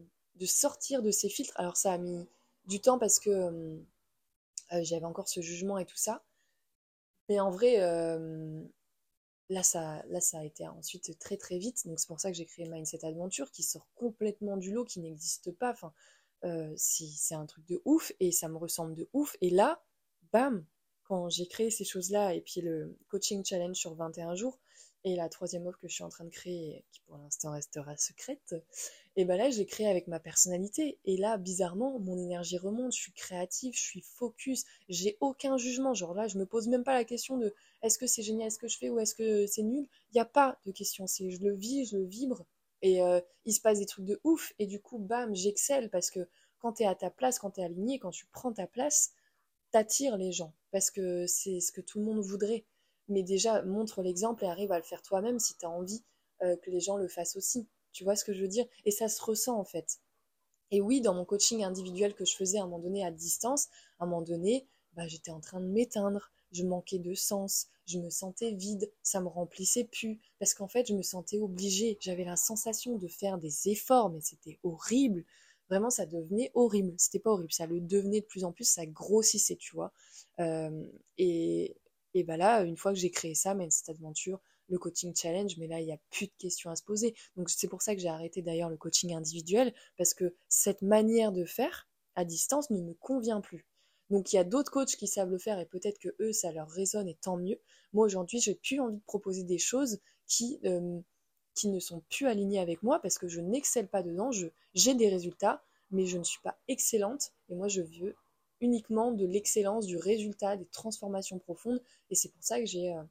sortir 0.45 1.01
de 1.01 1.11
ces 1.11 1.29
filtres. 1.29 1.53
Alors 1.57 1.77
ça 1.77 1.93
a 1.93 1.97
mis 1.97 2.27
du 2.65 2.79
temps 2.79 2.97
parce 2.97 3.19
que 3.19 3.29
euh, 3.29 4.83
j'avais 4.83 5.05
encore 5.05 5.27
ce 5.27 5.41
jugement 5.41 5.77
et 5.77 5.85
tout 5.85 5.97
ça. 5.97 6.23
Mais 7.31 7.39
en 7.39 7.49
vrai, 7.49 7.79
euh, 7.79 8.61
là, 9.47 9.63
ça, 9.63 10.03
là, 10.09 10.19
ça 10.19 10.39
a 10.39 10.43
été 10.43 10.67
ensuite 10.67 11.17
très 11.17 11.37
très 11.37 11.59
vite. 11.59 11.87
Donc 11.87 11.97
c'est 11.97 12.07
pour 12.09 12.19
ça 12.19 12.29
que 12.29 12.35
j'ai 12.35 12.45
créé 12.45 12.67
Mindset 12.67 13.05
Adventure 13.05 13.51
qui 13.51 13.63
sort 13.63 13.87
complètement 13.95 14.57
du 14.57 14.73
lot, 14.73 14.83
qui 14.83 14.99
n'existe 14.99 15.49
pas. 15.53 15.71
Enfin, 15.71 15.93
c'est 16.75 17.35
un 17.35 17.45
truc 17.45 17.65
de 17.67 17.81
ouf 17.85 18.11
et 18.19 18.33
ça 18.33 18.49
me 18.49 18.57
ressemble 18.57 18.95
de 18.95 19.07
ouf. 19.13 19.37
Et 19.39 19.49
là, 19.49 19.81
bam, 20.33 20.65
quand 21.05 21.29
j'ai 21.29 21.47
créé 21.47 21.71
ces 21.71 21.85
choses-là 21.85 22.33
et 22.33 22.41
puis 22.41 22.59
le 22.59 22.97
coaching 23.07 23.45
challenge 23.45 23.77
sur 23.77 23.95
21 23.95 24.35
jours, 24.35 24.59
et 25.03 25.15
la 25.15 25.29
troisième 25.29 25.65
offre 25.67 25.79
que 25.79 25.87
je 25.87 25.93
suis 25.93 26.03
en 26.03 26.09
train 26.09 26.25
de 26.25 26.29
créer, 26.29 26.83
qui 26.91 27.01
pour 27.01 27.17
l'instant 27.17 27.51
restera 27.51 27.97
secrète, 27.97 28.55
et 29.15 29.25
ben 29.25 29.37
là 29.37 29.49
j'ai 29.49 29.65
créé 29.65 29.87
avec 29.87 30.07
ma 30.07 30.19
personnalité. 30.19 30.99
Et 31.05 31.17
là, 31.17 31.37
bizarrement, 31.37 31.99
mon 31.99 32.17
énergie 32.17 32.57
remonte, 32.57 32.93
je 32.93 33.01
suis 33.01 33.11
créative, 33.11 33.73
je 33.75 33.81
suis 33.81 34.01
focus, 34.01 34.65
j'ai 34.89 35.17
aucun 35.19 35.57
jugement. 35.57 35.93
Genre 35.93 36.13
là, 36.13 36.27
je 36.27 36.37
me 36.37 36.45
pose 36.45 36.67
même 36.67 36.83
pas 36.83 36.93
la 36.93 37.03
question 37.03 37.37
de 37.37 37.53
est-ce 37.81 37.97
que 37.97 38.07
c'est 38.07 38.23
génial 38.23 38.51
ce 38.51 38.57
que 38.57 38.67
je 38.67 38.77
fais 38.77 38.89
ou 38.89 38.99
est-ce 38.99 39.15
que 39.15 39.47
c'est 39.47 39.63
nul? 39.63 39.87
Il 40.11 40.15
n'y 40.15 40.21
a 40.21 40.25
pas 40.25 40.59
de 40.65 40.71
question, 40.71 41.07
c'est 41.07 41.29
je 41.29 41.41
le 41.41 41.53
vis, 41.53 41.85
je 41.85 41.97
le 41.97 42.05
vibre. 42.05 42.45
Et 42.81 43.01
euh, 43.01 43.21
il 43.45 43.53
se 43.53 43.61
passe 43.61 43.79
des 43.79 43.85
trucs 43.85 44.05
de 44.05 44.19
ouf. 44.23 44.53
Et 44.59 44.65
du 44.65 44.79
coup, 44.79 44.97
bam, 44.97 45.35
j'excelle 45.35 45.89
parce 45.89 46.09
que 46.09 46.27
quand 46.59 46.73
tu 46.73 46.83
es 46.83 46.85
à 46.85 46.95
ta 46.95 47.09
place, 47.09 47.39
quand 47.39 47.51
tu 47.51 47.61
es 47.61 47.63
aligné, 47.63 47.99
quand 47.99 48.11
tu 48.11 48.25
prends 48.27 48.53
ta 48.53 48.67
place, 48.67 49.11
t'attires 49.71 50.17
les 50.17 50.31
gens. 50.31 50.53
Parce 50.71 50.91
que 50.91 51.27
c'est 51.27 51.59
ce 51.59 51.71
que 51.71 51.81
tout 51.81 51.99
le 51.99 52.05
monde 52.05 52.19
voudrait 52.19 52.65
mais 53.11 53.23
déjà 53.23 53.61
montre 53.63 54.01
l'exemple 54.01 54.43
et 54.43 54.47
arrive 54.47 54.71
à 54.71 54.77
le 54.77 54.83
faire 54.83 55.01
toi-même 55.01 55.39
si 55.39 55.55
tu 55.57 55.65
as 55.65 55.69
envie 55.69 56.03
euh, 56.41 56.55
que 56.57 56.71
les 56.71 56.79
gens 56.79 56.97
le 56.97 57.07
fassent 57.07 57.35
aussi. 57.35 57.67
Tu 57.91 58.03
vois 58.03 58.15
ce 58.15 58.25
que 58.25 58.33
je 58.33 58.41
veux 58.41 58.47
dire? 58.47 58.65
Et 58.85 58.91
ça 58.91 59.07
se 59.07 59.21
ressent 59.21 59.57
en 59.59 59.65
fait. 59.65 59.99
Et 60.71 60.81
oui, 60.81 61.01
dans 61.01 61.13
mon 61.13 61.25
coaching 61.25 61.63
individuel 61.63 62.15
que 62.15 62.25
je 62.25 62.35
faisais 62.35 62.57
à 62.57 62.63
un 62.63 62.65
moment 62.65 62.79
donné 62.79 63.05
à 63.05 63.11
distance, 63.11 63.67
à 63.99 64.05
un 64.05 64.07
moment 64.07 64.21
donné, 64.21 64.65
bah, 64.93 65.07
j'étais 65.07 65.31
en 65.31 65.41
train 65.41 65.59
de 65.59 65.67
m'éteindre, 65.67 66.31
je 66.51 66.63
manquais 66.63 66.99
de 66.99 67.13
sens, 67.13 67.67
je 67.85 67.99
me 67.99 68.09
sentais 68.09 68.51
vide, 68.51 68.89
ça 69.03 69.19
me 69.19 69.27
remplissait 69.27 69.83
plus, 69.83 70.19
parce 70.39 70.53
qu'en 70.53 70.67
fait, 70.67 70.87
je 70.87 70.93
me 70.93 71.01
sentais 71.01 71.39
obligée, 71.39 71.97
j'avais 71.99 72.23
la 72.23 72.37
sensation 72.37 72.97
de 72.97 73.07
faire 73.07 73.37
des 73.37 73.69
efforts, 73.69 74.09
mais 74.09 74.21
c'était 74.21 74.59
horrible. 74.63 75.25
Vraiment, 75.69 75.89
ça 75.89 76.05
devenait 76.05 76.51
horrible. 76.53 76.93
C'était 76.97 77.19
pas 77.19 77.31
horrible, 77.31 77.51
ça 77.51 77.65
le 77.65 77.79
devenait 77.79 78.21
de 78.21 78.25
plus 78.25 78.43
en 78.43 78.51
plus, 78.51 78.65
ça 78.65 78.85
grossissait, 78.85 79.55
tu 79.55 79.75
vois. 79.75 79.93
Euh, 80.39 80.85
et, 81.17 81.77
et 82.13 82.23
bah 82.23 82.37
là, 82.37 82.63
une 82.63 82.77
fois 82.77 82.93
que 82.93 82.99
j'ai 82.99 83.11
créé 83.11 83.35
ça, 83.35 83.55
cette 83.69 83.89
aventure, 83.89 84.39
le 84.69 84.77
coaching 84.77 85.13
challenge, 85.15 85.57
mais 85.57 85.67
là, 85.67 85.79
il 85.79 85.85
n'y 85.85 85.93
a 85.93 85.99
plus 86.09 86.27
de 86.27 86.33
questions 86.37 86.71
à 86.71 86.75
se 86.75 86.83
poser. 86.83 87.13
Donc 87.35 87.49
c'est 87.49 87.67
pour 87.67 87.81
ça 87.81 87.93
que 87.93 88.01
j'ai 88.01 88.07
arrêté 88.07 88.41
d'ailleurs 88.41 88.69
le 88.69 88.77
coaching 88.77 89.13
individuel, 89.13 89.73
parce 89.97 90.13
que 90.13 90.33
cette 90.47 90.81
manière 90.81 91.31
de 91.31 91.45
faire 91.45 91.87
à 92.15 92.25
distance 92.25 92.69
ne 92.69 92.81
me 92.81 92.93
convient 92.93 93.41
plus. 93.41 93.65
Donc 94.09 94.33
il 94.33 94.35
y 94.35 94.39
a 94.39 94.43
d'autres 94.43 94.71
coachs 94.71 94.95
qui 94.95 95.07
savent 95.07 95.29
le 95.29 95.37
faire 95.37 95.59
et 95.59 95.65
peut-être 95.65 95.99
que 95.99 96.09
eux, 96.19 96.33
ça 96.33 96.51
leur 96.51 96.69
résonne 96.69 97.07
et 97.07 97.15
tant 97.15 97.37
mieux. 97.37 97.59
Moi 97.93 98.05
aujourd'hui, 98.05 98.39
j'ai 98.41 98.55
plus 98.55 98.79
envie 98.79 98.97
de 98.97 99.03
proposer 99.05 99.43
des 99.43 99.57
choses 99.57 99.99
qui, 100.27 100.59
euh, 100.65 100.99
qui 101.55 101.69
ne 101.69 101.79
sont 101.79 102.01
plus 102.09 102.27
alignées 102.27 102.59
avec 102.59 102.83
moi 102.83 103.01
parce 103.01 103.17
que 103.17 103.27
je 103.27 103.39
n'excelle 103.39 103.87
pas 103.87 104.03
dedans, 104.03 104.31
j'ai 104.73 104.93
des 104.93 105.09
résultats, 105.09 105.63
mais 105.91 106.05
je 106.05 106.17
ne 106.17 106.23
suis 106.23 106.41
pas 106.41 106.57
excellente 106.67 107.31
et 107.49 107.55
moi 107.55 107.69
je 107.69 107.81
veux 107.81 108.15
uniquement 108.61 109.11
de 109.11 109.25
l'excellence, 109.25 109.85
du 109.85 109.97
résultat, 109.97 110.57
des 110.57 110.67
transformations 110.67 111.39
profondes 111.39 111.81
et 112.09 112.15
c'est 112.15 112.29
pour 112.29 112.43
ça 112.43 112.59
que 112.59 112.65
j'ai 112.65 112.93
euh, 112.93 113.03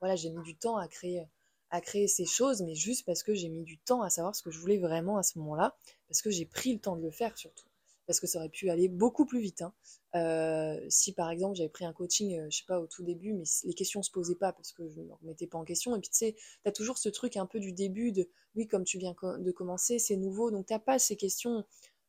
voilà, 0.00 0.14
mis 0.14 0.42
du 0.42 0.56
temps 0.56 0.76
à 0.76 0.88
créer 0.88 1.24
à 1.72 1.80
créer 1.80 2.08
ces 2.08 2.26
choses, 2.26 2.62
mais 2.62 2.74
juste 2.74 3.06
parce 3.06 3.22
que 3.22 3.32
j'ai 3.32 3.48
mis 3.48 3.62
du 3.62 3.78
temps 3.78 4.02
à 4.02 4.10
savoir 4.10 4.34
ce 4.34 4.42
que 4.42 4.50
je 4.50 4.58
voulais 4.58 4.78
vraiment 4.78 5.18
à 5.18 5.22
ce 5.22 5.38
moment-là, 5.38 5.76
parce 6.08 6.20
que 6.20 6.28
j'ai 6.28 6.44
pris 6.44 6.72
le 6.72 6.80
temps 6.80 6.96
de 6.96 7.02
le 7.02 7.12
faire 7.12 7.38
surtout 7.38 7.70
parce 8.10 8.18
que 8.18 8.26
ça 8.26 8.40
aurait 8.40 8.48
pu 8.48 8.70
aller 8.70 8.88
beaucoup 8.88 9.24
plus 9.24 9.38
vite. 9.38 9.62
Hein. 9.62 9.72
Euh, 10.16 10.84
si 10.88 11.12
par 11.12 11.30
exemple 11.30 11.54
j'avais 11.54 11.68
pris 11.68 11.84
un 11.84 11.92
coaching, 11.92 12.34
je 12.34 12.40
euh, 12.40 12.46
je 12.50 12.56
sais 12.56 12.64
pas, 12.66 12.80
au 12.80 12.88
tout 12.88 13.04
début, 13.04 13.34
mais 13.34 13.44
les 13.62 13.72
questions 13.72 14.02
se 14.02 14.10
posaient 14.10 14.34
pas 14.34 14.52
parce 14.52 14.72
que 14.72 14.88
je 14.88 14.98
ne 14.98 15.04
me 15.04 15.12
remettais 15.12 15.46
pas 15.46 15.58
en 15.58 15.64
question. 15.64 15.94
Et 15.94 16.00
puis 16.00 16.10
tu 16.10 16.16
sais, 16.16 16.34
tu 16.34 16.68
as 16.68 16.72
toujours 16.72 16.98
ce 16.98 17.08
truc 17.08 17.36
un 17.36 17.46
peu 17.46 17.60
du 17.60 17.72
début 17.72 18.10
de 18.10 18.28
oui, 18.56 18.66
comme 18.66 18.82
tu 18.82 18.98
viens 18.98 19.14
de 19.22 19.50
commencer, 19.52 20.00
c'est 20.00 20.16
nouveau, 20.16 20.50
donc 20.50 20.66
t'as 20.66 20.80
pas 20.80 20.98
ces 20.98 21.14
questions 21.14 21.64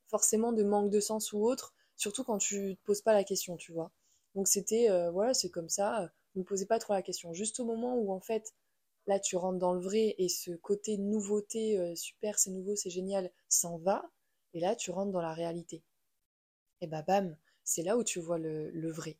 forcément 0.08 0.52
de 0.52 0.64
manque 0.64 0.90
de 0.90 0.98
sens 0.98 1.32
ou 1.32 1.44
autre, 1.44 1.72
surtout 2.02 2.24
quand 2.24 2.38
tu 2.38 2.76
te 2.76 2.82
poses 2.84 3.02
pas 3.02 3.14
la 3.14 3.24
question, 3.24 3.56
tu 3.56 3.72
vois. 3.72 3.90
Donc 4.34 4.48
c'était, 4.48 4.90
euh, 4.90 5.10
voilà, 5.10 5.34
c'est 5.34 5.50
comme 5.50 5.68
ça, 5.68 6.10
ne 6.34 6.40
me 6.40 6.44
posez 6.44 6.66
pas 6.66 6.78
trop 6.78 6.94
la 6.94 7.02
question. 7.02 7.32
Juste 7.32 7.60
au 7.60 7.64
moment 7.64 7.96
où 7.96 8.12
en 8.12 8.20
fait, 8.20 8.54
là 9.06 9.18
tu 9.20 9.36
rentres 9.36 9.58
dans 9.58 9.74
le 9.74 9.80
vrai 9.80 10.14
et 10.18 10.28
ce 10.28 10.52
côté 10.52 10.98
nouveauté, 10.98 11.94
super, 11.96 12.38
c'est 12.38 12.50
nouveau, 12.50 12.76
c'est 12.76 12.90
génial, 12.90 13.30
s'en 13.48 13.78
va, 13.78 14.10
et 14.54 14.60
là 14.60 14.76
tu 14.76 14.90
rentres 14.90 15.12
dans 15.12 15.22
la 15.22 15.34
réalité 15.34 15.82
et 16.82 16.86
bah 16.88 17.02
bam, 17.02 17.36
c'est 17.64 17.82
là 17.82 17.96
où 17.96 18.04
tu 18.04 18.20
vois 18.20 18.38
le, 18.38 18.90
vrai. 18.90 19.16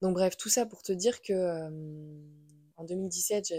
Donc 0.00 0.14
bref, 0.14 0.36
tout 0.36 0.48
ça 0.48 0.66
pour 0.66 0.82
te 0.82 0.92
dire 0.92 1.20
que 1.22 1.32
euh, 1.32 1.70
en 2.76 2.84
2017, 2.84 3.52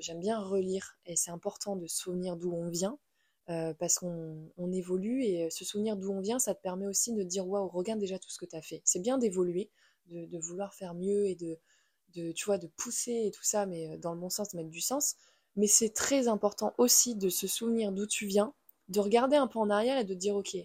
j'aime 0.00 0.20
bien 0.20 0.38
relire 0.38 0.98
et 1.06 1.16
c'est 1.16 1.30
important 1.30 1.76
de 1.76 1.86
se 1.86 1.96
souvenir 1.96 2.36
d'où 2.36 2.52
on 2.52 2.68
vient 2.68 2.98
euh, 3.48 3.74
parce 3.74 3.98
qu'on 3.98 4.72
évolue 4.72 5.22
et 5.24 5.50
se 5.50 5.64
souvenir 5.64 5.96
d'où 5.96 6.10
on 6.10 6.20
vient, 6.20 6.38
ça 6.38 6.54
te 6.54 6.62
permet 6.62 6.86
aussi 6.86 7.12
de 7.12 7.22
dire 7.22 7.46
waouh, 7.46 7.68
regarde 7.68 8.00
déjà 8.00 8.18
tout 8.18 8.30
ce 8.30 8.38
que 8.38 8.46
tu 8.46 8.56
as 8.56 8.62
fait. 8.62 8.82
C'est 8.84 9.00
bien 9.00 9.18
d'évoluer, 9.18 9.70
de, 10.08 10.38
vouloir 10.38 10.74
faire 10.74 10.94
mieux 10.94 11.26
et 11.26 11.34
de, 11.36 12.32
tu 12.32 12.44
vois, 12.44 12.58
de 12.58 12.66
pousser 12.66 13.24
et 13.26 13.30
tout 13.30 13.44
ça, 13.44 13.66
mais 13.66 13.88
euh, 13.88 13.98
dans 13.98 14.14
le 14.14 14.20
bon 14.20 14.30
sens, 14.30 14.50
de 14.50 14.56
mettre 14.56 14.70
du 14.70 14.80
sens. 14.80 15.16
Mais 15.56 15.66
c'est 15.66 15.90
très 15.90 16.28
important 16.28 16.74
aussi 16.78 17.14
de 17.14 17.28
se 17.28 17.46
souvenir 17.46 17.92
d'où 17.92 18.06
tu 18.06 18.26
viens, 18.26 18.52
de 18.88 19.00
regarder 19.00 19.36
un 19.36 19.46
peu 19.46 19.58
en 19.58 19.70
arrière 19.70 19.98
et 19.98 20.04
de 20.04 20.14
dire 20.14 20.36
ok, 20.36 20.56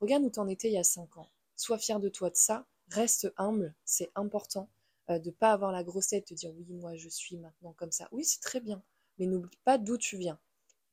Regarde 0.00 0.24
où 0.24 0.30
t'en 0.30 0.46
étais 0.46 0.68
il 0.68 0.74
y 0.74 0.78
a 0.78 0.84
5 0.84 1.16
ans. 1.16 1.30
Sois 1.56 1.78
fier 1.78 2.00
de 2.00 2.08
toi 2.08 2.28
de 2.30 2.36
ça. 2.36 2.66
Reste 2.88 3.32
humble, 3.38 3.74
c'est 3.84 4.10
important. 4.14 4.68
Euh, 5.08 5.18
de 5.18 5.30
pas 5.30 5.52
avoir 5.52 5.72
la 5.72 5.84
grosse 5.84 6.08
tête, 6.08 6.28
de 6.30 6.34
dire 6.34 6.52
oui, 6.54 6.66
moi 6.68 6.96
je 6.96 7.08
suis 7.08 7.36
maintenant 7.36 7.72
comme 7.72 7.92
ça. 7.92 8.08
Oui, 8.12 8.24
c'est 8.24 8.40
très 8.40 8.60
bien. 8.60 8.82
Mais 9.18 9.26
n'oublie 9.26 9.58
pas 9.64 9.78
d'où 9.78 9.96
tu 9.96 10.18
viens. 10.18 10.38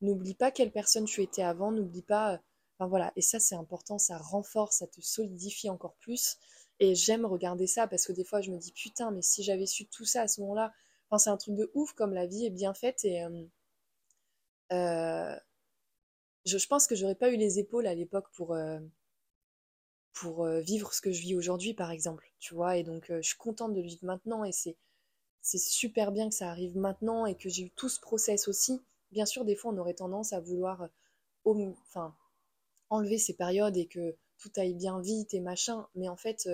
N'oublie 0.03 0.35
pas 0.35 0.51
quelle 0.51 0.71
personne 0.71 1.05
tu 1.05 1.23
étais 1.23 1.43
avant. 1.43 1.71
N'oublie 1.71 2.01
pas. 2.01 2.33
Euh, 2.33 2.37
enfin 2.77 2.87
voilà. 2.89 3.13
Et 3.15 3.21
ça, 3.21 3.39
c'est 3.39 3.55
important. 3.55 3.97
Ça 3.97 4.17
renforce, 4.17 4.79
ça 4.79 4.87
te 4.87 4.99
solidifie 4.99 5.69
encore 5.69 5.95
plus. 5.95 6.37
Et 6.79 6.93
j'aime 6.93 7.25
regarder 7.25 7.67
ça 7.67 7.87
parce 7.87 8.05
que 8.05 8.11
des 8.11 8.25
fois, 8.25 8.41
je 8.41 8.51
me 8.51 8.57
dis 8.57 8.73
putain, 8.73 9.11
mais 9.11 9.21
si 9.21 9.43
j'avais 9.43 9.65
su 9.65 9.87
tout 9.87 10.05
ça 10.05 10.23
à 10.23 10.27
ce 10.27 10.41
moment-là. 10.41 10.73
C'est 11.19 11.29
un 11.29 11.37
truc 11.37 11.55
de 11.55 11.69
ouf 11.75 11.93
comme 11.93 12.13
la 12.13 12.25
vie 12.25 12.45
est 12.45 12.49
bien 12.49 12.73
faite 12.73 13.05
et. 13.05 13.23
Euh, 13.23 13.45
euh 14.73 15.35
je, 16.45 16.67
pense 16.67 16.87
que 16.87 16.95
j'aurais 16.95 17.15
pas 17.15 17.31
eu 17.31 17.37
les 17.37 17.59
épaules 17.59 17.87
à 17.87 17.93
l'époque 17.93 18.29
pour, 18.33 18.55
vivre 20.61 20.93
ce 20.93 21.01
que 21.01 21.11
je 21.11 21.21
vis 21.21 21.35
aujourd'hui, 21.35 21.73
par 21.73 21.91
exemple. 21.91 22.29
Tu 22.39 22.53
vois, 22.55 22.77
et 22.77 22.83
donc 22.83 23.05
je 23.09 23.21
suis 23.21 23.37
contente 23.37 23.73
de 23.73 23.81
vivre 23.81 24.03
maintenant 24.03 24.43
et 24.43 24.51
c'est 24.51 24.75
super 25.43 26.11
bien 26.11 26.29
que 26.29 26.35
ça 26.35 26.49
arrive 26.49 26.75
maintenant 26.75 27.25
et 27.25 27.35
que 27.35 27.47
j'ai 27.47 27.63
eu 27.63 27.71
tout 27.71 27.89
ce 27.89 27.99
process 27.99 28.47
aussi. 28.47 28.81
Bien 29.13 29.25
sûr, 29.25 29.45
des 29.45 29.55
fois, 29.55 29.71
on 29.71 29.77
aurait 29.77 29.93
tendance 29.93 30.33
à 30.33 30.39
vouloir 30.39 30.89
enfin, 31.45 32.15
enlever 32.89 33.17
ces 33.17 33.35
périodes 33.35 33.77
et 33.77 33.87
que 33.87 34.15
tout 34.37 34.51
aille 34.57 34.73
bien 34.73 34.99
vite 34.99 35.33
et 35.33 35.39
machin, 35.39 35.87
mais 35.95 36.09
en 36.09 36.17
fait, 36.17 36.49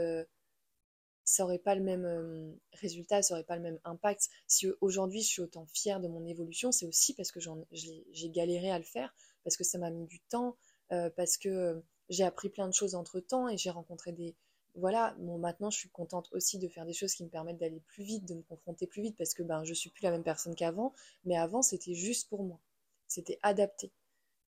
ça 1.23 1.43
aurait 1.43 1.59
pas 1.59 1.75
le 1.75 1.81
même 1.81 2.57
résultat, 2.73 3.21
ça 3.21 3.33
aurait 3.33 3.43
pas 3.43 3.55
le 3.55 3.61
même 3.61 3.79
impact. 3.85 4.29
Si 4.47 4.67
aujourd'hui 4.81 5.21
je 5.21 5.27
suis 5.27 5.41
autant 5.41 5.65
fière 5.73 5.99
de 5.99 6.07
mon 6.07 6.25
évolution, 6.25 6.71
c'est 6.71 6.85
aussi 6.85 7.13
parce 7.13 7.31
que 7.31 7.39
j'ai 7.71 8.29
galéré 8.29 8.69
à 8.69 8.77
le 8.77 8.83
faire, 8.83 9.15
parce 9.43 9.55
que 9.55 9.63
ça 9.63 9.77
m'a 9.77 9.89
mis 9.89 10.05
du 10.05 10.19
temps, 10.19 10.57
euh, 10.91 11.09
parce 11.15 11.37
que 11.37 11.49
euh, 11.49 11.79
j'ai 12.09 12.23
appris 12.23 12.49
plein 12.49 12.67
de 12.67 12.73
choses 12.73 12.95
entre 12.95 13.19
temps 13.19 13.47
et 13.47 13.57
j'ai 13.57 13.69
rencontré 13.69 14.11
des. 14.11 14.35
Voilà, 14.79 15.15
bon, 15.19 15.37
maintenant 15.37 15.69
je 15.69 15.77
suis 15.77 15.89
contente 15.89 16.29
aussi 16.31 16.57
de 16.57 16.67
faire 16.67 16.85
des 16.85 16.93
choses 16.93 17.13
qui 17.13 17.23
me 17.23 17.29
permettent 17.29 17.57
d'aller 17.57 17.81
plus 17.81 18.03
vite, 18.03 18.25
de 18.25 18.33
me 18.33 18.41
confronter 18.43 18.87
plus 18.87 19.01
vite, 19.01 19.17
parce 19.17 19.33
que 19.33 19.43
ben, 19.43 19.63
je 19.63 19.73
suis 19.73 19.89
plus 19.89 20.03
la 20.03 20.11
même 20.11 20.23
personne 20.23 20.55
qu'avant, 20.55 20.93
mais 21.25 21.37
avant 21.37 21.61
c'était 21.61 21.93
juste 21.93 22.29
pour 22.29 22.43
moi, 22.43 22.59
c'était 23.07 23.39
adapté. 23.43 23.91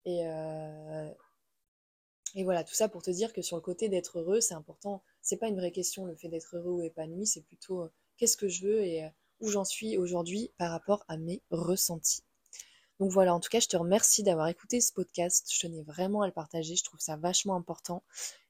Et, 0.05 0.25
euh, 0.25 1.09
et 2.35 2.43
voilà, 2.43 2.63
tout 2.63 2.73
ça 2.73 2.87
pour 2.87 3.03
te 3.03 3.11
dire 3.11 3.33
que 3.33 3.41
sur 3.41 3.57
le 3.57 3.61
côté 3.61 3.89
d'être 3.89 4.19
heureux, 4.19 4.41
c'est 4.41 4.53
important. 4.53 5.03
C'est 5.21 5.37
pas 5.37 5.47
une 5.47 5.57
vraie 5.57 5.71
question 5.71 6.05
le 6.05 6.15
fait 6.15 6.29
d'être 6.29 6.55
heureux 6.55 6.71
ou 6.71 6.81
épanoui, 6.81 7.27
c'est 7.27 7.41
plutôt 7.41 7.89
qu'est-ce 8.17 8.37
que 8.37 8.47
je 8.47 8.65
veux 8.65 8.81
et 8.83 9.09
où 9.41 9.49
j'en 9.49 9.65
suis 9.65 9.97
aujourd'hui 9.97 10.51
par 10.57 10.71
rapport 10.71 11.03
à 11.07 11.17
mes 11.17 11.41
ressentis. 11.49 12.23
Donc 12.99 13.11
voilà, 13.11 13.33
en 13.33 13.39
tout 13.39 13.49
cas, 13.49 13.59
je 13.59 13.67
te 13.67 13.75
remercie 13.75 14.21
d'avoir 14.21 14.47
écouté 14.47 14.79
ce 14.79 14.93
podcast. 14.93 15.49
Je 15.51 15.59
tenais 15.59 15.81
vraiment 15.81 16.21
à 16.21 16.27
le 16.27 16.31
partager. 16.31 16.75
Je 16.75 16.83
trouve 16.83 16.99
ça 16.99 17.17
vachement 17.17 17.55
important. 17.55 18.03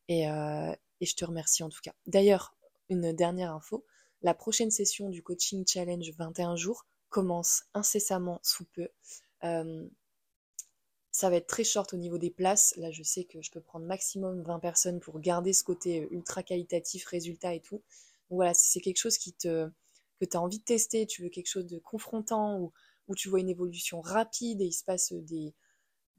Et, 0.07 0.29
euh, 0.29 0.73
je 1.01 1.13
te 1.15 1.25
remercie 1.25 1.63
en 1.63 1.69
tout 1.69 1.81
cas. 1.81 1.93
D'ailleurs, 2.05 2.55
une 2.89 3.11
dernière 3.13 3.53
info. 3.53 3.85
La 4.21 4.33
prochaine 4.35 4.69
session 4.69 5.09
du 5.09 5.23
coaching 5.23 5.65
challenge 5.67 6.11
21 6.17 6.55
jours 6.55 6.85
commence 7.09 7.63
incessamment 7.73 8.39
sous 8.43 8.65
peu. 8.65 8.87
Euh, 9.43 9.87
ça 11.11 11.29
va 11.29 11.37
être 11.37 11.47
très 11.47 11.63
short 11.63 11.93
au 11.93 11.97
niveau 11.97 12.19
des 12.19 12.29
places. 12.29 12.75
Là, 12.77 12.91
je 12.91 13.01
sais 13.01 13.23
que 13.23 13.41
je 13.41 13.49
peux 13.49 13.61
prendre 13.61 13.85
maximum 13.85 14.43
20 14.43 14.59
personnes 14.59 14.99
pour 14.99 15.19
garder 15.19 15.53
ce 15.53 15.63
côté 15.63 16.07
ultra 16.11 16.43
qualitatif, 16.43 17.05
résultat 17.05 17.55
et 17.55 17.61
tout. 17.61 17.77
Donc 18.29 18.37
voilà, 18.37 18.53
si 18.53 18.69
c'est 18.69 18.79
quelque 18.79 18.99
chose 18.99 19.17
qui 19.17 19.33
te, 19.33 19.69
que 20.19 20.25
tu 20.25 20.37
as 20.37 20.41
envie 20.41 20.59
de 20.59 20.63
tester, 20.63 21.07
tu 21.07 21.23
veux 21.23 21.29
quelque 21.29 21.49
chose 21.49 21.65
de 21.65 21.79
confrontant 21.79 22.59
ou 22.59 22.71
où 23.07 23.15
tu 23.15 23.29
vois 23.29 23.39
une 23.39 23.49
évolution 23.49 24.01
rapide 24.01 24.61
et 24.61 24.65
il 24.65 24.71
se 24.71 24.83
passe 24.83 25.11
des, 25.11 25.53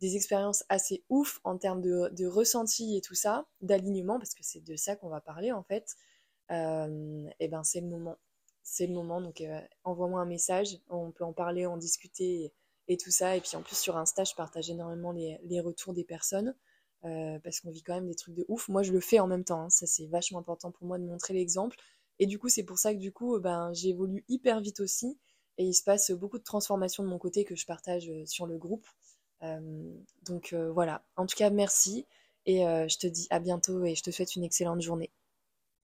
des 0.02 0.16
expériences 0.16 0.64
assez 0.68 1.04
ouf 1.10 1.40
en 1.44 1.56
termes 1.56 1.80
de, 1.80 2.26
ressenti 2.26 2.96
et 2.96 3.00
tout 3.00 3.14
ça, 3.14 3.46
d'alignement, 3.60 4.18
parce 4.18 4.34
que 4.34 4.42
c'est 4.42 4.62
de 4.62 4.74
ça 4.74 4.96
qu'on 4.96 5.08
va 5.08 5.20
parler 5.20 5.52
en 5.52 5.62
fait, 5.62 5.94
euh, 6.50 7.28
et 7.38 7.46
ben 7.46 7.62
c'est 7.62 7.80
le 7.80 7.86
moment. 7.86 8.18
C'est 8.64 8.88
le 8.88 8.94
moment, 8.94 9.20
donc 9.20 9.40
euh, 9.40 9.60
envoie-moi 9.84 10.20
un 10.20 10.26
message, 10.26 10.80
on 10.88 11.12
peut 11.12 11.24
en 11.24 11.32
parler, 11.32 11.66
en 11.66 11.76
discuter 11.76 12.52
et, 12.88 12.96
tout 12.96 13.12
ça. 13.12 13.36
Et 13.36 13.40
puis 13.40 13.56
en 13.56 13.62
plus 13.62 13.76
sur 13.76 13.96
Insta, 13.96 14.24
je 14.24 14.34
partage 14.34 14.70
énormément 14.70 15.12
les, 15.12 15.60
retours 15.60 15.94
des 15.94 16.04
personnes. 16.04 16.54
Euh, 17.04 17.40
parce 17.40 17.58
qu'on 17.60 17.70
vit 17.70 17.82
quand 17.82 17.94
même 17.94 18.06
des 18.06 18.14
trucs 18.14 18.34
de 18.34 18.44
ouf. 18.46 18.68
Moi, 18.68 18.84
je 18.84 18.92
le 18.92 19.00
fais 19.00 19.18
en 19.18 19.26
même 19.26 19.42
temps. 19.44 19.62
Hein. 19.62 19.70
Ça, 19.70 19.86
c'est 19.86 20.06
vachement 20.06 20.38
important 20.38 20.70
pour 20.70 20.86
moi 20.86 20.98
de 20.98 21.04
montrer 21.04 21.34
l'exemple. 21.34 21.76
Et 22.20 22.26
du 22.26 22.38
coup, 22.38 22.48
c'est 22.48 22.62
pour 22.62 22.78
ça 22.78 22.94
que 22.94 23.00
du 23.00 23.10
coup, 23.10 23.40
ben, 23.40 23.72
j'évolue 23.72 24.24
hyper 24.28 24.60
vite 24.60 24.78
aussi. 24.78 25.18
Et 25.58 25.64
il 25.64 25.74
se 25.74 25.82
passe 25.82 26.12
beaucoup 26.12 26.38
de 26.38 26.44
transformations 26.44 27.02
de 27.02 27.08
mon 27.08 27.18
côté 27.18 27.44
que 27.44 27.56
je 27.56 27.66
partage 27.66 28.08
sur 28.26 28.46
le 28.46 28.56
groupe. 28.56 28.86
Euh, 29.42 29.94
donc 30.24 30.52
euh, 30.52 30.70
voilà, 30.72 31.02
en 31.16 31.26
tout 31.26 31.36
cas 31.36 31.50
merci 31.50 32.06
et 32.46 32.58
je 32.62 32.98
te 32.98 33.06
dis 33.06 33.28
à 33.30 33.38
bientôt 33.38 33.84
et 33.84 33.94
je 33.94 34.02
te 34.02 34.10
souhaite 34.10 34.34
une 34.34 34.42
excellente 34.42 34.80
journée. 34.80 35.10